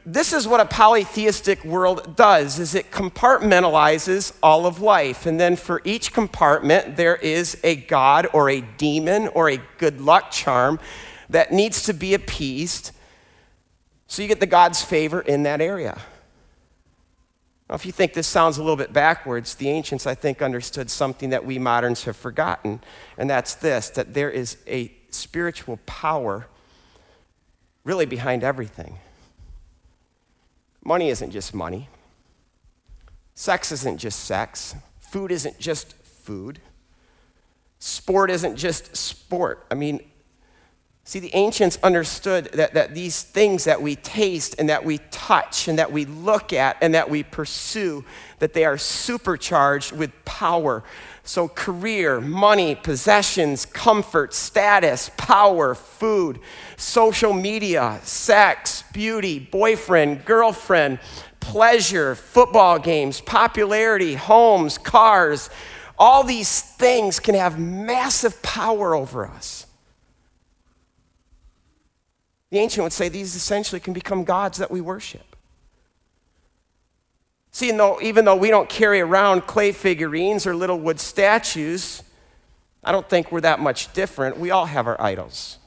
This 0.07 0.34
is 0.34 0.46
what 0.46 0.61
a 0.61 0.66
polytheistic 0.66 1.64
world 1.64 2.14
does 2.14 2.59
is 2.59 2.74
it 2.74 2.90
compartmentalizes 2.90 4.36
all 4.42 4.66
of 4.66 4.80
life. 4.80 5.24
And 5.24 5.40
then 5.40 5.57
for 5.57 5.80
each 5.84 6.12
compartment 6.12 6.96
there 6.96 7.16
is 7.16 7.59
a 7.64 7.76
god 7.76 8.28
or 8.34 8.50
a 8.50 8.61
demon 8.61 9.28
or 9.28 9.48
a 9.48 9.61
good 9.78 10.02
luck 10.02 10.30
charm 10.30 10.78
that 11.30 11.52
needs 11.52 11.84
to 11.84 11.94
be 11.94 12.12
appeased. 12.12 12.90
So 14.07 14.20
you 14.20 14.28
get 14.28 14.40
the 14.40 14.46
God's 14.46 14.82
favor 14.82 15.20
in 15.22 15.42
that 15.44 15.62
area. 15.62 15.98
Now, 17.68 17.76
if 17.76 17.86
you 17.86 17.92
think 17.92 18.12
this 18.12 18.26
sounds 18.26 18.59
a 18.59 18.62
little 18.62 18.76
bit 18.76 18.92
backwards, 18.92 19.55
the 19.55 19.70
ancients, 19.70 20.07
I 20.07 20.14
think, 20.14 20.42
understood 20.42 20.90
something 20.90 21.30
that 21.30 21.46
we 21.46 21.59
moderns 21.59 22.05
have 22.05 22.16
forgotten, 22.16 22.80
and 23.16 23.28
that's 23.30 23.55
this 23.55 23.88
that 23.90 24.12
there 24.12 24.30
is 24.30 24.59
a 24.66 24.92
spiritual 25.09 25.78
power 25.86 26.46
really 27.84 28.05
behind 28.05 28.44
everything. 28.44 28.98
Money 30.85 31.09
isn't 31.09 31.30
just 31.30 31.55
money, 31.55 31.89
sex 33.35 33.72
isn't 33.72 33.99
just 33.99 34.20
sex, 34.20 34.76
food 35.01 35.32
isn't 35.32 35.59
just 35.59 35.95
food, 35.95 36.61
sport 37.78 38.30
isn't 38.30 38.57
just 38.57 38.95
sport. 38.95 39.66
I 39.70 39.74
mean, 39.74 40.01
See, 41.07 41.18
the 41.20 41.35
ancients 41.35 41.78
understood 41.82 42.47
that, 42.55 42.72
that 42.72 42.95
these 42.95 43.22
things 43.22 43.64
that 43.64 43.82
we 43.82 43.95
taste 43.95 44.55
and 44.59 44.70
that 44.70 44.87
we 44.87 44.99
touch 45.11 45.68
and 45.68 45.78
that 45.78 45.93
we 45.93 46.07
look 46.07 46.55
at 46.55 46.78
and 46.80 46.95
that 46.95 47.11
we 47.11 47.22
pursue, 47.22 48.07
that 48.39 48.55
they 48.55 48.64
are 48.64 48.78
supercharged 48.78 49.93
with 49.93 50.11
power. 50.24 50.82
So, 51.27 51.49
career, 51.49 52.20
money, 52.20 52.75
possessions, 52.75 53.64
comfort, 53.64 54.35
status, 54.35 55.11
power, 55.16 55.75
food, 55.75 56.39
social 56.77 57.33
media, 57.33 57.99
sex, 58.03 58.85
beauty, 58.93 59.39
boyfriend, 59.39 60.27
girlfriend, 60.27 60.99
pleasure, 61.41 62.14
football 62.14 62.79
games, 62.79 63.22
popularity, 63.22 64.14
homes, 64.14 64.77
cars, 64.77 65.49
all 65.99 66.25
these 66.25 66.61
things 66.61 67.18
can 67.20 67.35
have 67.35 67.59
massive 67.59 68.43
power 68.43 68.95
over 68.95 69.27
us. 69.27 69.66
The 72.51 72.59
ancient 72.59 72.85
would 72.85 72.93
say 72.93 73.09
these 73.09 73.35
essentially 73.35 73.81
can 73.81 73.95
become 73.95 74.25
gods 74.25 74.59
that 74.59 74.70
we 74.70 74.83
worship. 74.83 75.34
See, 77.55 77.70
though, 77.70 78.00
even 78.02 78.24
though 78.24 78.34
we 78.34 78.50
don't 78.50 78.68
carry 78.68 79.00
around 79.00 79.46
clay 79.46 79.70
figurines 79.70 80.44
or 80.44 80.57
little 80.57 80.76
wood 80.76 80.98
statues, 80.98 82.02
I 82.82 82.90
don't 82.90 83.09
think 83.09 83.30
we're 83.30 83.42
that 83.42 83.61
much 83.61 83.92
different. 83.92 84.40
We 84.40 84.50
all 84.50 84.66
have 84.66 84.88
our 84.88 85.00
idols. 85.00 85.59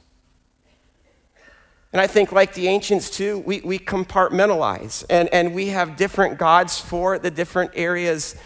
And 1.94 1.98
I 1.98 2.06
think, 2.06 2.30
like 2.30 2.52
the 2.52 2.68
ancients 2.68 3.08
too, 3.08 3.38
we, 3.38 3.62
we 3.62 3.78
compartmentalize 3.78 5.02
and, 5.08 5.30
and 5.32 5.54
we 5.54 5.68
have 5.68 5.96
different 5.96 6.38
gods 6.38 6.78
for 6.78 7.18
the 7.18 7.30
different 7.30 7.70
areas 7.74 8.36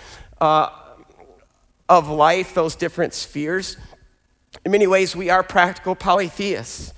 uh, 0.41 0.69
of 1.89 2.09
life, 2.09 2.55
those 2.55 2.77
different 2.77 3.13
spheres. 3.13 3.77
In 4.65 4.71
many 4.71 4.87
ways, 4.87 5.17
we 5.17 5.31
are 5.31 5.43
practical 5.43 5.97
polytheists. 5.97 6.95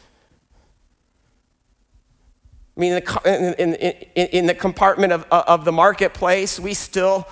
I 2.76 2.80
mean, 2.80 3.02
in, 3.24 3.54
in, 3.54 3.74
in, 3.74 4.26
in 4.26 4.46
the 4.46 4.54
compartment 4.54 5.12
of, 5.12 5.24
of 5.30 5.64
the 5.64 5.72
marketplace, 5.72 6.58
we 6.58 6.74
still 6.74 7.28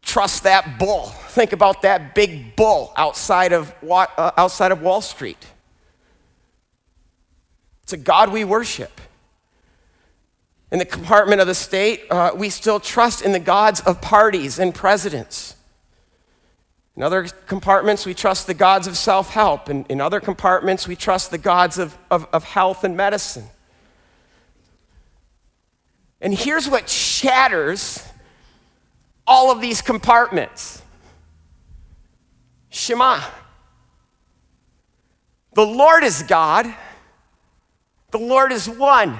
trust 0.00 0.44
that 0.44 0.78
bull. 0.78 1.06
Think 1.06 1.52
about 1.52 1.82
that 1.82 2.14
big 2.14 2.56
bull 2.56 2.92
outside 2.96 3.52
of, 3.52 3.74
uh, 3.90 4.30
outside 4.36 4.72
of 4.72 4.80
Wall 4.80 5.00
Street. 5.00 5.46
It's 7.82 7.92
a 7.92 7.96
God 7.96 8.32
we 8.32 8.44
worship. 8.44 9.00
In 10.70 10.78
the 10.78 10.86
compartment 10.86 11.42
of 11.42 11.46
the 11.46 11.54
state, 11.54 12.04
uh, 12.10 12.30
we 12.34 12.48
still 12.48 12.80
trust 12.80 13.20
in 13.20 13.32
the 13.32 13.38
gods 13.38 13.80
of 13.80 14.00
parties 14.00 14.58
and 14.58 14.74
presidents. 14.74 15.56
In 16.96 17.02
other 17.02 17.24
compartments, 17.46 18.06
we 18.06 18.14
trust 18.14 18.46
the 18.46 18.54
gods 18.54 18.86
of 18.86 18.96
self 18.96 19.30
help. 19.30 19.68
And 19.68 19.86
in 19.90 20.00
other 20.00 20.20
compartments, 20.20 20.88
we 20.88 20.96
trust 20.96 21.30
the 21.30 21.38
gods 21.38 21.78
of, 21.78 21.98
of, 22.10 22.26
of 22.32 22.44
health 22.44 22.84
and 22.84 22.96
medicine. 22.96 23.44
And 26.22 26.32
here's 26.32 26.68
what 26.68 26.88
shatters 26.88 28.02
all 29.26 29.50
of 29.50 29.60
these 29.60 29.82
compartments 29.82 30.80
Shema. 32.70 33.20
The 35.54 35.66
Lord 35.66 36.04
is 36.04 36.22
God, 36.22 36.72
the 38.12 38.18
Lord 38.18 38.52
is 38.52 38.68
one. 38.68 39.18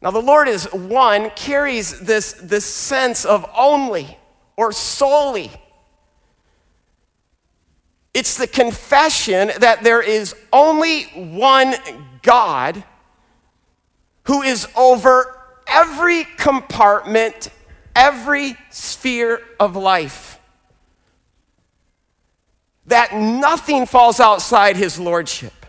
Now, 0.00 0.10
the 0.10 0.20
Lord 0.20 0.48
is 0.48 0.64
one 0.72 1.30
carries 1.36 2.00
this, 2.00 2.32
this 2.32 2.64
sense 2.64 3.24
of 3.24 3.48
only 3.56 4.18
or 4.56 4.72
solely. 4.72 5.52
It's 8.12 8.36
the 8.36 8.48
confession 8.48 9.52
that 9.60 9.84
there 9.84 10.02
is 10.02 10.34
only 10.52 11.04
one 11.04 11.76
God 12.22 12.82
who 14.24 14.42
is 14.42 14.66
over 14.76 15.38
every 15.66 16.24
compartment, 16.36 17.48
every 17.94 18.56
sphere 18.70 19.40
of 19.58 19.76
life. 19.76 20.38
That 22.86 23.14
nothing 23.14 23.86
falls 23.86 24.20
outside 24.20 24.76
his 24.76 24.98
lordship. 24.98 25.61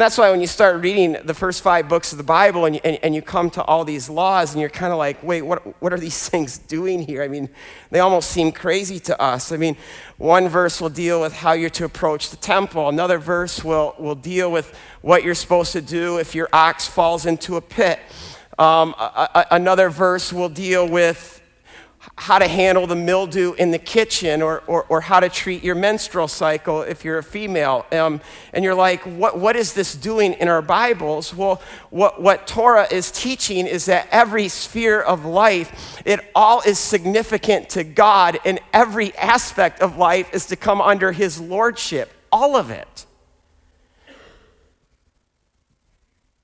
That's 0.00 0.16
why 0.16 0.30
when 0.30 0.40
you 0.40 0.46
start 0.46 0.80
reading 0.82 1.16
the 1.24 1.34
first 1.34 1.62
five 1.62 1.88
books 1.88 2.12
of 2.12 2.18
the 2.18 2.24
Bible 2.24 2.64
and 2.64 2.76
you, 2.76 2.80
and, 2.84 2.98
and 3.02 3.14
you 3.14 3.22
come 3.22 3.50
to 3.50 3.62
all 3.64 3.84
these 3.84 4.08
laws 4.08 4.52
and 4.52 4.60
you're 4.60 4.70
kind 4.70 4.92
of 4.92 4.98
like, 4.98 5.22
wait, 5.22 5.42
what, 5.42 5.60
what 5.82 5.92
are 5.92 5.98
these 5.98 6.28
things 6.30 6.58
doing 6.58 7.02
here? 7.02 7.22
I 7.22 7.28
mean, 7.28 7.48
they 7.90 8.00
almost 8.00 8.30
seem 8.30 8.52
crazy 8.52 9.00
to 9.00 9.20
us. 9.20 9.52
I 9.52 9.56
mean, 9.56 9.76
one 10.16 10.48
verse 10.48 10.80
will 10.80 10.90
deal 10.90 11.20
with 11.20 11.32
how 11.32 11.52
you're 11.52 11.70
to 11.70 11.84
approach 11.84 12.30
the 12.30 12.36
temple, 12.36 12.88
another 12.88 13.18
verse 13.18 13.64
will, 13.64 13.94
will 13.98 14.14
deal 14.14 14.50
with 14.50 14.76
what 15.02 15.24
you're 15.24 15.34
supposed 15.34 15.72
to 15.72 15.80
do 15.80 16.18
if 16.18 16.34
your 16.34 16.48
ox 16.52 16.86
falls 16.86 17.26
into 17.26 17.56
a 17.56 17.60
pit. 17.60 17.98
Um, 18.58 18.94
a, 18.98 19.28
a, 19.34 19.46
another 19.52 19.88
verse 19.88 20.32
will 20.32 20.50
deal 20.50 20.86
with 20.86 21.39
how 22.20 22.38
to 22.38 22.46
handle 22.46 22.86
the 22.86 22.94
mildew 22.94 23.54
in 23.54 23.70
the 23.70 23.78
kitchen 23.78 24.42
or, 24.42 24.62
or, 24.66 24.84
or, 24.90 25.00
how 25.00 25.20
to 25.20 25.28
treat 25.30 25.64
your 25.64 25.74
menstrual 25.74 26.28
cycle 26.28 26.82
if 26.82 27.02
you're 27.02 27.16
a 27.16 27.22
female. 27.22 27.86
Um, 27.92 28.20
and 28.52 28.62
you're 28.62 28.74
like, 28.74 29.00
what, 29.04 29.38
what 29.38 29.56
is 29.56 29.72
this 29.72 29.94
doing 29.94 30.34
in 30.34 30.46
our 30.46 30.60
Bibles? 30.60 31.34
Well, 31.34 31.62
what, 31.88 32.20
what 32.20 32.46
Torah 32.46 32.86
is 32.90 33.10
teaching 33.10 33.66
is 33.66 33.86
that 33.86 34.06
every 34.10 34.48
sphere 34.48 35.00
of 35.00 35.24
life, 35.24 36.02
it 36.04 36.20
all 36.34 36.60
is 36.60 36.78
significant 36.78 37.70
to 37.70 37.84
God, 37.84 38.38
and 38.44 38.60
every 38.74 39.16
aspect 39.16 39.80
of 39.80 39.96
life 39.96 40.34
is 40.34 40.44
to 40.48 40.56
come 40.56 40.82
under 40.82 41.12
His 41.12 41.40
lordship. 41.40 42.12
All 42.30 42.54
of 42.54 42.70
it. 42.70 43.06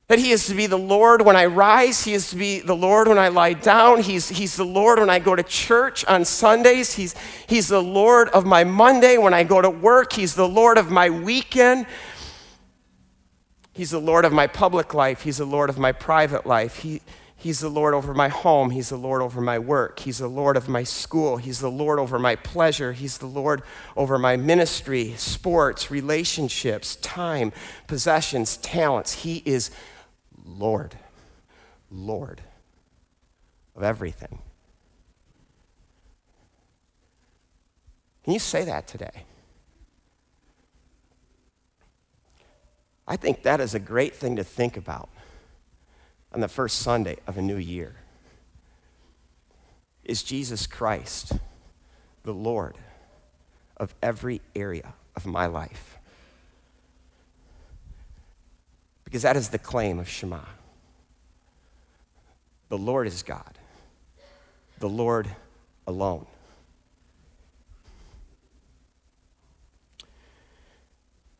That 0.08 0.20
he 0.20 0.30
is 0.30 0.46
to 0.46 0.54
be 0.54 0.66
the 0.68 0.78
Lord 0.78 1.22
when 1.22 1.34
I 1.34 1.46
rise. 1.46 2.04
He 2.04 2.14
is 2.14 2.30
to 2.30 2.36
be 2.36 2.60
the 2.60 2.76
Lord 2.76 3.08
when 3.08 3.18
I 3.18 3.26
lie 3.26 3.54
down. 3.54 4.02
He's, 4.02 4.28
he's 4.28 4.56
the 4.56 4.64
Lord 4.64 5.00
when 5.00 5.10
I 5.10 5.18
go 5.18 5.34
to 5.34 5.42
church 5.42 6.04
on 6.04 6.24
Sundays. 6.24 6.94
He's, 6.94 7.16
he's 7.48 7.66
the 7.66 7.82
Lord 7.82 8.28
of 8.28 8.46
my 8.46 8.62
Monday 8.62 9.18
when 9.18 9.34
I 9.34 9.42
go 9.42 9.60
to 9.60 9.68
work. 9.68 10.12
He's 10.12 10.36
the 10.36 10.48
Lord 10.48 10.78
of 10.78 10.92
my 10.92 11.10
weekend. 11.10 11.86
He's 13.72 13.90
the 13.90 14.00
Lord 14.00 14.24
of 14.24 14.32
my 14.32 14.46
public 14.46 14.94
life. 14.94 15.22
He's 15.22 15.38
the 15.38 15.44
Lord 15.44 15.70
of 15.70 15.78
my 15.78 15.90
private 15.90 16.46
life. 16.46 16.76
He, 16.76 17.02
he's 17.34 17.58
the 17.58 17.68
Lord 17.68 17.92
over 17.92 18.14
my 18.14 18.28
home. 18.28 18.70
He's 18.70 18.90
the 18.90 18.96
Lord 18.96 19.22
over 19.22 19.40
my 19.40 19.58
work. 19.58 19.98
He's 19.98 20.18
the 20.18 20.28
Lord 20.28 20.56
of 20.56 20.68
my 20.68 20.84
school. 20.84 21.36
He's 21.36 21.58
the 21.58 21.70
Lord 21.70 21.98
over 21.98 22.16
my 22.20 22.36
pleasure. 22.36 22.92
He's 22.92 23.18
the 23.18 23.26
Lord 23.26 23.60
over 23.96 24.18
my 24.18 24.36
ministry, 24.36 25.14
sports, 25.16 25.90
relationships, 25.90 26.94
time, 26.94 27.52
possessions, 27.88 28.56
talents. 28.58 29.24
He 29.24 29.42
is 29.44 29.72
Lord, 30.58 30.96
Lord 31.90 32.42
of 33.74 33.82
everything. 33.82 34.38
Can 38.24 38.32
you 38.32 38.38
say 38.38 38.64
that 38.64 38.88
today? 38.88 39.24
I 43.06 43.16
think 43.16 43.42
that 43.42 43.60
is 43.60 43.74
a 43.74 43.78
great 43.78 44.16
thing 44.16 44.36
to 44.36 44.44
think 44.44 44.76
about 44.76 45.08
on 46.32 46.40
the 46.40 46.48
first 46.48 46.78
Sunday 46.78 47.18
of 47.26 47.38
a 47.38 47.42
new 47.42 47.56
year. 47.56 47.94
Is 50.04 50.22
Jesus 50.22 50.66
Christ 50.66 51.32
the 52.24 52.34
Lord 52.34 52.76
of 53.76 53.94
every 54.02 54.40
area 54.56 54.94
of 55.14 55.26
my 55.26 55.46
life? 55.46 55.95
Because 59.16 59.22
that 59.22 59.36
is 59.38 59.48
the 59.48 59.58
claim 59.58 59.98
of 59.98 60.10
Shema. 60.10 60.40
The 62.68 62.76
Lord 62.76 63.06
is 63.06 63.22
God, 63.22 63.58
the 64.78 64.90
Lord 64.90 65.26
alone. 65.86 66.26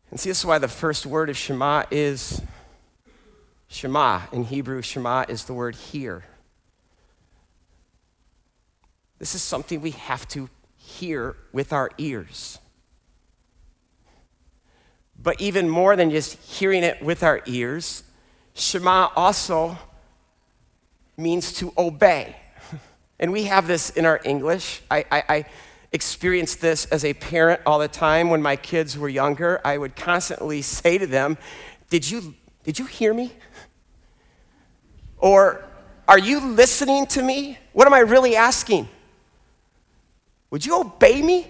And 0.09 0.19
see, 0.19 0.31
this 0.31 0.39
is 0.39 0.45
why 0.47 0.57
the 0.57 0.67
first 0.67 1.05
word 1.05 1.29
of 1.29 1.37
Shema 1.37 1.83
is 1.91 2.41
Shema. 3.67 4.21
In 4.31 4.45
Hebrew, 4.45 4.81
Shema 4.81 5.25
is 5.29 5.43
the 5.43 5.53
word 5.53 5.75
hear. 5.75 6.23
This 9.19 9.35
is 9.35 9.43
something 9.43 9.81
we 9.81 9.91
have 9.91 10.27
to 10.29 10.49
hear 10.77 11.35
with 11.53 11.71
our 11.71 11.91
ears. 11.99 12.57
But 15.21 15.41
even 15.41 15.67
more 15.67 15.95
than 15.95 16.11
just 16.11 16.33
hearing 16.43 16.83
it 16.83 17.01
with 17.01 17.23
our 17.23 17.41
ears, 17.45 18.03
Shema 18.53 19.09
also 19.15 19.77
means 21.17 21.53
to 21.53 21.73
obey. 21.77 22.35
And 23.19 23.31
we 23.31 23.45
have 23.45 23.65
this 23.65 23.89
in 23.89 24.05
our 24.05 24.21
English. 24.23 24.83
I, 24.91 25.03
I, 25.11 25.23
I 25.27 25.45
experienced 25.91 26.61
this 26.61 26.85
as 26.85 27.03
a 27.03 27.15
parent 27.15 27.61
all 27.65 27.79
the 27.79 27.87
time 27.87 28.29
when 28.29 28.43
my 28.43 28.55
kids 28.55 28.95
were 28.95 29.09
younger. 29.09 29.59
I 29.65 29.79
would 29.79 29.95
constantly 29.95 30.61
say 30.61 30.99
to 30.99 31.07
them, 31.07 31.39
Did 31.89 32.07
you, 32.07 32.35
did 32.63 32.77
you 32.77 32.85
hear 32.85 33.15
me? 33.15 33.31
Or, 35.17 35.65
Are 36.07 36.19
you 36.19 36.39
listening 36.39 37.07
to 37.07 37.23
me? 37.23 37.57
What 37.73 37.87
am 37.87 37.93
I 37.95 37.99
really 37.99 38.35
asking? 38.35 38.87
Would 40.51 40.65
you 40.65 40.79
obey 40.79 41.21
me? 41.23 41.47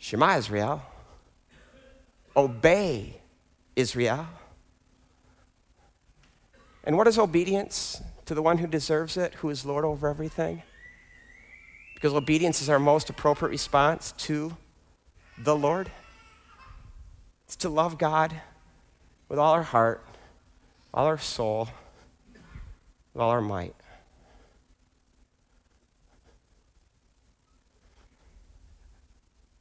Shema 0.00 0.36
Israel. 0.38 0.82
Obey 2.34 3.20
Israel. 3.76 4.26
And 6.82 6.96
what 6.96 7.06
is 7.06 7.18
obedience 7.18 8.02
to 8.24 8.34
the 8.34 8.42
one 8.42 8.58
who 8.58 8.66
deserves 8.66 9.16
it, 9.16 9.34
who 9.34 9.50
is 9.50 9.66
Lord 9.66 9.84
over 9.84 10.08
everything? 10.08 10.62
Because 11.94 12.14
obedience 12.14 12.62
is 12.62 12.70
our 12.70 12.78
most 12.78 13.10
appropriate 13.10 13.50
response 13.50 14.12
to 14.12 14.56
the 15.36 15.54
Lord. 15.54 15.90
It's 17.44 17.56
to 17.56 17.68
love 17.68 17.98
God 17.98 18.34
with 19.28 19.38
all 19.38 19.52
our 19.52 19.62
heart, 19.62 20.02
all 20.94 21.04
our 21.04 21.18
soul, 21.18 21.68
with 23.12 23.20
all 23.20 23.30
our 23.30 23.42
might. 23.42 23.74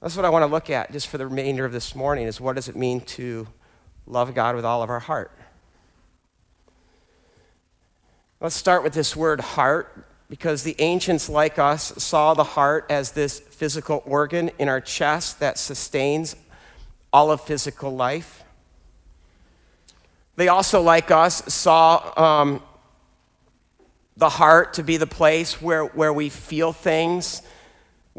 That's 0.01 0.15
what 0.15 0.23
I 0.23 0.29
want 0.29 0.43
to 0.43 0.47
look 0.47 0.69
at 0.69 0.93
just 0.93 1.07
for 1.07 1.17
the 1.17 1.27
remainder 1.27 1.65
of 1.65 1.73
this 1.73 1.93
morning 1.93 2.25
is 2.25 2.39
what 2.39 2.55
does 2.55 2.69
it 2.69 2.75
mean 2.75 3.01
to 3.01 3.47
love 4.07 4.33
God 4.33 4.55
with 4.55 4.63
all 4.63 4.81
of 4.81 4.89
our 4.89 4.99
heart? 4.99 5.31
Let's 8.39 8.55
start 8.55 8.83
with 8.83 8.93
this 8.93 9.13
word 9.13 9.41
heart 9.41 10.05
because 10.29 10.63
the 10.63 10.75
ancients 10.79 11.27
like 11.27 11.59
us 11.59 11.91
saw 12.01 12.33
the 12.33 12.45
heart 12.45 12.85
as 12.89 13.11
this 13.11 13.39
physical 13.39 14.01
organ 14.05 14.51
in 14.57 14.69
our 14.69 14.79
chest 14.79 15.41
that 15.41 15.57
sustains 15.57 16.37
all 17.11 17.29
of 17.29 17.41
physical 17.41 17.93
life. 17.93 18.43
They 20.37 20.47
also, 20.47 20.81
like 20.81 21.11
us, 21.11 21.53
saw 21.53 22.13
um, 22.15 22.63
the 24.15 24.29
heart 24.29 24.75
to 24.75 24.83
be 24.83 24.95
the 24.95 25.07
place 25.07 25.61
where, 25.61 25.83
where 25.83 26.13
we 26.13 26.29
feel 26.29 26.71
things 26.71 27.41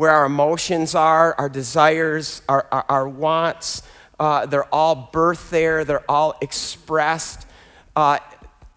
where 0.00 0.12
our 0.12 0.24
emotions 0.24 0.94
are, 0.94 1.34
our 1.36 1.50
desires, 1.50 2.40
our, 2.48 2.66
our, 2.72 2.86
our 2.88 3.06
wants. 3.06 3.82
Uh, 4.18 4.46
they're 4.46 4.74
all 4.74 5.10
birthed 5.12 5.50
there, 5.50 5.84
they're 5.84 6.10
all 6.10 6.34
expressed 6.40 7.46
uh, 7.94 8.16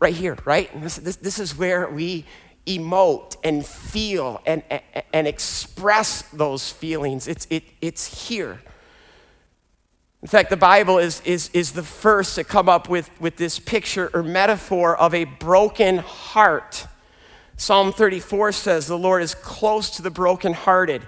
right 0.01 0.13
here, 0.13 0.37
right? 0.43 0.69
This, 0.81 0.97
this, 0.97 1.15
this, 1.15 1.39
is 1.39 1.57
where 1.57 1.89
we 1.89 2.25
emote 2.67 3.37
and 3.41 3.65
feel 3.65 4.41
and, 4.45 4.63
and, 4.69 4.81
and 5.13 5.25
express 5.25 6.23
those 6.23 6.69
feelings. 6.73 7.29
It's, 7.29 7.47
it, 7.49 7.63
it's 7.79 8.27
here. 8.27 8.59
In 10.21 10.27
fact, 10.27 10.49
the 10.49 10.57
Bible 10.57 10.97
is, 10.97 11.21
is, 11.21 11.49
is 11.53 11.71
the 11.71 11.83
first 11.83 12.35
to 12.35 12.43
come 12.43 12.67
up 12.67 12.89
with, 12.89 13.09
with 13.21 13.37
this 13.37 13.59
picture 13.59 14.11
or 14.13 14.23
metaphor 14.23 14.97
of 14.97 15.13
a 15.13 15.23
broken 15.23 15.99
heart. 15.99 16.85
Psalm 17.57 17.93
34 17.93 18.51
says, 18.51 18.87
The 18.87 18.97
Lord 18.97 19.23
is 19.23 19.35
close 19.35 19.89
to 19.91 20.01
the 20.01 20.11
brokenhearted. 20.11 21.07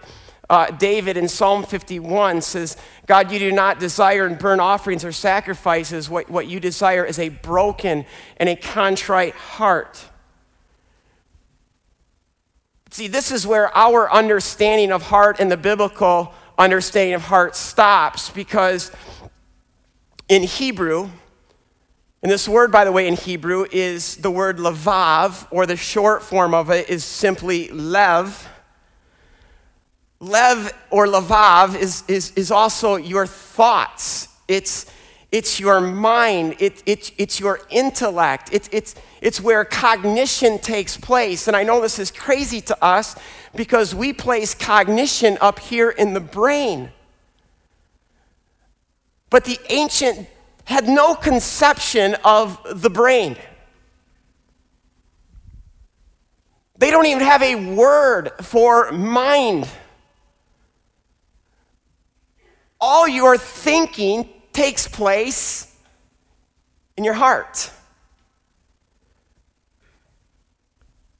Uh, 0.49 0.69
David 0.69 1.17
in 1.17 1.27
Psalm 1.27 1.63
51 1.63 2.41
says, 2.41 2.77
God, 3.07 3.31
you 3.31 3.39
do 3.39 3.51
not 3.51 3.79
desire 3.79 4.27
and 4.27 4.37
burn 4.37 4.59
offerings 4.59 5.03
or 5.03 5.11
sacrifices. 5.11 6.09
What, 6.09 6.29
what 6.29 6.47
you 6.47 6.59
desire 6.59 7.03
is 7.03 7.17
a 7.17 7.29
broken 7.29 8.05
and 8.37 8.49
a 8.49 8.55
contrite 8.55 9.33
heart. 9.33 10.05
See, 12.91 13.07
this 13.07 13.31
is 13.31 13.45
where 13.45 13.75
our 13.75 14.11
understanding 14.11 14.91
of 14.91 15.01
heart 15.03 15.39
and 15.39 15.51
the 15.51 15.57
biblical 15.57 16.33
understanding 16.57 17.15
of 17.15 17.23
heart 17.23 17.55
stops 17.55 18.29
because 18.29 18.91
in 20.29 20.43
Hebrew, 20.43 21.09
and 22.25 22.31
this 22.31 22.49
word, 22.49 22.71
by 22.71 22.85
the 22.85 22.91
way, 22.91 23.07
in 23.07 23.13
Hebrew 23.13 23.67
is 23.71 24.17
the 24.17 24.31
word 24.31 24.57
levav, 24.57 25.47
or 25.51 25.67
the 25.67 25.77
short 25.77 26.23
form 26.23 26.55
of 26.55 26.71
it 26.71 26.89
is 26.89 27.03
simply 27.03 27.69
lev. 27.69 28.49
Lev 30.19 30.73
or 30.89 31.05
levav 31.05 31.79
is, 31.79 32.03
is, 32.07 32.31
is 32.31 32.49
also 32.49 32.95
your 32.95 33.27
thoughts. 33.27 34.27
It's, 34.47 34.91
it's 35.31 35.59
your 35.59 35.79
mind. 35.79 36.55
It, 36.57 36.81
it, 36.87 37.11
it's 37.19 37.39
your 37.39 37.59
intellect. 37.69 38.49
It, 38.51 38.69
it's, 38.71 38.95
it's 39.21 39.39
where 39.39 39.63
cognition 39.63 40.57
takes 40.57 40.97
place. 40.97 41.47
And 41.47 41.55
I 41.55 41.61
know 41.61 41.79
this 41.79 41.99
is 41.99 42.09
crazy 42.09 42.59
to 42.61 42.83
us 42.83 43.15
because 43.55 43.93
we 43.93 44.13
place 44.13 44.55
cognition 44.55 45.37
up 45.41 45.59
here 45.59 45.91
in 45.91 46.15
the 46.15 46.21
brain. 46.21 46.89
But 49.29 49.45
the 49.45 49.59
ancient 49.69 50.27
had 50.65 50.87
no 50.87 51.15
conception 51.15 52.15
of 52.23 52.59
the 52.81 52.89
brain. 52.89 53.37
They 56.77 56.91
don't 56.91 57.05
even 57.05 57.23
have 57.23 57.41
a 57.41 57.55
word 57.73 58.31
for 58.41 58.91
mind. 58.91 59.69
All 62.81 63.07
your 63.07 63.37
thinking 63.37 64.29
takes 64.51 64.87
place 64.87 65.73
in 66.97 67.03
your 67.03 67.13
heart. 67.13 67.71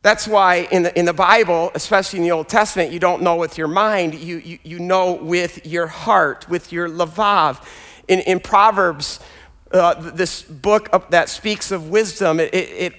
That's 0.02 0.28
why 0.28 0.68
in 0.72 0.84
the, 0.84 1.00
in 1.00 1.06
the 1.06 1.14
Bible, 1.14 1.72
especially 1.74 2.20
in 2.20 2.26
the 2.26 2.32
Old 2.32 2.48
Testament, 2.48 2.92
you 2.92 3.00
don't 3.00 3.24
know 3.24 3.38
with 3.38 3.58
your 3.58 3.68
mind, 3.68 4.14
you, 4.14 4.38
you, 4.38 4.60
you 4.64 4.78
know 4.78 5.14
with 5.14 5.66
your 5.66 5.88
heart, 5.88 6.48
with 6.48 6.72
your 6.72 6.88
levav. 6.88 7.64
In, 8.08 8.20
in 8.20 8.40
Proverbs, 8.40 9.20
uh, 9.72 9.94
this 10.12 10.42
book 10.42 11.10
that 11.10 11.30
speaks 11.30 11.72
of 11.72 11.90
wisdom, 11.90 12.40
it, 12.40 12.54
it 12.54 12.94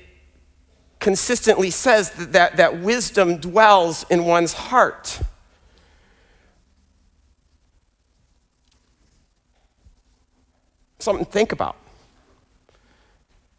consistently 0.99 1.71
says 1.71 2.11
that, 2.11 2.33
that, 2.33 2.57
that 2.57 2.81
wisdom 2.81 3.37
dwells 3.39 4.05
in 4.11 4.25
one's 4.25 4.53
heart. 4.53 5.21
Something 10.99 11.25
to 11.25 11.31
think 11.31 11.53
about. 11.53 11.77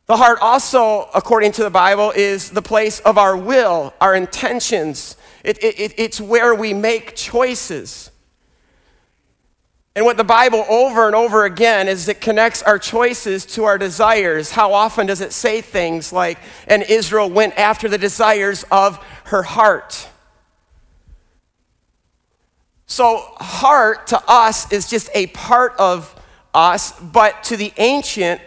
The 0.08 0.18
heart, 0.18 0.40
also, 0.42 1.10
according 1.14 1.52
to 1.54 1.64
the 1.64 1.70
Bible, 1.70 2.12
is 2.16 2.52
the 2.52 2.62
place 2.62 3.00
of 3.02 3.18
our 3.18 3.36
will, 3.36 3.94
our 4.00 4.16
intentions. 4.16 5.18
It, 5.44 5.62
it, 5.64 5.94
it's 5.98 6.22
where 6.22 6.56
we 6.56 6.74
make 6.74 7.16
choices. 7.16 8.10
And 9.98 10.06
what 10.06 10.16
the 10.16 10.24
Bible 10.24 10.64
over 10.70 11.08
and 11.08 11.16
over 11.16 11.46
again 11.46 11.88
is 11.88 12.08
it 12.08 12.22
connects 12.22 12.62
our 12.62 12.78
choices 12.78 13.48
to 13.48 13.64
our 13.64 13.80
desires. 13.80 14.52
How 14.52 14.72
often 14.74 15.08
does 15.08 15.22
it 15.22 15.34
say 15.34 15.60
things 15.60 16.14
like, 16.14 16.38
and 16.68 16.84
Israel 16.84 17.32
went 17.32 17.58
after 17.58 17.90
the 17.90 17.98
desires 17.98 18.64
of 18.70 19.04
her 19.24 19.42
heart? 19.42 20.08
So, 22.86 23.24
heart 23.38 24.06
to 24.08 24.22
us 24.28 24.72
is 24.72 24.88
just 24.88 25.10
a 25.16 25.26
part 25.28 25.74
of 25.80 26.16
us, 26.54 26.92
but 27.00 27.42
to 27.46 27.58
the 27.58 27.74
ancient, 27.78 28.40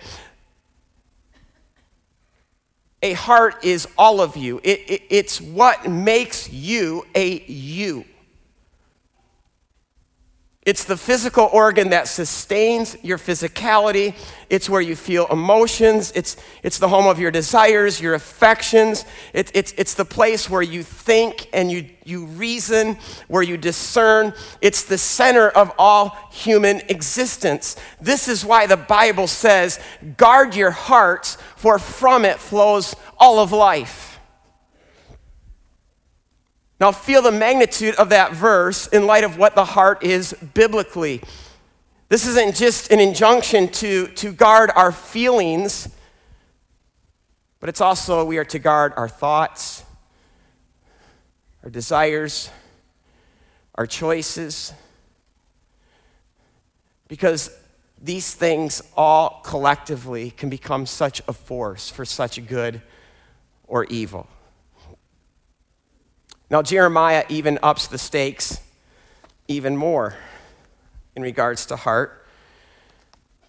a 3.03 3.14
heart 3.14 3.64
is 3.64 3.88
all 3.98 4.20
of 4.20 4.36
you. 4.36 4.61
It, 4.62 4.88
it, 4.88 5.03
it's 5.11 5.40
what 5.40 5.90
makes 5.90 6.48
you 6.48 7.09
a 7.16 7.42
you. 7.46 8.05
It's 10.66 10.84
the 10.84 10.98
physical 10.98 11.48
organ 11.54 11.88
that 11.88 12.06
sustains 12.06 12.94
your 13.02 13.16
physicality. 13.16 14.14
It's 14.50 14.68
where 14.68 14.82
you 14.82 14.94
feel 14.94 15.26
emotions. 15.28 16.12
It's, 16.14 16.36
it's 16.62 16.76
the 16.76 16.88
home 16.88 17.06
of 17.06 17.18
your 17.18 17.30
desires, 17.30 17.98
your 17.98 18.12
affections. 18.12 19.06
It, 19.32 19.50
it's, 19.54 19.72
it's 19.78 19.94
the 19.94 20.04
place 20.04 20.50
where 20.50 20.61
you 20.61 20.82
think 20.82 21.48
and 21.54 21.72
you, 21.72 21.88
you 22.04 22.26
reason, 22.26 22.98
where 23.28 23.42
you 23.42 23.56
discern. 23.56 24.34
It's 24.61 24.84
the 24.84 24.98
center 24.98 25.48
of 25.48 25.72
all 25.78 26.11
human 26.30 26.82
existence. 26.90 27.76
This 27.98 28.28
is 28.28 28.44
why 28.44 28.66
the 28.66 28.76
Bible 28.76 29.28
says, 29.28 29.80
guard 30.18 30.54
your 30.54 30.72
hearts, 30.72 31.38
for 31.56 31.78
from 31.78 32.26
it 32.26 32.38
flows 32.38 32.94
all 33.16 33.38
of 33.38 33.50
life. 33.50 34.09
Now, 36.81 36.93
feel 36.93 37.20
the 37.20 37.31
magnitude 37.31 37.95
of 37.97 38.09
that 38.09 38.33
verse 38.33 38.87
in 38.87 39.07
light 39.07 39.22
of 39.22 39.37
what 39.37 39.55
the 39.55 39.66
heart 39.66 40.03
is 40.03 40.33
biblically. 40.55 41.20
This 42.09 42.26
isn't 42.26 42.57
just 42.57 42.91
an 42.91 43.01
injunction 43.01 43.68
to, 43.68 44.07
to 44.07 44.33
guard 44.33 44.70
our 44.74 44.91
feelings, 44.91 45.91
but 47.61 47.68
it's 47.68 47.83
also 47.83 48.24
we 48.24 48.39
are 48.39 48.47
to 48.47 48.59
guard 48.59 48.95
our 48.97 49.11
thoughts, 49.11 49.85
our 51.62 51.68
desires, 51.68 52.49
our 53.74 53.87
choices, 53.87 54.72
because 57.09 57.51
these 58.01 58.33
things 58.33 58.83
all 58.97 59.43
collectively 59.45 60.31
can 60.31 60.49
become 60.49 60.87
such 60.87 61.20
a 61.28 61.35
force 61.35 61.91
for 61.91 62.07
such 62.07 62.45
good 62.47 62.81
or 63.66 63.85
evil. 63.85 64.26
Now, 66.51 66.62
Jeremiah 66.62 67.24
even 67.28 67.61
ups 67.62 67.86
the 67.86 67.98
stakes 67.98 68.61
even 69.46 69.76
more 69.76 70.16
in 71.14 71.22
regards 71.22 71.66
to 71.66 71.76
heart 71.76 72.26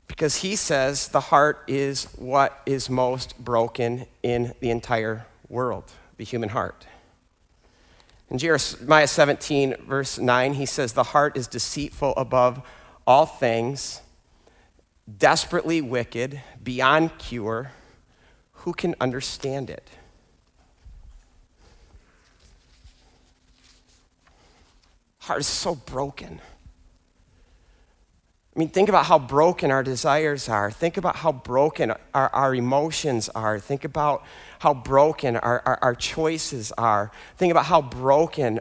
because 0.08 0.38
he 0.38 0.56
says 0.56 1.08
the 1.08 1.20
heart 1.20 1.64
is 1.68 2.06
what 2.18 2.62
is 2.68 2.89
most 2.89 3.43
broken 3.43 4.06
in 4.22 4.54
the 4.60 4.70
entire 4.70 5.26
world, 5.49 5.91
the 6.18 6.24
human 6.24 6.49
heart. 6.49 6.86
In 8.30 8.38
Jeremiah 8.38 9.08
17, 9.08 9.76
verse 9.88 10.20
9, 10.20 10.54
he 10.54 10.66
says, 10.66 10.93
The 10.93 11.04
heart 11.04 11.36
is 11.36 11.47
deceitful 11.47 12.14
above 12.16 12.62
all 13.08 13.26
things, 13.26 14.02
desperately 15.18 15.82
wicked, 15.82 16.39
beyond 16.64 17.18
cure. 17.18 17.72
Who 18.54 18.74
can 18.74 18.95
understand 19.02 19.70
it? 19.72 19.89
Heart 25.22 25.40
is 25.40 25.48
so 25.48 25.76
broken. 25.76 26.42
I 28.56 28.60
mean, 28.60 28.70
think 28.70 28.90
about 28.90 29.06
how 29.06 29.18
broken 29.18 29.72
our 29.72 29.84
desires 29.84 30.50
are. 30.50 30.72
Think 30.72 30.98
about 30.98 31.16
how 31.16 31.32
broken 31.32 31.94
our, 32.14 32.30
our 32.34 32.54
emotions 32.54 33.30
are. 33.30 33.60
Think 33.60 33.86
about 33.86 34.26
how 34.60 34.74
broken 34.74 35.38
our, 35.38 35.62
our, 35.66 35.80
our 35.82 35.96
choices 35.96 36.74
are. 36.74 37.12
Think 37.38 37.52
about 37.52 37.66
how 37.66 37.82
broken 37.82 38.60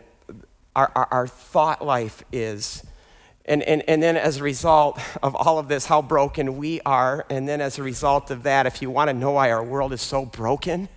our, 0.77 0.93
our, 0.95 1.09
our 1.11 1.27
thought 1.27 1.85
life 1.85 2.23
is. 2.31 2.85
And, 3.47 3.63
and, 3.65 3.83
and 3.89 4.01
then, 4.01 4.17
as 4.17 4.37
a 4.37 4.45
result 4.45 5.01
of 5.23 5.35
all 5.35 5.59
of 5.59 5.67
this, 5.67 5.87
how 5.87 6.03
broken 6.03 6.59
we 6.59 6.81
are. 6.83 7.27
And 7.31 7.49
then, 7.49 7.61
as 7.61 7.79
a 7.79 7.83
result 7.83 8.31
of 8.31 8.45
that, 8.45 8.67
if 8.67 8.83
you 8.83 8.91
want 8.91 9.09
to 9.09 9.15
know 9.15 9.33
why 9.33 9.51
our 9.51 9.65
world 9.65 9.93
is 9.93 10.03
so 10.03 10.25
broken, 10.25 10.89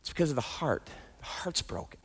it's 0.00 0.10
because 0.10 0.30
of 0.30 0.36
the 0.36 0.42
heart. 0.42 0.90
The 1.20 1.26
heart's 1.26 1.62
broken. 1.62 2.00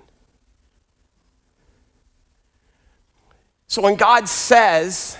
So 3.73 3.81
when 3.81 3.95
God 3.95 4.29
says, 4.29 5.17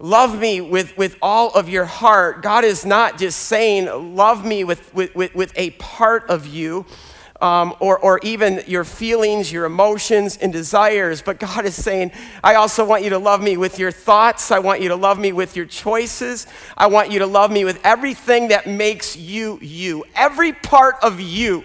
Love 0.00 0.36
me 0.36 0.60
with, 0.60 0.98
with 0.98 1.16
all 1.22 1.50
of 1.50 1.68
your 1.68 1.84
heart, 1.84 2.42
God 2.42 2.64
is 2.64 2.84
not 2.84 3.18
just 3.18 3.38
saying, 3.42 4.16
Love 4.16 4.44
me 4.44 4.64
with, 4.64 4.92
with, 4.92 5.14
with, 5.14 5.32
with 5.36 5.52
a 5.54 5.70
part 5.70 6.28
of 6.28 6.44
you. 6.44 6.86
Um, 7.40 7.72
or, 7.78 7.96
or 7.98 8.18
even 8.24 8.64
your 8.66 8.82
feelings, 8.82 9.52
your 9.52 9.64
emotions, 9.64 10.36
and 10.38 10.52
desires. 10.52 11.22
But 11.22 11.38
God 11.38 11.66
is 11.66 11.80
saying, 11.80 12.10
I 12.42 12.56
also 12.56 12.84
want 12.84 13.04
you 13.04 13.10
to 13.10 13.18
love 13.18 13.40
me 13.40 13.56
with 13.56 13.78
your 13.78 13.92
thoughts. 13.92 14.50
I 14.50 14.58
want 14.58 14.80
you 14.80 14.88
to 14.88 14.96
love 14.96 15.20
me 15.20 15.30
with 15.30 15.54
your 15.54 15.66
choices. 15.66 16.48
I 16.76 16.88
want 16.88 17.12
you 17.12 17.20
to 17.20 17.26
love 17.26 17.52
me 17.52 17.64
with 17.64 17.80
everything 17.84 18.48
that 18.48 18.66
makes 18.66 19.14
you 19.16 19.60
you. 19.62 20.04
Every 20.16 20.52
part 20.52 20.96
of 21.00 21.20
you. 21.20 21.64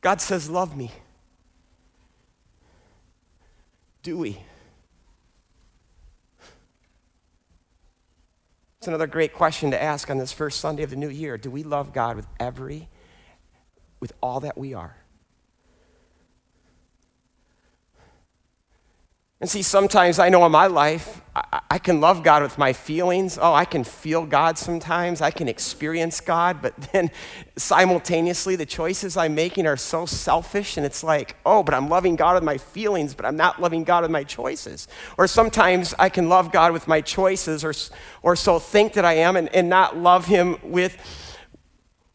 God 0.00 0.22
says, 0.22 0.48
Love 0.48 0.74
me. 0.74 0.90
Do 4.04 4.18
we? 4.18 4.38
It's 8.78 8.86
another 8.86 9.06
great 9.06 9.32
question 9.32 9.70
to 9.70 9.82
ask 9.82 10.10
on 10.10 10.18
this 10.18 10.30
first 10.30 10.60
Sunday 10.60 10.82
of 10.82 10.90
the 10.90 10.96
new 10.96 11.08
year. 11.08 11.38
Do 11.38 11.50
we 11.50 11.62
love 11.62 11.94
God 11.94 12.16
with 12.16 12.26
every, 12.38 12.90
with 14.00 14.12
all 14.22 14.40
that 14.40 14.58
we 14.58 14.74
are? 14.74 14.94
And 19.44 19.50
see, 19.50 19.60
sometimes 19.60 20.18
I 20.18 20.30
know 20.30 20.46
in 20.46 20.52
my 20.52 20.68
life, 20.68 21.20
I, 21.36 21.60
I, 21.72 21.78
can 21.78 22.00
love 22.00 22.22
God 22.22 22.42
with 22.42 22.56
my 22.56 22.72
feelings. 22.72 23.38
Oh, 23.38 23.52
I 23.52 23.66
can 23.66 23.84
feel 23.84 24.24
God 24.24 24.56
sometimes. 24.56 25.20
I 25.20 25.30
can 25.30 25.48
experience 25.48 26.18
God. 26.22 26.62
But 26.62 26.74
then 26.92 27.10
simultaneously, 27.56 28.56
the 28.56 28.64
choices 28.64 29.18
I'm 29.18 29.34
making 29.34 29.66
are 29.66 29.76
so 29.76 30.06
selfish. 30.06 30.78
And 30.78 30.86
it's 30.86 31.04
like, 31.04 31.36
oh, 31.44 31.62
but 31.62 31.74
I'm 31.74 31.90
loving 31.90 32.16
God 32.16 32.36
with 32.36 32.42
my 32.42 32.56
feelings, 32.56 33.12
but 33.14 33.26
I'm 33.26 33.36
not 33.36 33.60
loving 33.60 33.84
God 33.84 34.00
with 34.00 34.10
my 34.10 34.24
choices. 34.24 34.88
Or 35.18 35.26
sometimes 35.26 35.94
I 35.98 36.08
can 36.08 36.30
love 36.30 36.50
God 36.50 36.72
with 36.72 36.88
my 36.88 37.02
choices, 37.02 37.66
or, 37.66 37.74
or 38.22 38.36
so 38.36 38.58
think 38.58 38.94
that 38.94 39.04
I 39.04 39.16
am, 39.16 39.36
and, 39.36 39.54
and 39.54 39.68
not 39.68 39.94
love 39.94 40.24
Him 40.24 40.56
with, 40.62 40.96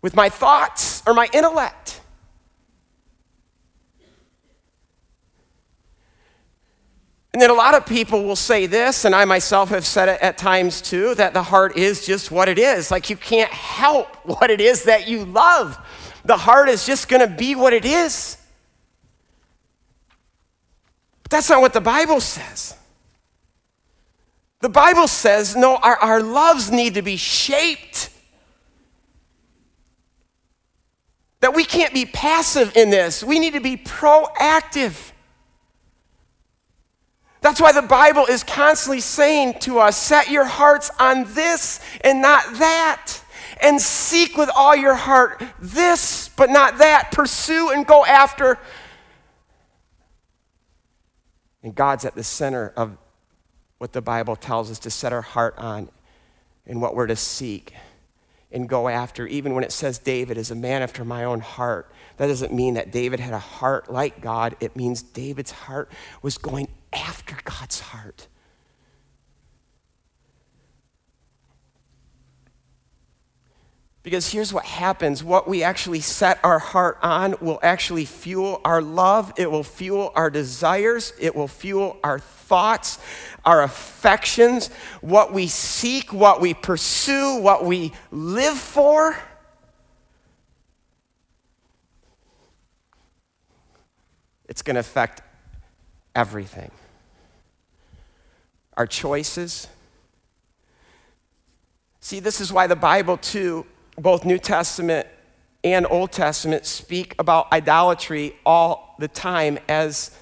with 0.01 0.15
my 0.15 0.29
thoughts 0.29 1.03
or 1.05 1.13
my 1.13 1.29
intellect. 1.31 1.98
And 7.33 7.41
then 7.41 7.51
a 7.51 7.53
lot 7.53 7.75
of 7.75 7.85
people 7.85 8.23
will 8.23 8.35
say 8.35 8.65
this, 8.65 9.05
and 9.05 9.13
I 9.13 9.25
myself 9.25 9.69
have 9.69 9.85
said 9.85 10.09
it 10.09 10.19
at 10.21 10.37
times 10.37 10.81
too, 10.81 11.13
that 11.15 11.33
the 11.33 11.43
heart 11.43 11.77
is 11.77 12.05
just 12.05 12.31
what 12.31 12.49
it 12.49 12.57
is. 12.57 12.89
Like 12.89 13.09
you 13.09 13.15
can't 13.15 13.51
help 13.51 14.15
what 14.23 14.49
it 14.49 14.61
is 14.61 14.83
that 14.83 15.07
you 15.07 15.25
love. 15.25 15.77
The 16.25 16.37
heart 16.37 16.69
is 16.69 16.85
just 16.85 17.07
going 17.07 17.21
to 17.21 17.33
be 17.33 17.55
what 17.55 17.73
it 17.73 17.85
is. 17.85 18.37
But 21.23 21.31
that's 21.31 21.49
not 21.49 21.61
what 21.61 21.73
the 21.73 21.81
Bible 21.81 22.19
says. 22.19 22.75
The 24.61 24.69
Bible 24.69 25.07
says, 25.07 25.55
no, 25.55 25.77
our, 25.77 25.95
our 25.97 26.21
loves 26.21 26.69
need 26.69 26.95
to 26.95 27.01
be 27.01 27.15
shaped. 27.15 28.09
That 31.39 31.55
we 31.55 31.63
can't 31.63 31.93
be 31.93 32.05
passive 32.05 32.75
in 32.75 32.89
this, 32.89 33.23
we 33.23 33.39
need 33.39 33.53
to 33.53 33.61
be 33.61 33.77
proactive. 33.77 35.11
That's 37.41 37.61
why 37.61 37.71
the 37.71 37.81
Bible 37.81 38.25
is 38.25 38.43
constantly 38.43 38.99
saying 38.99 39.59
to 39.61 39.79
us 39.79 39.97
set 39.97 40.29
your 40.29 40.45
hearts 40.45 40.91
on 40.99 41.33
this 41.33 41.79
and 42.01 42.21
not 42.21 42.43
that. 42.55 43.21
And 43.61 43.81
seek 43.81 44.37
with 44.37 44.49
all 44.55 44.73
your 44.73 44.95
heart 44.95 45.43
this, 45.59 46.29
but 46.29 46.49
not 46.49 46.77
that. 46.77 47.11
Pursue 47.11 47.71
and 47.71 47.85
go 47.85 48.05
after. 48.05 48.57
And 51.61 51.75
God's 51.75 52.05
at 52.05 52.15
the 52.15 52.23
center 52.23 52.71
of 52.77 52.97
what 53.77 53.91
the 53.91 54.01
Bible 54.01 54.37
tells 54.37 54.71
us 54.71 54.79
to 54.79 54.89
set 54.89 55.11
our 55.11 55.21
heart 55.21 55.55
on 55.57 55.89
and 56.65 56.81
what 56.81 56.95
we're 56.95 57.07
to 57.07 57.17
seek 57.17 57.73
and 58.51 58.69
go 58.69 58.87
after. 58.87 59.27
Even 59.27 59.53
when 59.55 59.63
it 59.63 59.73
says 59.73 59.97
David 59.97 60.37
is 60.37 60.51
a 60.51 60.55
man 60.55 60.81
after 60.81 61.03
my 61.03 61.25
own 61.25 61.41
heart, 61.41 61.91
that 62.15 62.27
doesn't 62.27 62.53
mean 62.53 62.75
that 62.75 62.91
David 62.91 63.19
had 63.19 63.33
a 63.33 63.39
heart 63.39 63.91
like 63.91 64.21
God. 64.21 64.55
It 64.61 64.75
means 64.75 65.01
David's 65.01 65.51
heart 65.51 65.91
was 66.21 66.37
going 66.37 66.69
after 66.93 67.37
God's 67.43 67.79
heart. 67.79 68.27
Because 74.01 74.31
here's 74.31 74.53
what 74.53 74.65
happens 74.65 75.23
what 75.23 75.47
we 75.47 75.61
actually 75.61 75.99
set 75.99 76.39
our 76.43 76.57
heart 76.57 76.97
on 77.01 77.35
will 77.41 77.59
actually 77.61 78.05
fuel 78.05 78.61
our 78.63 78.81
love, 78.81 79.33
it 79.37 79.51
will 79.51 79.63
fuel 79.63 80.11
our 80.15 80.29
desires, 80.29 81.13
it 81.19 81.35
will 81.35 81.47
fuel 81.47 81.97
our 82.03 82.17
thoughts, 82.17 82.97
our 83.45 83.61
affections, 83.61 84.69
what 85.01 85.33
we 85.33 85.47
seek, 85.47 86.13
what 86.13 86.39
we 86.39 86.53
pursue, 86.53 87.39
what 87.39 87.65
we 87.65 87.91
live 88.09 88.57
for. 88.57 89.17
It's 94.47 94.63
going 94.63 94.75
to 94.75 94.79
affect 94.79 95.21
everything. 96.15 96.71
Our 98.79 98.87
choices. 98.87 99.67
See, 101.99 102.21
this 102.21 102.39
is 102.39 102.53
why 102.53 102.65
the 102.65 102.77
Bible, 102.77 103.17
too, 103.17 103.65
both 103.97 104.23
New 104.23 104.37
Testament 104.37 105.05
and 105.65 105.85
Old 105.89 106.13
Testament, 106.13 106.65
speak 106.65 107.13
about 107.19 107.51
idolatry 107.51 108.37
all 108.45 108.95
the 108.97 109.09
time 109.09 109.59
as 109.67 110.17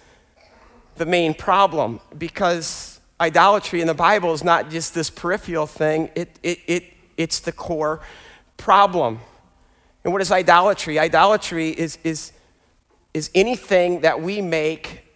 the 0.95 1.05
main 1.05 1.35
problem 1.35 1.99
because 2.17 2.99
idolatry 3.21 3.79
in 3.79 3.85
the 3.85 3.93
Bible 3.93 4.33
is 4.33 4.43
not 4.43 4.71
just 4.71 4.95
this 4.95 5.11
peripheral 5.11 5.67
thing, 5.67 6.09
it, 6.15 6.39
it, 6.41 6.57
it, 6.65 6.83
it's 7.15 7.39
the 7.41 7.51
core 7.51 8.01
problem. 8.57 9.19
And 10.03 10.11
what 10.11 10.21
is 10.23 10.31
idolatry? 10.31 10.97
Idolatry 10.97 11.69
is, 11.69 11.99
is, 12.03 12.31
is 13.13 13.29
anything 13.35 14.01
that 14.01 14.19
we 14.19 14.41
make 14.41 15.06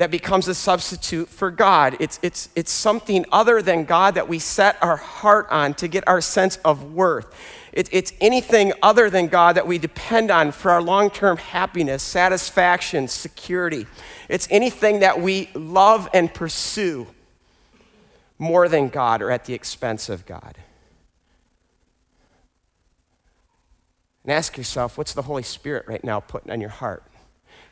that 0.00 0.10
becomes 0.10 0.48
a 0.48 0.54
substitute 0.54 1.28
for 1.28 1.50
God. 1.50 1.94
It's, 2.00 2.18
it's, 2.22 2.48
it's 2.56 2.72
something 2.72 3.26
other 3.30 3.60
than 3.60 3.84
God 3.84 4.14
that 4.14 4.28
we 4.28 4.38
set 4.38 4.82
our 4.82 4.96
heart 4.96 5.46
on 5.50 5.74
to 5.74 5.88
get 5.88 6.08
our 6.08 6.22
sense 6.22 6.56
of 6.64 6.94
worth. 6.94 7.26
It, 7.74 7.90
it's 7.92 8.14
anything 8.18 8.72
other 8.82 9.10
than 9.10 9.26
God 9.26 9.56
that 9.56 9.66
we 9.66 9.76
depend 9.76 10.30
on 10.30 10.52
for 10.52 10.70
our 10.70 10.80
long 10.80 11.10
term 11.10 11.36
happiness, 11.36 12.02
satisfaction, 12.02 13.08
security. 13.08 13.86
It's 14.30 14.48
anything 14.50 15.00
that 15.00 15.20
we 15.20 15.50
love 15.52 16.08
and 16.14 16.32
pursue 16.32 17.06
more 18.38 18.70
than 18.70 18.88
God 18.88 19.20
or 19.20 19.30
at 19.30 19.44
the 19.44 19.52
expense 19.52 20.08
of 20.08 20.24
God. 20.24 20.56
And 24.24 24.32
ask 24.32 24.56
yourself, 24.56 24.96
what's 24.96 25.12
the 25.12 25.20
Holy 25.20 25.42
Spirit 25.42 25.84
right 25.86 26.02
now 26.02 26.20
putting 26.20 26.50
on 26.50 26.62
your 26.62 26.70
heart? 26.70 27.04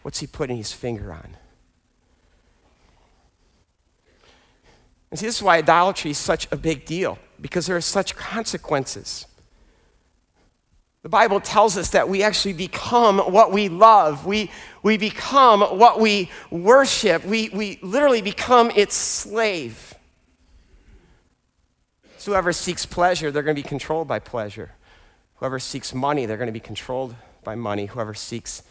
What's 0.02 0.20
He 0.20 0.26
putting 0.26 0.58
His 0.58 0.74
finger 0.74 1.10
on? 1.10 1.38
And 5.10 5.18
see, 5.18 5.26
this 5.26 5.36
is 5.36 5.42
why 5.42 5.58
idolatry 5.58 6.10
is 6.10 6.18
such 6.18 6.48
a 6.52 6.56
big 6.56 6.84
deal, 6.84 7.18
because 7.40 7.66
there 7.66 7.76
are 7.76 7.80
such 7.80 8.14
consequences. 8.16 9.26
The 11.02 11.08
Bible 11.08 11.40
tells 11.40 11.78
us 11.78 11.90
that 11.90 12.08
we 12.08 12.22
actually 12.22 12.52
become 12.54 13.18
what 13.18 13.52
we 13.52 13.68
love. 13.68 14.26
We, 14.26 14.50
we 14.82 14.98
become 14.98 15.60
what 15.60 16.00
we 16.00 16.30
worship. 16.50 17.24
We, 17.24 17.48
we 17.50 17.78
literally 17.82 18.20
become 18.20 18.70
its 18.74 18.94
slave. 18.94 19.94
So, 22.18 22.32
whoever 22.32 22.52
seeks 22.52 22.84
pleasure, 22.84 23.30
they're 23.30 23.44
going 23.44 23.56
to 23.56 23.62
be 23.62 23.68
controlled 23.68 24.08
by 24.08 24.18
pleasure. 24.18 24.72
Whoever 25.36 25.60
seeks 25.60 25.94
money, 25.94 26.26
they're 26.26 26.36
going 26.36 26.48
to 26.48 26.52
be 26.52 26.60
controlled 26.60 27.14
by 27.44 27.54
money. 27.54 27.86
Whoever 27.86 28.12
seeks 28.12 28.64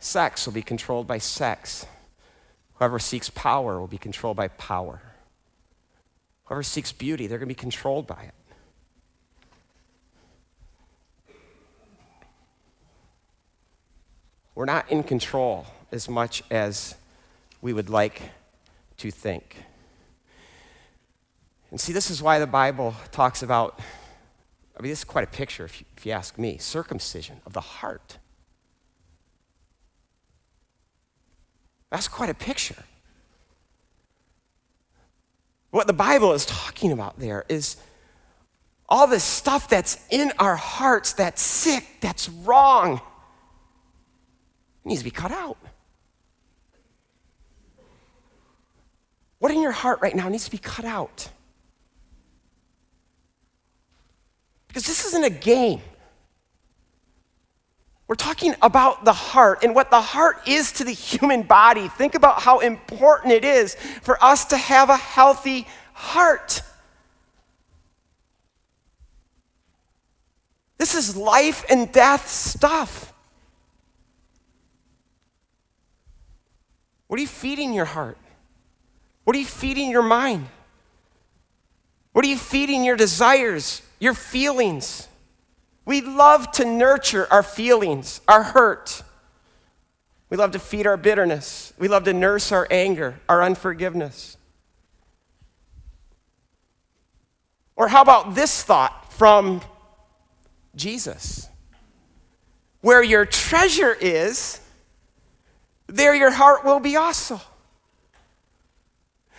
sex 0.00 0.44
will 0.44 0.52
be 0.52 0.62
controlled 0.62 1.06
by 1.06 1.18
sex. 1.18 1.86
Whoever 2.74 2.98
seeks 2.98 3.30
power 3.30 3.78
will 3.78 3.86
be 3.86 3.96
controlled 3.96 4.36
by 4.36 4.48
power. 4.48 5.00
Whoever 6.50 6.64
seeks 6.64 6.90
beauty, 6.90 7.28
they're 7.28 7.38
going 7.38 7.48
to 7.48 7.54
be 7.54 7.60
controlled 7.60 8.08
by 8.08 8.22
it. 8.24 8.34
We're 14.56 14.64
not 14.64 14.90
in 14.90 15.04
control 15.04 15.64
as 15.92 16.08
much 16.08 16.42
as 16.50 16.96
we 17.62 17.72
would 17.72 17.88
like 17.88 18.22
to 18.96 19.12
think. 19.12 19.58
And 21.70 21.80
see, 21.80 21.92
this 21.92 22.10
is 22.10 22.20
why 22.20 22.40
the 22.40 22.48
Bible 22.48 22.96
talks 23.12 23.44
about, 23.44 23.78
I 24.76 24.82
mean, 24.82 24.90
this 24.90 24.98
is 24.98 25.04
quite 25.04 25.22
a 25.22 25.30
picture, 25.30 25.64
if 25.64 25.80
you, 25.80 25.86
if 25.96 26.04
you 26.04 26.10
ask 26.10 26.36
me 26.36 26.58
circumcision 26.58 27.40
of 27.46 27.52
the 27.52 27.60
heart. 27.60 28.18
That's 31.90 32.08
quite 32.08 32.28
a 32.28 32.34
picture. 32.34 32.82
What 35.80 35.86
the 35.86 35.94
Bible 35.94 36.34
is 36.34 36.44
talking 36.44 36.92
about 36.92 37.18
there 37.18 37.46
is 37.48 37.78
all 38.86 39.06
this 39.06 39.24
stuff 39.24 39.66
that's 39.66 40.06
in 40.10 40.30
our 40.38 40.54
hearts 40.54 41.14
that's 41.14 41.40
sick, 41.40 41.86
that's 42.02 42.28
wrong, 42.28 43.00
needs 44.84 45.00
to 45.00 45.04
be 45.06 45.10
cut 45.10 45.32
out. 45.32 45.56
What 49.38 49.52
in 49.52 49.62
your 49.62 49.72
heart 49.72 50.00
right 50.02 50.14
now 50.14 50.28
needs 50.28 50.44
to 50.44 50.50
be 50.50 50.58
cut 50.58 50.84
out? 50.84 51.30
Because 54.68 54.84
this 54.84 55.06
isn't 55.06 55.24
a 55.24 55.30
game. 55.30 55.80
We're 58.10 58.16
talking 58.16 58.56
about 58.60 59.04
the 59.04 59.12
heart 59.12 59.62
and 59.62 59.72
what 59.72 59.92
the 59.92 60.00
heart 60.00 60.48
is 60.48 60.72
to 60.72 60.84
the 60.84 60.90
human 61.10 61.42
body. 61.42 61.86
Think 61.86 62.16
about 62.16 62.42
how 62.42 62.58
important 62.58 63.32
it 63.32 63.44
is 63.44 63.76
for 64.02 64.20
us 64.20 64.46
to 64.46 64.56
have 64.56 64.90
a 64.90 64.96
healthy 64.96 65.68
heart. 65.92 66.62
This 70.76 70.96
is 70.96 71.16
life 71.16 71.64
and 71.70 71.92
death 71.92 72.26
stuff. 72.26 73.12
What 77.06 77.18
are 77.18 77.20
you 77.20 77.28
feeding 77.28 77.72
your 77.72 77.84
heart? 77.84 78.18
What 79.22 79.36
are 79.36 79.38
you 79.38 79.46
feeding 79.46 79.88
your 79.88 80.02
mind? 80.02 80.48
What 82.10 82.24
are 82.24 82.28
you 82.28 82.38
feeding 82.38 82.82
your 82.82 82.96
desires, 82.96 83.82
your 84.00 84.14
feelings? 84.14 85.06
We 85.84 86.00
love 86.00 86.50
to 86.52 86.64
nurture 86.64 87.26
our 87.30 87.42
feelings, 87.42 88.20
our 88.28 88.42
hurt. 88.42 89.02
We 90.28 90.36
love 90.36 90.52
to 90.52 90.58
feed 90.58 90.86
our 90.86 90.96
bitterness. 90.96 91.72
We 91.78 91.88
love 91.88 92.04
to 92.04 92.12
nurse 92.12 92.52
our 92.52 92.66
anger, 92.70 93.18
our 93.28 93.42
unforgiveness. 93.42 94.36
Or 97.76 97.88
how 97.88 98.02
about 98.02 98.34
this 98.34 98.62
thought 98.62 99.12
from 99.14 99.62
Jesus? 100.76 101.48
Where 102.82 103.02
your 103.02 103.24
treasure 103.24 103.96
is, 104.00 104.60
there 105.86 106.14
your 106.14 106.30
heart 106.30 106.64
will 106.64 106.80
be 106.80 106.96
also. 106.96 107.40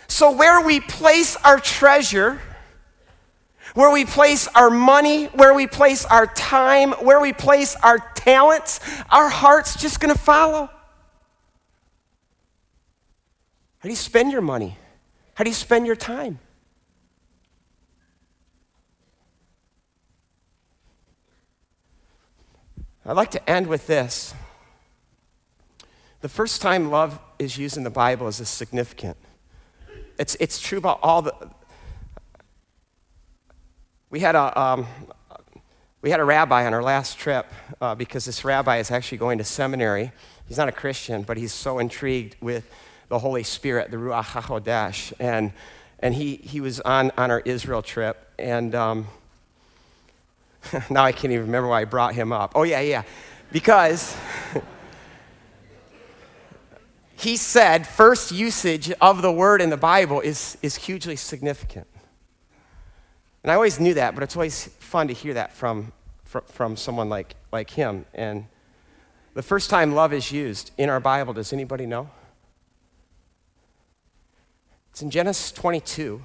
So, 0.08 0.32
where 0.32 0.60
we 0.60 0.80
place 0.80 1.36
our 1.36 1.58
treasure, 1.58 2.40
where 3.74 3.90
we 3.90 4.04
place 4.04 4.48
our 4.48 4.70
money, 4.70 5.26
where 5.26 5.54
we 5.54 5.66
place 5.66 6.04
our 6.04 6.26
time, 6.26 6.92
where 6.92 7.20
we 7.20 7.32
place 7.32 7.74
our 7.82 7.98
talents, 8.14 8.80
our 9.10 9.28
heart's 9.28 9.80
just 9.80 10.00
going 10.00 10.14
to 10.14 10.20
follow. 10.20 10.68
How 13.78 13.88
do 13.88 13.90
you 13.90 13.96
spend 13.96 14.30
your 14.30 14.42
money? 14.42 14.76
How 15.34 15.44
do 15.44 15.50
you 15.50 15.54
spend 15.54 15.86
your 15.86 15.96
time? 15.96 16.38
I'd 23.04 23.16
like 23.16 23.32
to 23.32 23.50
end 23.50 23.66
with 23.66 23.88
this. 23.88 24.34
The 26.20 26.28
first 26.28 26.62
time 26.62 26.90
love 26.90 27.18
is 27.40 27.58
used 27.58 27.76
in 27.76 27.82
the 27.82 27.90
Bible 27.90 28.28
is 28.28 28.36
significant. 28.48 29.16
It's, 30.18 30.36
it's 30.38 30.60
true 30.60 30.78
about 30.78 31.00
all 31.02 31.22
the, 31.22 31.34
we 34.12 34.20
had 34.20 34.34
a, 34.34 34.60
um, 34.60 34.86
we 36.02 36.10
had 36.10 36.20
a 36.20 36.24
rabbi 36.24 36.66
on 36.66 36.74
our 36.74 36.82
last 36.82 37.18
trip 37.18 37.50
uh, 37.80 37.94
because 37.94 38.26
this 38.26 38.44
rabbi 38.44 38.76
is 38.76 38.90
actually 38.90 39.16
going 39.16 39.38
to 39.38 39.44
seminary. 39.44 40.12
He's 40.46 40.58
not 40.58 40.68
a 40.68 40.72
Christian, 40.72 41.22
but 41.22 41.38
he's 41.38 41.52
so 41.52 41.78
intrigued 41.78 42.36
with 42.42 42.70
the 43.08 43.18
Holy 43.18 43.42
Spirit, 43.42 43.90
the 43.90 43.96
Ruach 43.96 44.24
HaKodesh. 44.24 45.14
And, 45.18 45.52
and 45.98 46.14
he, 46.14 46.36
he 46.36 46.60
was 46.60 46.78
on, 46.80 47.10
on 47.16 47.30
our 47.30 47.40
Israel 47.40 47.80
trip. 47.80 48.30
And 48.38 48.74
um, 48.74 49.06
now 50.90 51.04
I 51.04 51.12
can't 51.12 51.32
even 51.32 51.46
remember 51.46 51.68
why 51.68 51.80
I 51.80 51.84
brought 51.86 52.14
him 52.14 52.32
up. 52.32 52.52
Oh, 52.54 52.64
yeah, 52.64 52.80
yeah. 52.80 53.04
Because 53.50 54.14
he 57.16 57.38
said 57.38 57.86
first 57.86 58.30
usage 58.30 58.92
of 59.00 59.22
the 59.22 59.32
word 59.32 59.62
in 59.62 59.70
the 59.70 59.78
Bible 59.78 60.20
is, 60.20 60.58
is 60.60 60.76
hugely 60.76 61.16
significant. 61.16 61.86
And 63.42 63.50
I 63.50 63.54
always 63.54 63.80
knew 63.80 63.94
that, 63.94 64.14
but 64.14 64.22
it's 64.22 64.36
always 64.36 64.66
fun 64.78 65.08
to 65.08 65.14
hear 65.14 65.34
that 65.34 65.52
from, 65.52 65.92
from, 66.24 66.42
from 66.46 66.76
someone 66.76 67.08
like, 67.08 67.34
like 67.52 67.70
him. 67.70 68.06
And 68.14 68.46
the 69.34 69.42
first 69.42 69.68
time 69.68 69.94
love 69.94 70.12
is 70.12 70.30
used 70.30 70.70
in 70.78 70.88
our 70.88 71.00
Bible, 71.00 71.32
does 71.32 71.52
anybody 71.52 71.86
know? 71.86 72.10
It's 74.90 75.02
in 75.02 75.10
Genesis 75.10 75.50
22. 75.52 76.22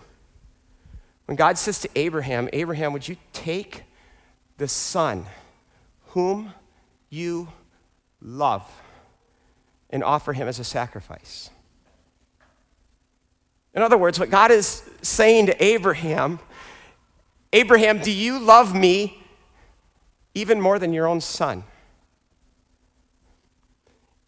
When 1.26 1.36
God 1.36 1.57
says 1.57 1.80
to 1.82 1.89
Abraham, 1.95 2.49
Abraham, 2.53 2.93
would 2.93 3.07
you 3.07 3.18
take 3.34 3.84
the 4.57 4.68
son 4.68 5.26
whom 6.07 6.53
you 7.09 7.47
love 8.22 8.70
and 9.89 10.03
offer 10.03 10.34
him 10.34 10.47
as 10.47 10.59
a 10.59 10.63
sacrifice? 10.63 11.49
In 13.74 13.82
other 13.82 13.97
words, 13.97 14.20
what 14.20 14.30
God 14.30 14.51
is 14.51 14.84
saying 15.01 15.45
to 15.47 15.63
Abraham 15.63 16.39
Abraham, 17.53 17.99
do 17.99 18.11
you 18.11 18.39
love 18.39 18.75
me 18.75 19.23
even 20.33 20.59
more 20.61 20.79
than 20.79 20.93
your 20.93 21.07
own 21.07 21.21
son? 21.21 21.63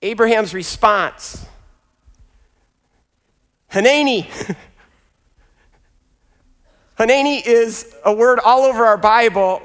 Abraham's 0.02 0.54
response 0.54 1.46
Hineni. 3.72 4.28
Hineni 6.98 7.46
is 7.46 7.96
a 8.04 8.14
word 8.14 8.40
all 8.40 8.64
over 8.64 8.86
our 8.86 8.98
Bible 8.98 9.62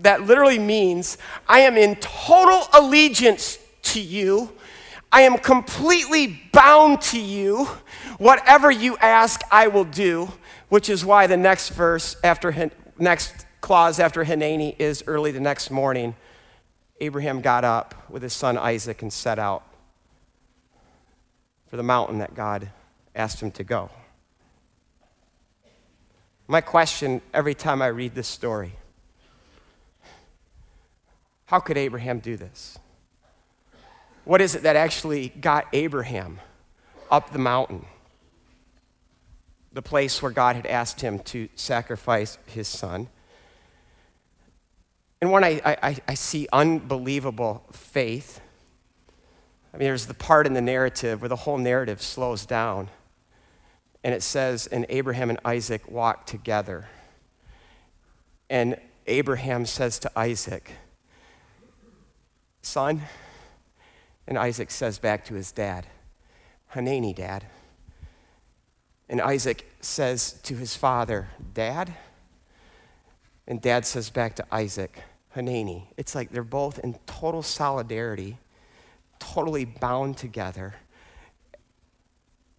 that 0.00 0.22
literally 0.22 0.58
means 0.58 1.18
I 1.48 1.60
am 1.60 1.76
in 1.76 1.96
total 1.96 2.62
allegiance 2.72 3.58
to 3.82 4.00
you. 4.00 4.52
I 5.10 5.22
am 5.22 5.38
completely 5.38 6.40
bound 6.52 7.00
to 7.02 7.20
you. 7.20 7.66
Whatever 8.18 8.70
you 8.70 8.96
ask, 8.98 9.40
I 9.50 9.66
will 9.68 9.84
do, 9.84 10.30
which 10.68 10.88
is 10.88 11.04
why 11.04 11.26
the 11.26 11.36
next 11.36 11.70
verse 11.70 12.16
after 12.24 12.70
next 12.98 13.46
clause 13.60 13.98
after 13.98 14.24
Hineni 14.24 14.74
is 14.78 15.04
early 15.06 15.30
the 15.30 15.40
next 15.40 15.70
morning. 15.70 16.14
Abraham 17.00 17.40
got 17.40 17.64
up 17.64 18.10
with 18.10 18.22
his 18.22 18.32
son 18.32 18.56
Isaac 18.56 19.02
and 19.02 19.12
set 19.12 19.38
out 19.38 19.62
for 21.68 21.76
the 21.76 21.82
mountain 21.82 22.18
that 22.18 22.34
God 22.34 22.70
asked 23.14 23.42
him 23.42 23.50
to 23.52 23.64
go. 23.64 23.90
My 26.48 26.60
question 26.60 27.20
every 27.34 27.54
time 27.54 27.82
I 27.82 27.88
read 27.88 28.14
this 28.14 28.28
story 28.28 28.72
how 31.46 31.60
could 31.60 31.76
Abraham 31.76 32.18
do 32.18 32.36
this? 32.36 32.76
What 34.24 34.40
is 34.40 34.56
it 34.56 34.64
that 34.64 34.74
actually 34.74 35.28
got 35.28 35.66
Abraham 35.72 36.40
up 37.10 37.32
the 37.32 37.38
mountain? 37.38 37.86
The 39.76 39.82
place 39.82 40.22
where 40.22 40.32
God 40.32 40.56
had 40.56 40.64
asked 40.64 41.02
him 41.02 41.18
to 41.18 41.50
sacrifice 41.54 42.38
his 42.46 42.66
son. 42.66 43.08
And 45.20 45.30
when 45.30 45.44
I, 45.44 45.60
I, 45.66 45.98
I 46.08 46.14
see 46.14 46.48
unbelievable 46.50 47.62
faith, 47.72 48.40
I 49.74 49.76
mean, 49.76 49.84
there's 49.84 50.06
the 50.06 50.14
part 50.14 50.46
in 50.46 50.54
the 50.54 50.62
narrative 50.62 51.20
where 51.20 51.28
the 51.28 51.36
whole 51.36 51.58
narrative 51.58 52.00
slows 52.00 52.46
down. 52.46 52.88
And 54.02 54.14
it 54.14 54.22
says, 54.22 54.66
and 54.66 54.86
Abraham 54.88 55.28
and 55.28 55.38
Isaac 55.44 55.90
walked 55.90 56.26
together. 56.26 56.88
And 58.48 58.80
Abraham 59.06 59.66
says 59.66 59.98
to 59.98 60.10
Isaac, 60.18 60.72
Son, 62.62 63.02
and 64.26 64.38
Isaac 64.38 64.70
says 64.70 64.98
back 64.98 65.26
to 65.26 65.34
his 65.34 65.52
dad, 65.52 65.86
Hineni, 66.74 67.14
dad. 67.14 67.44
And 69.08 69.20
Isaac 69.20 69.70
says 69.80 70.32
to 70.44 70.54
his 70.56 70.76
father, 70.76 71.28
Dad. 71.54 71.94
And 73.46 73.62
dad 73.62 73.86
says 73.86 74.10
back 74.10 74.34
to 74.36 74.46
Isaac, 74.50 75.02
Hineni. 75.36 75.84
It's 75.96 76.14
like 76.14 76.30
they're 76.30 76.42
both 76.42 76.80
in 76.80 76.98
total 77.06 77.42
solidarity, 77.42 78.38
totally 79.20 79.64
bound 79.64 80.16
together. 80.16 80.74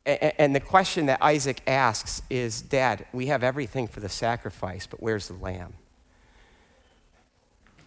And 0.06 0.56
the 0.56 0.61
question 0.61 1.07
that 1.07 1.22
Isaac 1.22 1.61
asks 1.68 2.22
is 2.30 2.61
Dad, 2.61 3.06
we 3.11 3.26
have 3.26 3.44
everything 3.44 3.88
for 3.88 3.99
the 3.99 4.07
sacrifice, 4.07 4.88
but 4.88 5.03
where's 5.03 5.28
the 5.28 5.34
lamb? 5.34 5.74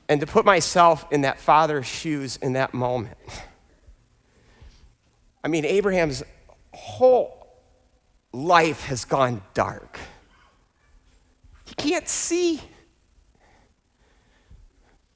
And 0.07 0.21
to 0.21 0.27
put 0.27 0.45
myself 0.45 1.07
in 1.11 1.23
that 1.23 1.41
father's 1.41 1.87
shoes 1.87 2.37
in 2.37 2.53
that 2.53 2.75
moment, 2.75 3.17
I 5.43 5.49
mean, 5.49 5.65
Abraham's 5.65 6.23
whole 6.75 7.40
life 8.33 8.85
has 8.85 9.05
gone 9.05 9.43
dark. 9.55 9.99
He 11.65 11.75
can't 11.75 12.09
see. 12.09 12.61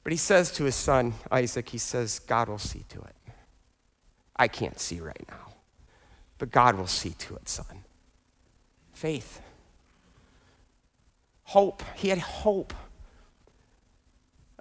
But 0.02 0.12
he 0.12 0.16
says 0.18 0.52
to 0.52 0.64
his 0.64 0.74
son, 0.74 1.14
Isaac, 1.30 1.68
he 1.68 1.78
says, 1.78 2.18
God 2.18 2.48
will 2.48 2.58
see 2.58 2.84
to 2.90 3.00
it. 3.00 3.16
I 4.36 4.48
can't 4.48 4.78
see 4.78 5.00
right 5.00 5.24
now, 5.28 5.52
but 6.38 6.50
God 6.50 6.76
will 6.76 6.88
see 6.88 7.10
to 7.10 7.36
it, 7.36 7.48
son. 7.48 7.84
Faith. 8.92 9.40
Hope. 11.44 11.82
He 11.94 12.08
had 12.08 12.18
hope. 12.18 12.74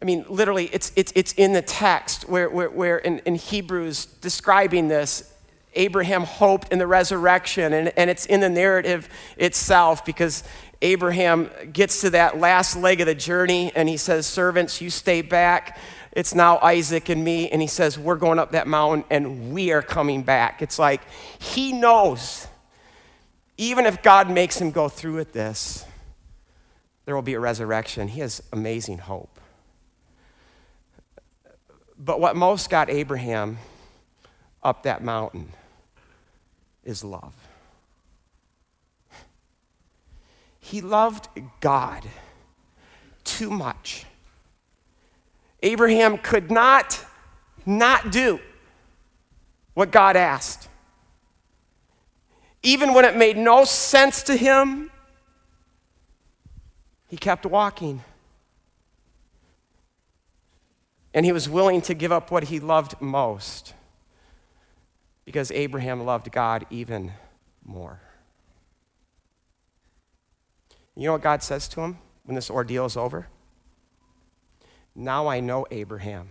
I 0.01 0.05
mean, 0.05 0.25
literally, 0.29 0.69
it's, 0.73 0.91
it's, 0.95 1.11
it's 1.15 1.33
in 1.33 1.53
the 1.53 1.61
text 1.61 2.29
where, 2.29 2.49
where, 2.49 2.69
where 2.69 2.97
in, 2.97 3.19
in 3.19 3.35
Hebrews 3.35 4.05
describing 4.05 4.89
this, 4.89 5.32
Abraham 5.75 6.23
hoped 6.23 6.71
in 6.71 6.79
the 6.79 6.87
resurrection, 6.87 7.73
and, 7.73 7.93
and 7.97 8.09
it's 8.09 8.25
in 8.25 8.39
the 8.39 8.49
narrative 8.49 9.09
itself 9.37 10.05
because 10.05 10.43
Abraham 10.83 11.49
gets 11.71 12.01
to 12.01 12.09
that 12.11 12.37
last 12.39 12.75
leg 12.75 12.99
of 12.99 13.07
the 13.07 13.15
journey 13.15 13.71
and 13.73 13.87
he 13.87 13.95
says, 13.95 14.27
Servants, 14.27 14.81
you 14.81 14.89
stay 14.89 15.21
back. 15.21 15.79
It's 16.11 16.35
now 16.35 16.59
Isaac 16.59 17.07
and 17.07 17.23
me. 17.23 17.49
And 17.49 17.61
he 17.61 17.67
says, 17.67 17.97
We're 17.97 18.17
going 18.17 18.37
up 18.37 18.51
that 18.51 18.67
mountain 18.67 19.05
and 19.09 19.53
we 19.53 19.71
are 19.71 19.81
coming 19.81 20.23
back. 20.23 20.61
It's 20.61 20.77
like 20.77 21.01
he 21.39 21.71
knows, 21.71 22.47
even 23.57 23.85
if 23.85 24.03
God 24.03 24.29
makes 24.29 24.59
him 24.59 24.71
go 24.71 24.89
through 24.89 25.15
with 25.15 25.31
this, 25.31 25.85
there 27.05 27.15
will 27.15 27.21
be 27.21 27.33
a 27.33 27.39
resurrection. 27.39 28.09
He 28.09 28.19
has 28.19 28.43
amazing 28.51 28.97
hope. 28.97 29.39
But 31.97 32.19
what 32.19 32.35
most 32.35 32.69
got 32.69 32.89
Abraham 32.89 33.57
up 34.61 34.83
that 34.83 35.01
mountain 35.01 35.53
is 36.83 37.03
love. 37.03 37.33
He 40.59 40.81
loved 40.81 41.27
God 41.59 42.07
too 43.23 43.49
much. 43.49 44.05
Abraham 45.61 46.17
could 46.17 46.51
not 46.51 47.05
not 47.65 48.11
do 48.11 48.39
what 49.73 49.91
God 49.91 50.15
asked. 50.15 50.67
Even 52.61 52.93
when 52.93 53.05
it 53.05 53.15
made 53.15 53.37
no 53.37 53.65
sense 53.65 54.23
to 54.23 54.35
him, 54.35 54.91
he 57.07 57.17
kept 57.17 57.45
walking. 57.45 58.03
And 61.13 61.25
he 61.25 61.31
was 61.31 61.47
willing 61.47 61.81
to 61.83 61.93
give 61.93 62.11
up 62.11 62.31
what 62.31 62.45
he 62.45 62.59
loved 62.59 62.99
most 63.01 63.73
because 65.25 65.51
Abraham 65.51 66.03
loved 66.03 66.31
God 66.31 66.65
even 66.69 67.13
more. 67.63 68.01
You 70.95 71.05
know 71.05 71.13
what 71.13 71.21
God 71.21 71.41
says 71.41 71.67
to 71.69 71.81
him 71.81 71.97
when 72.23 72.35
this 72.35 72.49
ordeal 72.49 72.85
is 72.85 72.97
over? 72.97 73.27
Now 74.95 75.27
I 75.27 75.39
know, 75.39 75.65
Abraham, 75.71 76.29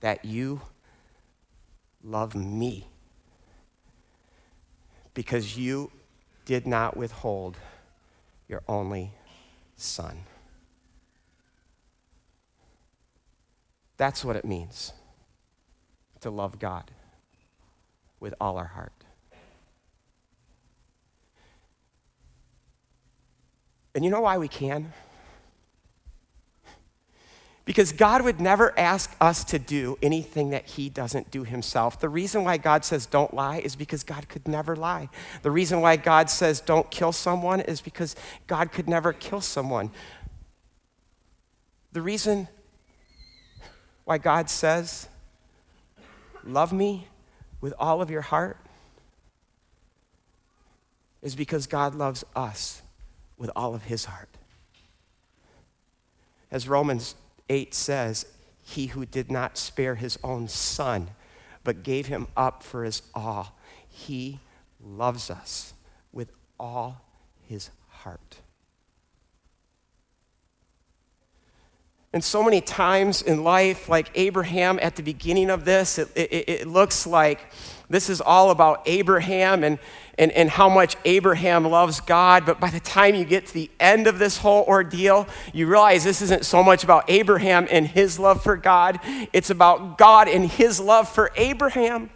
that 0.00 0.24
you 0.24 0.60
love 2.02 2.34
me 2.34 2.88
because 5.14 5.56
you 5.56 5.90
did 6.44 6.66
not 6.66 6.96
withhold 6.96 7.56
your 8.48 8.62
only 8.68 9.12
son. 9.76 10.24
That's 13.96 14.24
what 14.24 14.36
it 14.36 14.44
means 14.44 14.92
to 16.20 16.28
love 16.28 16.58
God 16.58 16.90
with 18.24 18.34
all 18.40 18.56
our 18.56 18.64
heart. 18.64 19.04
And 23.94 24.02
you 24.02 24.10
know 24.10 24.22
why 24.22 24.38
we 24.38 24.48
can? 24.48 24.94
Because 27.66 27.92
God 27.92 28.22
would 28.22 28.40
never 28.40 28.76
ask 28.78 29.14
us 29.20 29.44
to 29.44 29.58
do 29.58 29.98
anything 30.02 30.50
that 30.50 30.64
He 30.64 30.88
doesn't 30.88 31.30
do 31.30 31.44
Himself. 31.44 32.00
The 32.00 32.08
reason 32.08 32.44
why 32.44 32.56
God 32.56 32.82
says 32.86 33.04
don't 33.04 33.34
lie 33.34 33.58
is 33.58 33.76
because 33.76 34.02
God 34.02 34.26
could 34.30 34.48
never 34.48 34.74
lie. 34.74 35.10
The 35.42 35.50
reason 35.50 35.82
why 35.82 35.96
God 35.96 36.30
says 36.30 36.60
don't 36.60 36.90
kill 36.90 37.12
someone 37.12 37.60
is 37.60 37.82
because 37.82 38.16
God 38.46 38.72
could 38.72 38.88
never 38.88 39.12
kill 39.12 39.42
someone. 39.42 39.90
The 41.92 42.00
reason 42.00 42.48
why 44.06 44.16
God 44.16 44.48
says, 44.48 45.08
love 46.42 46.72
me 46.72 47.08
with 47.64 47.72
all 47.78 48.02
of 48.02 48.10
your 48.10 48.20
heart 48.20 48.58
is 51.22 51.34
because 51.34 51.66
God 51.66 51.94
loves 51.94 52.22
us 52.36 52.82
with 53.38 53.50
all 53.56 53.74
of 53.74 53.84
his 53.84 54.04
heart. 54.04 54.28
As 56.50 56.68
Romans 56.68 57.14
8 57.48 57.72
says, 57.72 58.26
he 58.62 58.88
who 58.88 59.06
did 59.06 59.30
not 59.30 59.56
spare 59.56 59.94
his 59.94 60.18
own 60.22 60.46
son, 60.46 61.08
but 61.64 61.82
gave 61.82 62.08
him 62.08 62.26
up 62.36 62.62
for 62.62 62.84
us 62.84 63.00
all, 63.14 63.56
he 63.88 64.40
loves 64.78 65.30
us 65.30 65.72
with 66.12 66.32
all 66.60 67.00
his 67.48 67.70
heart. 67.88 68.40
And 72.14 72.22
so 72.22 72.44
many 72.44 72.60
times 72.60 73.22
in 73.22 73.42
life, 73.42 73.88
like 73.88 74.08
Abraham 74.14 74.78
at 74.80 74.94
the 74.94 75.02
beginning 75.02 75.50
of 75.50 75.64
this, 75.64 75.98
it, 75.98 76.08
it, 76.14 76.48
it, 76.48 76.66
looks 76.68 77.08
like 77.08 77.40
this 77.90 78.08
is 78.08 78.20
all 78.20 78.52
about 78.52 78.82
Abraham 78.86 79.64
and, 79.64 79.80
and, 80.16 80.30
and 80.30 80.48
how 80.48 80.68
much 80.68 80.94
Abraham 81.04 81.64
loves 81.64 82.00
God. 82.00 82.46
But 82.46 82.60
by 82.60 82.70
the 82.70 82.78
time 82.78 83.16
you 83.16 83.24
get 83.24 83.46
to 83.48 83.54
the 83.54 83.68
end 83.80 84.06
of 84.06 84.20
this 84.20 84.38
whole 84.38 84.62
ordeal, 84.66 85.26
you 85.52 85.66
realize 85.66 86.04
this 86.04 86.22
isn't 86.22 86.44
so 86.44 86.62
much 86.62 86.84
about 86.84 87.10
Abraham 87.10 87.66
and 87.68 87.84
his 87.84 88.16
love 88.16 88.44
for 88.44 88.56
God, 88.56 89.00
it's 89.32 89.50
about 89.50 89.98
God 89.98 90.28
and 90.28 90.48
his 90.48 90.78
love 90.78 91.08
for 91.08 91.32
Abraham. 91.34 92.10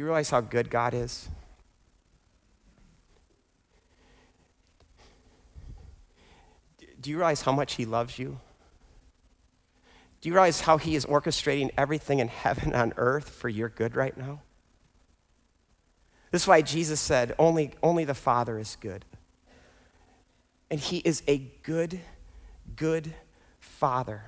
Do 0.00 0.04
you 0.04 0.08
realize 0.08 0.30
how 0.30 0.40
good 0.40 0.70
God 0.70 0.94
is? 0.94 1.28
Do 6.98 7.10
you 7.10 7.18
realize 7.18 7.42
how 7.42 7.52
much 7.52 7.74
He 7.74 7.84
loves 7.84 8.18
you? 8.18 8.40
Do 10.22 10.30
you 10.30 10.32
realize 10.32 10.62
how 10.62 10.78
He 10.78 10.96
is 10.96 11.04
orchestrating 11.04 11.68
everything 11.76 12.18
in 12.18 12.28
heaven 12.28 12.72
and 12.72 12.94
earth 12.96 13.28
for 13.28 13.50
your 13.50 13.68
good 13.68 13.94
right 13.94 14.16
now? 14.16 14.40
This 16.30 16.44
is 16.44 16.48
why 16.48 16.62
Jesus 16.62 16.98
said, 16.98 17.34
only, 17.38 17.72
only 17.82 18.06
the 18.06 18.14
Father 18.14 18.58
is 18.58 18.78
good. 18.80 19.04
And 20.70 20.80
He 20.80 21.00
is 21.00 21.22
a 21.28 21.50
good, 21.62 22.00
good 22.74 23.12
Father. 23.58 24.22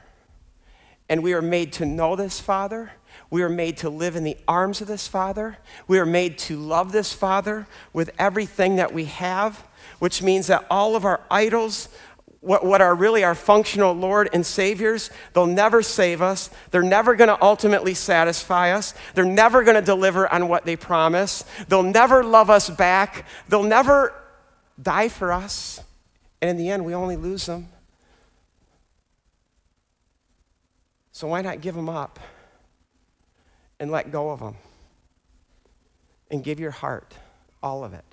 And 1.12 1.22
we 1.22 1.34
are 1.34 1.42
made 1.42 1.74
to 1.74 1.84
know 1.84 2.16
this 2.16 2.40
Father. 2.40 2.92
We 3.28 3.42
are 3.42 3.50
made 3.50 3.76
to 3.78 3.90
live 3.90 4.16
in 4.16 4.24
the 4.24 4.38
arms 4.48 4.80
of 4.80 4.88
this 4.88 5.06
Father. 5.06 5.58
We 5.86 5.98
are 5.98 6.06
made 6.06 6.38
to 6.38 6.56
love 6.56 6.90
this 6.90 7.12
Father 7.12 7.66
with 7.92 8.10
everything 8.18 8.76
that 8.76 8.94
we 8.94 9.04
have, 9.04 9.62
which 9.98 10.22
means 10.22 10.46
that 10.46 10.64
all 10.70 10.96
of 10.96 11.04
our 11.04 11.20
idols, 11.30 11.90
what, 12.40 12.64
what 12.64 12.80
are 12.80 12.94
really 12.94 13.24
our 13.24 13.34
functional 13.34 13.92
Lord 13.92 14.30
and 14.32 14.46
Saviors, 14.46 15.10
they'll 15.34 15.44
never 15.44 15.82
save 15.82 16.22
us. 16.22 16.48
They're 16.70 16.82
never 16.82 17.14
going 17.14 17.28
to 17.28 17.42
ultimately 17.44 17.92
satisfy 17.92 18.70
us. 18.70 18.94
They're 19.14 19.26
never 19.26 19.64
going 19.64 19.76
to 19.76 19.82
deliver 19.82 20.32
on 20.32 20.48
what 20.48 20.64
they 20.64 20.76
promise. 20.76 21.44
They'll 21.68 21.82
never 21.82 22.24
love 22.24 22.48
us 22.48 22.70
back. 22.70 23.26
They'll 23.50 23.64
never 23.64 24.14
die 24.80 25.10
for 25.10 25.30
us. 25.30 25.78
And 26.40 26.48
in 26.48 26.56
the 26.56 26.70
end, 26.70 26.86
we 26.86 26.94
only 26.94 27.18
lose 27.18 27.44
them. 27.44 27.68
So 31.12 31.28
why 31.28 31.42
not 31.42 31.60
give 31.60 31.74
them 31.74 31.90
up 31.90 32.18
and 33.78 33.90
let 33.90 34.10
go 34.10 34.30
of 34.30 34.40
them? 34.40 34.56
And 36.30 36.42
give 36.42 36.58
your 36.58 36.70
heart, 36.70 37.14
all 37.62 37.84
of 37.84 37.92
it, 37.92 38.04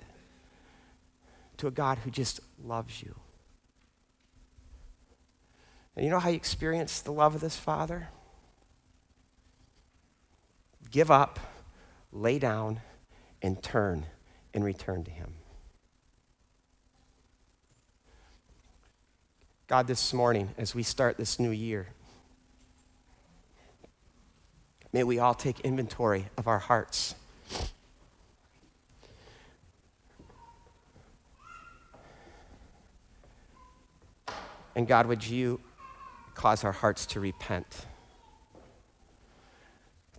to 1.56 1.66
a 1.66 1.70
God 1.70 1.98
who 1.98 2.10
just 2.10 2.40
loves 2.62 3.02
you. 3.02 3.14
And 5.96 6.04
you 6.04 6.10
know 6.10 6.18
how 6.18 6.28
you 6.28 6.36
experience 6.36 7.00
the 7.00 7.12
love 7.12 7.34
of 7.34 7.40
this 7.40 7.56
Father? 7.56 8.08
Give 10.90 11.10
up, 11.10 11.40
lay 12.12 12.38
down, 12.38 12.80
and 13.40 13.62
turn 13.62 14.04
and 14.52 14.62
return 14.62 15.04
to 15.04 15.10
Him. 15.10 15.34
God, 19.66 19.86
this 19.86 20.12
morning, 20.12 20.50
as 20.58 20.74
we 20.74 20.82
start 20.82 21.16
this 21.16 21.38
new 21.38 21.52
year, 21.52 21.86
may 24.92 25.04
we 25.04 25.18
all 25.18 25.34
take 25.34 25.60
inventory 25.60 26.26
of 26.36 26.46
our 26.46 26.58
hearts. 26.58 27.14
And 34.74 34.86
God, 34.86 35.06
would 35.06 35.26
you 35.26 35.60
cause 36.34 36.64
our 36.64 36.72
hearts 36.72 37.04
to 37.06 37.20
repent, 37.20 37.86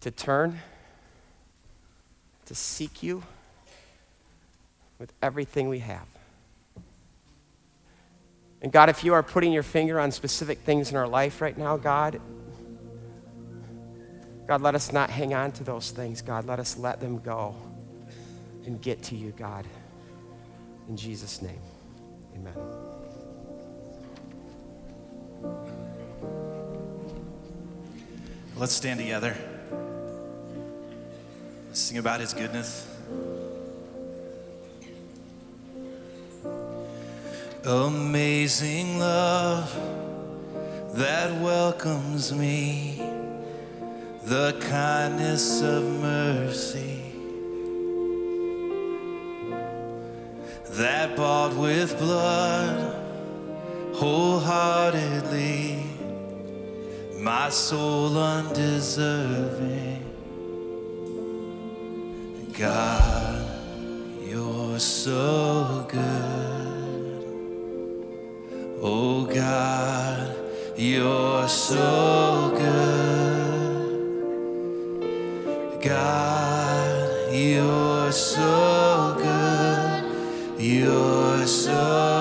to 0.01 0.11
turn, 0.11 0.59
to 2.45 2.55
seek 2.55 3.01
you 3.01 3.23
with 4.99 5.11
everything 5.21 5.67
we 5.67 5.79
have. 5.79 6.05
And 8.61 8.71
God, 8.71 8.89
if 8.89 9.03
you 9.03 9.13
are 9.13 9.23
putting 9.23 9.51
your 9.51 9.63
finger 9.63 9.99
on 9.99 10.11
specific 10.11 10.59
things 10.59 10.91
in 10.91 10.95
our 10.95 11.07
life 11.07 11.41
right 11.41 11.57
now, 11.57 11.77
God, 11.77 12.21
God, 14.47 14.61
let 14.61 14.75
us 14.75 14.91
not 14.91 15.09
hang 15.09 15.33
on 15.33 15.51
to 15.53 15.63
those 15.63 15.91
things. 15.91 16.21
God, 16.21 16.45
let 16.45 16.59
us 16.59 16.77
let 16.77 16.99
them 16.99 17.19
go 17.19 17.55
and 18.65 18.81
get 18.81 19.01
to 19.03 19.15
you, 19.15 19.31
God. 19.31 19.65
In 20.87 20.97
Jesus' 20.97 21.41
name, 21.41 21.61
amen. 22.35 22.53
Let's 28.57 28.73
stand 28.73 28.99
together. 28.99 29.35
Let's 31.67 31.79
sing 31.79 31.97
about 31.97 32.19
his 32.19 32.33
goodness. 32.33 32.87
Amazing 37.63 38.99
love 38.99 39.73
that 40.95 41.41
welcomes 41.41 42.33
me, 42.33 42.99
the 44.23 44.55
kindness 44.69 45.61
of 45.61 45.83
mercy 45.99 47.01
that 50.71 51.15
bought 51.17 51.53
with 51.55 51.97
blood 51.97 52.95
wholeheartedly 53.95 55.83
my 57.17 57.49
soul 57.49 58.17
undeserving. 58.17 60.03
God, 62.57 63.47
you're 64.23 64.79
so 64.79 65.85
good. 65.87 67.23
Oh 68.81 69.25
God, 69.25 70.35
you're 70.77 71.47
so 71.47 72.55
good. 72.57 73.30
God, 75.81 77.33
you're 77.33 78.11
so 78.11 79.15
good. 79.17 80.61
You're 80.61 81.47
so 81.47 82.20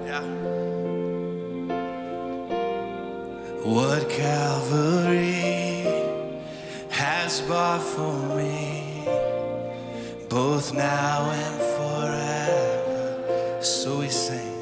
yeah. 0.06 0.22
what 3.64 4.08
Calvary 4.10 5.84
has 6.90 7.42
bought 7.42 7.82
for 7.82 8.14
me, 8.38 9.04
both 10.30 10.74
now 10.74 11.32
and 11.32 11.60
forever. 11.76 13.62
So 13.62 14.00
we 14.00 14.10
sing, 14.10 14.56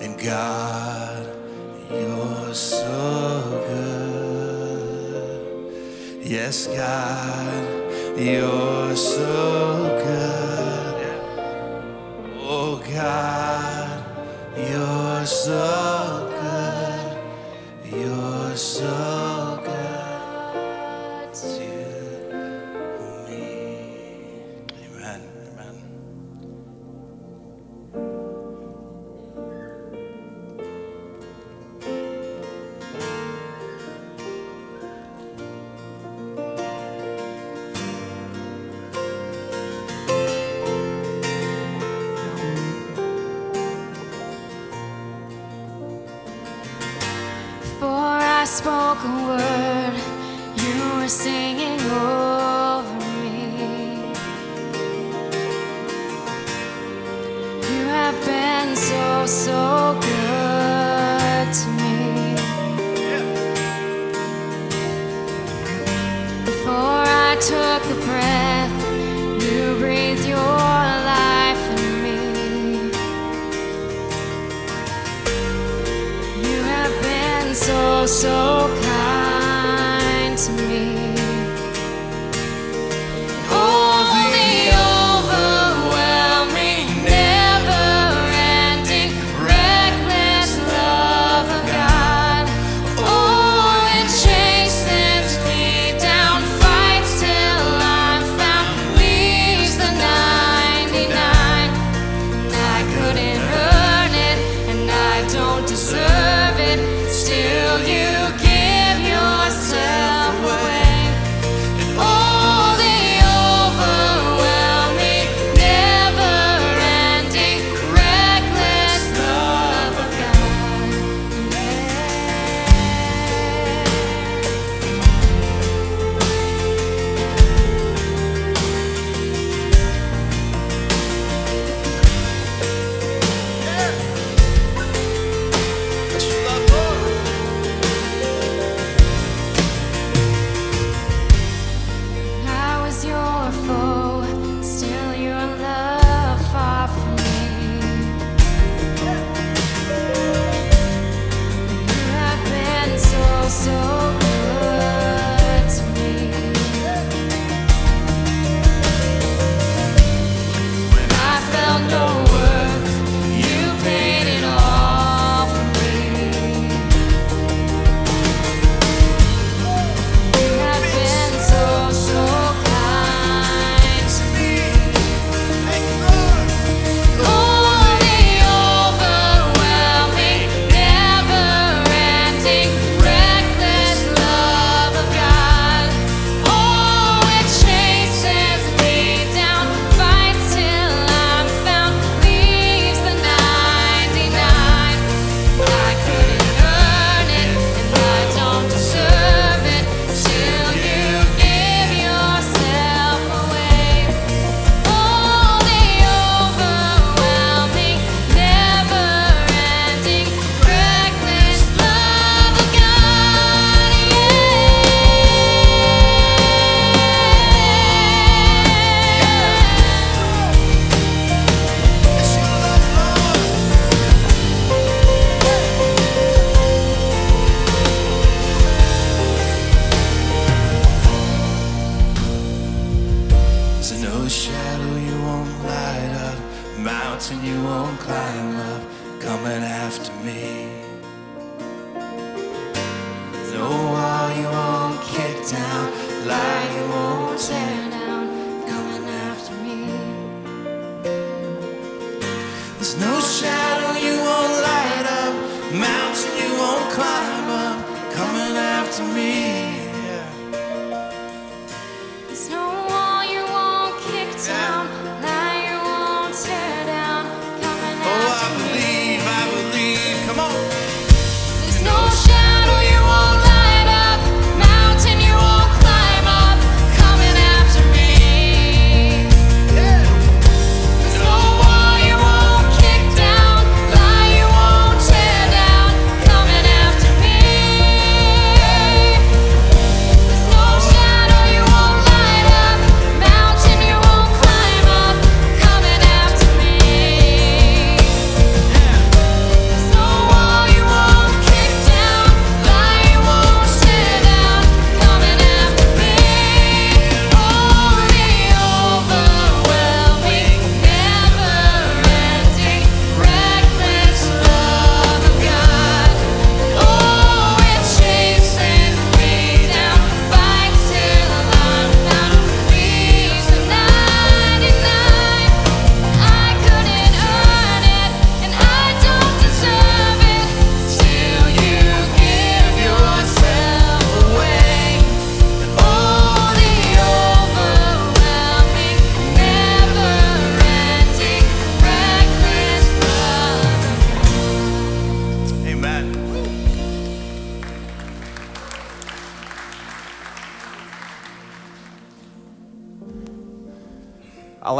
and 0.00 0.20
God, 0.22 1.26
you're 1.90 2.54
so 2.54 3.64
good. 3.68 4.12
Yes, 6.22 6.66
God, 6.66 8.18
you're 8.18 8.94
so 8.96 9.81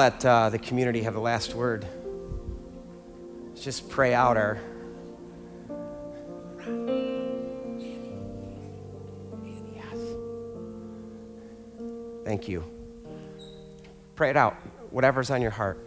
let 0.02 0.24
uh, 0.24 0.50
the 0.50 0.58
community 0.58 1.04
have 1.04 1.14
the 1.14 1.20
last 1.20 1.54
word. 1.54 1.86
Let's 3.50 3.62
just 3.62 3.88
pray 3.88 4.14
out 4.14 4.36
our. 4.36 4.58
Thank 12.24 12.48
you. 12.48 12.64
Pray 14.16 14.30
it 14.30 14.36
out, 14.36 14.54
whatever's 14.90 15.30
on 15.30 15.40
your 15.40 15.52
heart. 15.52 15.86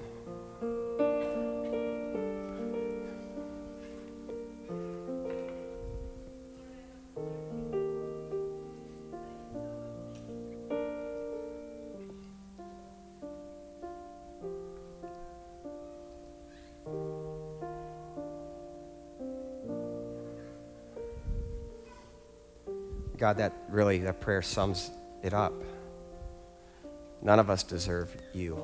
God, 23.18 23.38
that 23.38 23.54
really, 23.70 24.00
that 24.00 24.20
prayer 24.22 24.42
sums 24.42 24.92
it 25.24 25.34
up. 25.34 25.54
None 27.22 27.40
of 27.40 27.50
us 27.50 27.64
deserve 27.64 28.16
you. 28.34 28.62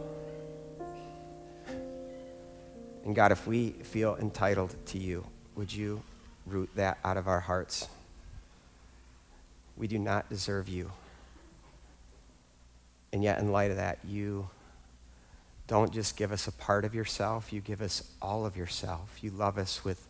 And 3.03 3.15
God, 3.15 3.31
if 3.31 3.47
we 3.47 3.71
feel 3.71 4.15
entitled 4.17 4.75
to 4.87 4.99
you, 4.99 5.25
would 5.55 5.73
you 5.73 6.03
root 6.45 6.69
that 6.75 6.99
out 7.03 7.17
of 7.17 7.27
our 7.27 7.39
hearts? 7.39 7.87
We 9.75 9.87
do 9.87 9.97
not 9.97 10.29
deserve 10.29 10.69
you. 10.69 10.91
And 13.13 13.23
yet, 13.23 13.39
in 13.39 13.51
light 13.51 13.71
of 13.71 13.77
that, 13.77 13.99
you 14.07 14.47
don't 15.67 15.91
just 15.91 16.15
give 16.15 16.31
us 16.31 16.47
a 16.47 16.51
part 16.51 16.85
of 16.85 16.93
yourself, 16.93 17.51
you 17.51 17.61
give 17.61 17.81
us 17.81 18.03
all 18.21 18.45
of 18.45 18.55
yourself. 18.55 19.19
You 19.21 19.31
love 19.31 19.57
us 19.57 19.83
with 19.83 20.07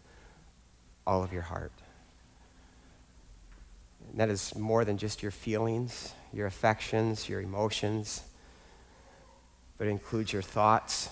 all 1.05 1.23
of 1.23 1.31
your 1.31 1.43
heart. 1.43 1.71
And 4.11 4.19
that 4.19 4.29
is 4.29 4.53
more 4.55 4.83
than 4.83 4.97
just 4.97 5.23
your 5.23 5.31
feelings, 5.31 6.13
your 6.33 6.45
affections, 6.45 7.29
your 7.29 7.41
emotions, 7.41 8.23
but 9.77 9.87
it 9.87 9.89
includes 9.89 10.33
your 10.33 10.41
thoughts 10.41 11.09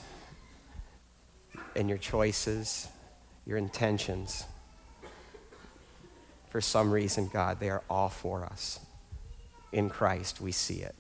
and 1.76 1.88
your 1.88 1.98
choices, 1.98 2.88
your 3.46 3.58
intentions. 3.58 4.44
For 6.50 6.62
some 6.62 6.92
reason, 6.92 7.30
God, 7.32 7.60
they 7.60 7.70
are 7.70 7.84
all 7.90 8.10
for 8.10 8.44
us. 8.44 8.80
In 9.72 9.90
Christ, 9.90 10.42
we 10.42 10.52
see 10.52 10.82
it, 10.82 10.96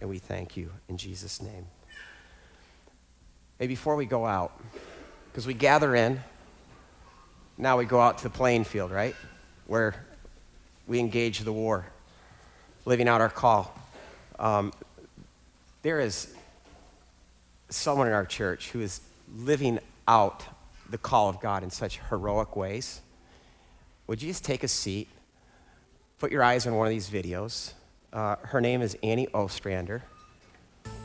and 0.00 0.10
we 0.10 0.18
thank 0.18 0.56
you 0.56 0.70
in 0.88 0.96
Jesus' 0.96 1.40
name. 1.40 1.66
Hey, 3.58 3.66
before 3.68 3.96
we 3.96 4.06
go 4.06 4.26
out, 4.26 4.60
because 5.30 5.46
we 5.46 5.54
gather 5.54 5.94
in, 5.94 6.20
now 7.56 7.78
we 7.78 7.84
go 7.84 8.00
out 8.00 8.18
to 8.18 8.24
the 8.24 8.30
playing 8.30 8.64
field, 8.64 8.90
right? 8.90 9.14
Where 9.66 9.94
we 10.86 10.98
engage 10.98 11.40
the 11.40 11.52
war, 11.52 11.86
living 12.84 13.08
out 13.08 13.20
our 13.20 13.28
call. 13.28 13.76
Um, 14.38 14.72
there 15.82 16.00
is 16.00 16.34
someone 17.68 18.06
in 18.06 18.12
our 18.12 18.24
church 18.26 18.70
who 18.70 18.80
is 18.80 19.00
living 19.36 19.78
out 20.06 20.44
the 20.90 20.98
call 20.98 21.28
of 21.28 21.40
God 21.40 21.62
in 21.62 21.70
such 21.70 21.98
heroic 22.10 22.56
ways. 22.56 23.00
Would 24.06 24.22
you 24.22 24.28
just 24.28 24.44
take 24.44 24.62
a 24.62 24.68
seat, 24.68 25.08
put 26.18 26.30
your 26.30 26.42
eyes 26.42 26.66
on 26.66 26.74
one 26.74 26.86
of 26.86 26.90
these 26.90 27.08
videos? 27.08 27.72
Uh, 28.12 28.36
her 28.42 28.60
name 28.60 28.82
is 28.82 28.96
Annie 29.02 29.28
Ostrander. 29.28 30.02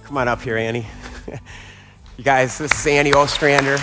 Come 0.03 0.17
on 0.17 0.27
up 0.27 0.41
here, 0.41 0.57
Annie. 0.57 0.85
you 2.17 2.23
guys, 2.23 2.57
this 2.57 2.73
is 2.73 2.87
Annie 2.87 3.13
Ostrander. 3.13 3.77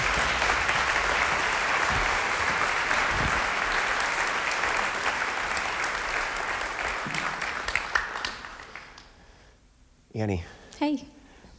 Annie, 10.17 10.43
Hey, 10.79 11.05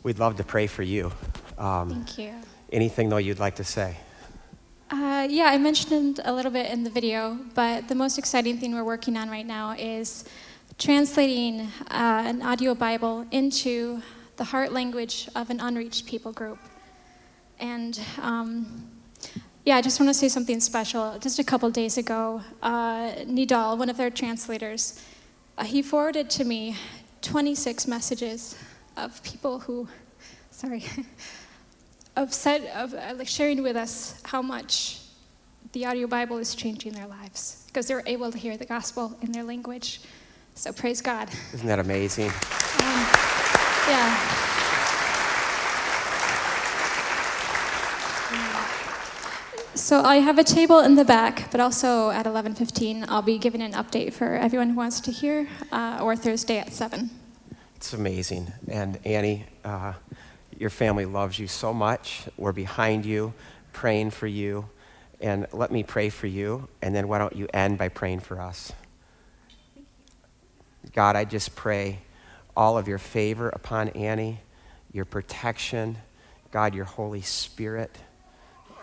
we'd 0.01 0.17
love 0.17 0.38
to 0.38 0.43
pray 0.43 0.65
for 0.65 0.81
you. 0.81 1.11
Um, 1.59 1.91
thank 1.91 2.17
you. 2.17 2.34
anything, 2.71 3.07
though, 3.07 3.17
you'd 3.17 3.38
like 3.38 3.57
to 3.57 3.63
say? 3.63 3.97
Uh, 4.89 5.27
yeah, 5.29 5.45
I 5.45 5.59
mentioned 5.59 6.21
a 6.25 6.34
little 6.34 6.49
bit 6.49 6.71
in 6.71 6.84
the 6.84 6.89
video, 6.89 7.38
but 7.53 7.88
the 7.88 7.93
most 7.93 8.17
exciting 8.17 8.57
thing 8.57 8.73
we're 8.73 8.84
working 8.84 9.15
on 9.15 9.29
right 9.29 9.45
now 9.45 9.75
is 9.77 10.23
translating 10.79 11.67
uh, 11.91 12.23
an 12.25 12.41
audio 12.41 12.73
Bible 12.73 13.27
into 13.29 14.01
the 14.38 14.45
heart 14.45 14.71
language 14.71 15.29
of 15.35 15.51
an 15.51 15.59
unreached 15.59 16.07
people 16.07 16.31
group. 16.31 16.57
And 17.59 17.99
um, 18.19 18.89
yeah, 19.65 19.75
I 19.75 19.84
just 19.84 19.99
want 19.99 20.09
to 20.09 20.15
say 20.15 20.29
something 20.29 20.59
special. 20.61 21.19
Just 21.19 21.38
a 21.38 21.43
couple 21.43 21.69
days 21.69 21.99
ago, 21.99 22.41
uh, 22.63 23.11
Nidal, 23.27 23.77
one 23.77 23.91
of 23.91 23.97
their 23.97 24.09
translators, 24.09 24.99
uh, 25.59 25.63
he 25.63 25.84
forwarded 25.84 26.31
to 26.31 26.43
me 26.43 26.75
26 27.28 27.88
messages 27.88 28.56
of 28.95 29.22
people 29.22 29.60
who, 29.60 29.86
sorry, 30.49 30.82
of 32.16 32.34
said 32.34 32.72
of 32.74 32.94
uh, 32.94 33.24
sharing 33.26 33.62
with 33.62 33.76
us 33.76 34.22
how 34.24 34.41
much 34.41 35.02
the 35.74 35.86
audio 35.86 36.08
Bible 36.08 36.38
is 36.38 36.56
changing 36.56 36.94
their 36.94 37.06
lives 37.06 37.66
because 37.68 37.86
they're 37.86 38.02
able 38.06 38.32
to 38.32 38.38
hear 38.38 38.56
the 38.56 38.66
gospel 38.66 39.18
in 39.22 39.34
their 39.34 39.44
language. 39.44 39.99
So 40.56 40.72
praise 40.72 41.02
God. 41.02 41.30
Isn't 41.54 41.68
that 41.68 41.80
amazing? 41.80 42.30
Um, 42.30 43.06
yeah. 43.90 44.56
So 49.78 50.02
I 50.02 50.16
have 50.16 50.40
a 50.40 50.44
table 50.44 50.80
in 50.80 50.95
the 50.95 51.06
back, 51.06 51.52
but 51.52 51.60
also 51.60 52.10
at 52.10 52.26
11:15, 52.26 53.06
I'll 53.08 53.22
be 53.22 53.38
giving 53.38 53.62
an 53.62 53.74
update 53.74 54.12
for 54.12 54.34
everyone 54.34 54.72
who 54.72 54.76
wants 54.76 54.99
to 55.02 55.12
hear, 55.12 55.48
uh, 55.72 55.99
or 56.02 56.16
Thursday 56.16 56.58
at 56.58 56.74
seven. 56.74 57.12
It's 57.76 57.94
amazing. 57.94 58.52
And 58.68 58.98
Annie, 59.06 59.45
uh, 59.64 59.94
your 60.58 60.72
family 60.72 61.06
loves 61.06 61.38
you 61.38 61.48
so 61.48 61.76
much. 61.76 62.24
We're 62.38 62.54
behind 62.54 63.06
you, 63.06 63.36
praying 63.72 64.10
for 64.12 64.26
you. 64.26 64.66
And 65.22 65.45
let 65.54 65.72
me 65.72 65.84
pray 65.84 66.10
for 66.10 66.26
you. 66.26 66.68
And 66.82 66.95
then 66.95 67.08
why 67.08 67.20
don't 67.20 67.36
you 67.36 67.48
end 67.54 67.78
by 67.78 67.90
praying 67.90 68.22
for 68.22 68.41
us? 68.41 68.74
God, 70.91 71.16
I 71.16 71.24
just 71.24 71.56
pray 71.56 71.99
all 72.56 72.80
of 72.80 72.88
your 72.88 72.98
favor 72.98 73.49
upon 73.49 73.90
Annie, 73.90 74.40
your 74.91 75.06
protection, 75.06 75.99
God, 76.49 76.74
your 76.74 76.86
Holy 76.86 77.22
Spirit. 77.22 77.95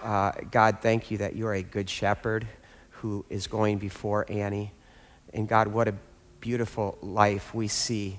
Uh, 0.05 0.33
God, 0.51 0.81
thank 0.83 1.11
you 1.11 1.17
that 1.17 1.35
you're 1.35 1.55
a 1.55 1.63
good 1.63 1.89
shepherd 1.89 2.47
who 2.91 3.25
is 3.31 3.47
going 3.47 3.79
before 3.79 4.27
Annie. 4.29 4.71
And 5.33 5.49
God, 5.49 5.69
what 5.69 5.89
a 5.89 5.95
beautiful 6.41 6.99
life 7.01 7.55
we 7.55 7.69
see 7.69 8.19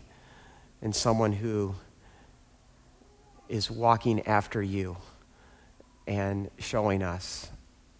in 0.82 0.94
someone 0.94 1.32
who 1.32 1.76
is 3.50 3.70
walking 3.70 4.26
after 4.26 4.64
you 4.64 4.98
and 6.08 6.50
showing 6.58 7.04
us 7.04 7.52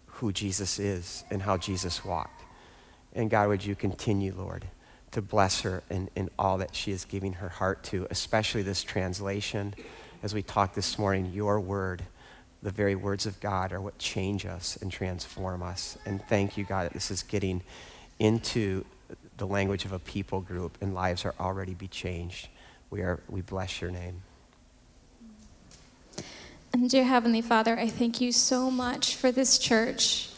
who 0.06 0.32
Jesus 0.32 0.80
is 0.80 1.22
and 1.30 1.40
how 1.40 1.56
Jesus 1.56 2.04
walked. 2.04 2.42
And 3.14 3.30
God, 3.30 3.46
would 3.46 3.64
you 3.64 3.76
continue, 3.76 4.34
Lord, 4.36 4.64
to 5.12 5.22
bless 5.22 5.60
her 5.60 5.84
in, 5.90 6.10
in 6.16 6.28
all 6.36 6.58
that 6.58 6.74
she 6.74 6.90
is 6.90 7.04
giving 7.04 7.34
her 7.34 7.48
heart 7.48 7.84
to, 7.84 8.08
especially 8.10 8.62
this 8.62 8.82
translation. 8.82 9.74
As 10.24 10.34
we 10.34 10.42
talked 10.42 10.74
this 10.74 10.98
morning, 10.98 11.30
your 11.32 11.60
word, 11.60 12.02
the 12.62 12.70
very 12.70 12.94
words 12.94 13.26
of 13.26 13.38
God, 13.40 13.72
are 13.72 13.80
what 13.80 13.98
change 13.98 14.46
us 14.46 14.76
and 14.80 14.90
transform 14.90 15.62
us. 15.62 15.96
And 16.06 16.22
thank 16.26 16.56
you, 16.56 16.64
God, 16.64 16.86
that 16.86 16.92
this 16.92 17.10
is 17.10 17.22
getting 17.22 17.62
into 18.18 18.84
the 19.36 19.46
language 19.46 19.84
of 19.84 19.92
a 19.92 19.98
people 19.98 20.40
group 20.40 20.78
and 20.80 20.94
lives 20.94 21.24
are 21.24 21.34
already 21.38 21.74
be 21.74 21.88
changed. 21.88 22.48
We, 22.90 23.02
are, 23.02 23.20
we 23.28 23.42
bless 23.42 23.80
your 23.80 23.90
name. 23.90 24.22
And 26.72 26.90
dear 26.90 27.04
Heavenly 27.04 27.42
Father, 27.42 27.78
I 27.78 27.88
thank 27.88 28.20
you 28.20 28.32
so 28.32 28.70
much 28.70 29.16
for 29.16 29.32
this 29.32 29.58
church. 29.58 30.30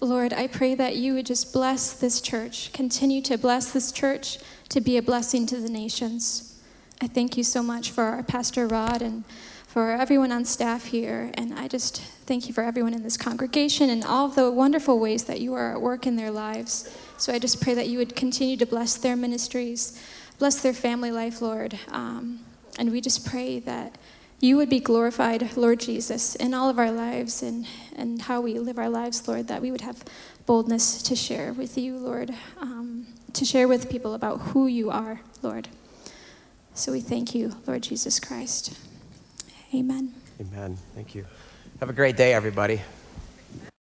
Lord, 0.00 0.32
I 0.32 0.46
pray 0.46 0.74
that 0.74 0.96
you 0.96 1.14
would 1.14 1.26
just 1.26 1.52
bless 1.52 1.92
this 1.92 2.20
church, 2.20 2.72
continue 2.72 3.22
to 3.22 3.38
bless 3.38 3.72
this 3.72 3.92
church 3.92 4.38
to 4.70 4.80
be 4.80 4.96
a 4.96 5.02
blessing 5.02 5.46
to 5.46 5.60
the 5.60 5.68
nations. 5.68 6.60
I 7.00 7.06
thank 7.06 7.36
you 7.36 7.44
so 7.44 7.62
much 7.62 7.90
for 7.90 8.04
our 8.04 8.22
Pastor 8.22 8.66
Rod 8.66 9.02
and 9.02 9.24
for 9.74 9.90
everyone 9.90 10.30
on 10.30 10.44
staff 10.44 10.84
here. 10.84 11.32
And 11.34 11.52
I 11.52 11.66
just 11.66 12.00
thank 12.00 12.46
you 12.46 12.54
for 12.54 12.62
everyone 12.62 12.94
in 12.94 13.02
this 13.02 13.16
congregation 13.16 13.90
and 13.90 14.04
all 14.04 14.28
the 14.28 14.48
wonderful 14.48 15.00
ways 15.00 15.24
that 15.24 15.40
you 15.40 15.52
are 15.54 15.72
at 15.72 15.82
work 15.82 16.06
in 16.06 16.14
their 16.14 16.30
lives. 16.30 16.96
So 17.18 17.32
I 17.32 17.40
just 17.40 17.60
pray 17.60 17.74
that 17.74 17.88
you 17.88 17.98
would 17.98 18.14
continue 18.14 18.56
to 18.58 18.66
bless 18.66 18.94
their 18.94 19.16
ministries, 19.16 20.00
bless 20.38 20.62
their 20.62 20.74
family 20.74 21.10
life, 21.10 21.42
Lord. 21.42 21.76
Um, 21.88 22.44
and 22.78 22.92
we 22.92 23.00
just 23.00 23.26
pray 23.26 23.58
that 23.60 23.98
you 24.38 24.56
would 24.58 24.70
be 24.70 24.78
glorified, 24.78 25.56
Lord 25.56 25.80
Jesus, 25.80 26.36
in 26.36 26.54
all 26.54 26.68
of 26.70 26.78
our 26.78 26.92
lives 26.92 27.42
and, 27.42 27.66
and 27.96 28.22
how 28.22 28.40
we 28.40 28.60
live 28.60 28.78
our 28.78 28.88
lives, 28.88 29.26
Lord, 29.26 29.48
that 29.48 29.60
we 29.60 29.72
would 29.72 29.80
have 29.80 30.04
boldness 30.46 31.02
to 31.02 31.16
share 31.16 31.52
with 31.52 31.76
you, 31.76 31.96
Lord, 31.98 32.32
um, 32.60 33.08
to 33.32 33.44
share 33.44 33.66
with 33.66 33.90
people 33.90 34.14
about 34.14 34.40
who 34.40 34.68
you 34.68 34.92
are, 34.92 35.20
Lord. 35.42 35.66
So 36.74 36.92
we 36.92 37.00
thank 37.00 37.34
you, 37.34 37.56
Lord 37.66 37.82
Jesus 37.82 38.20
Christ. 38.20 38.78
Amen. 39.74 40.12
Amen. 40.40 40.76
Thank 40.94 41.16
you. 41.16 41.24
Have 41.80 41.90
a 41.90 41.92
great 41.92 42.16
day, 42.16 42.32
everybody. 42.32 42.80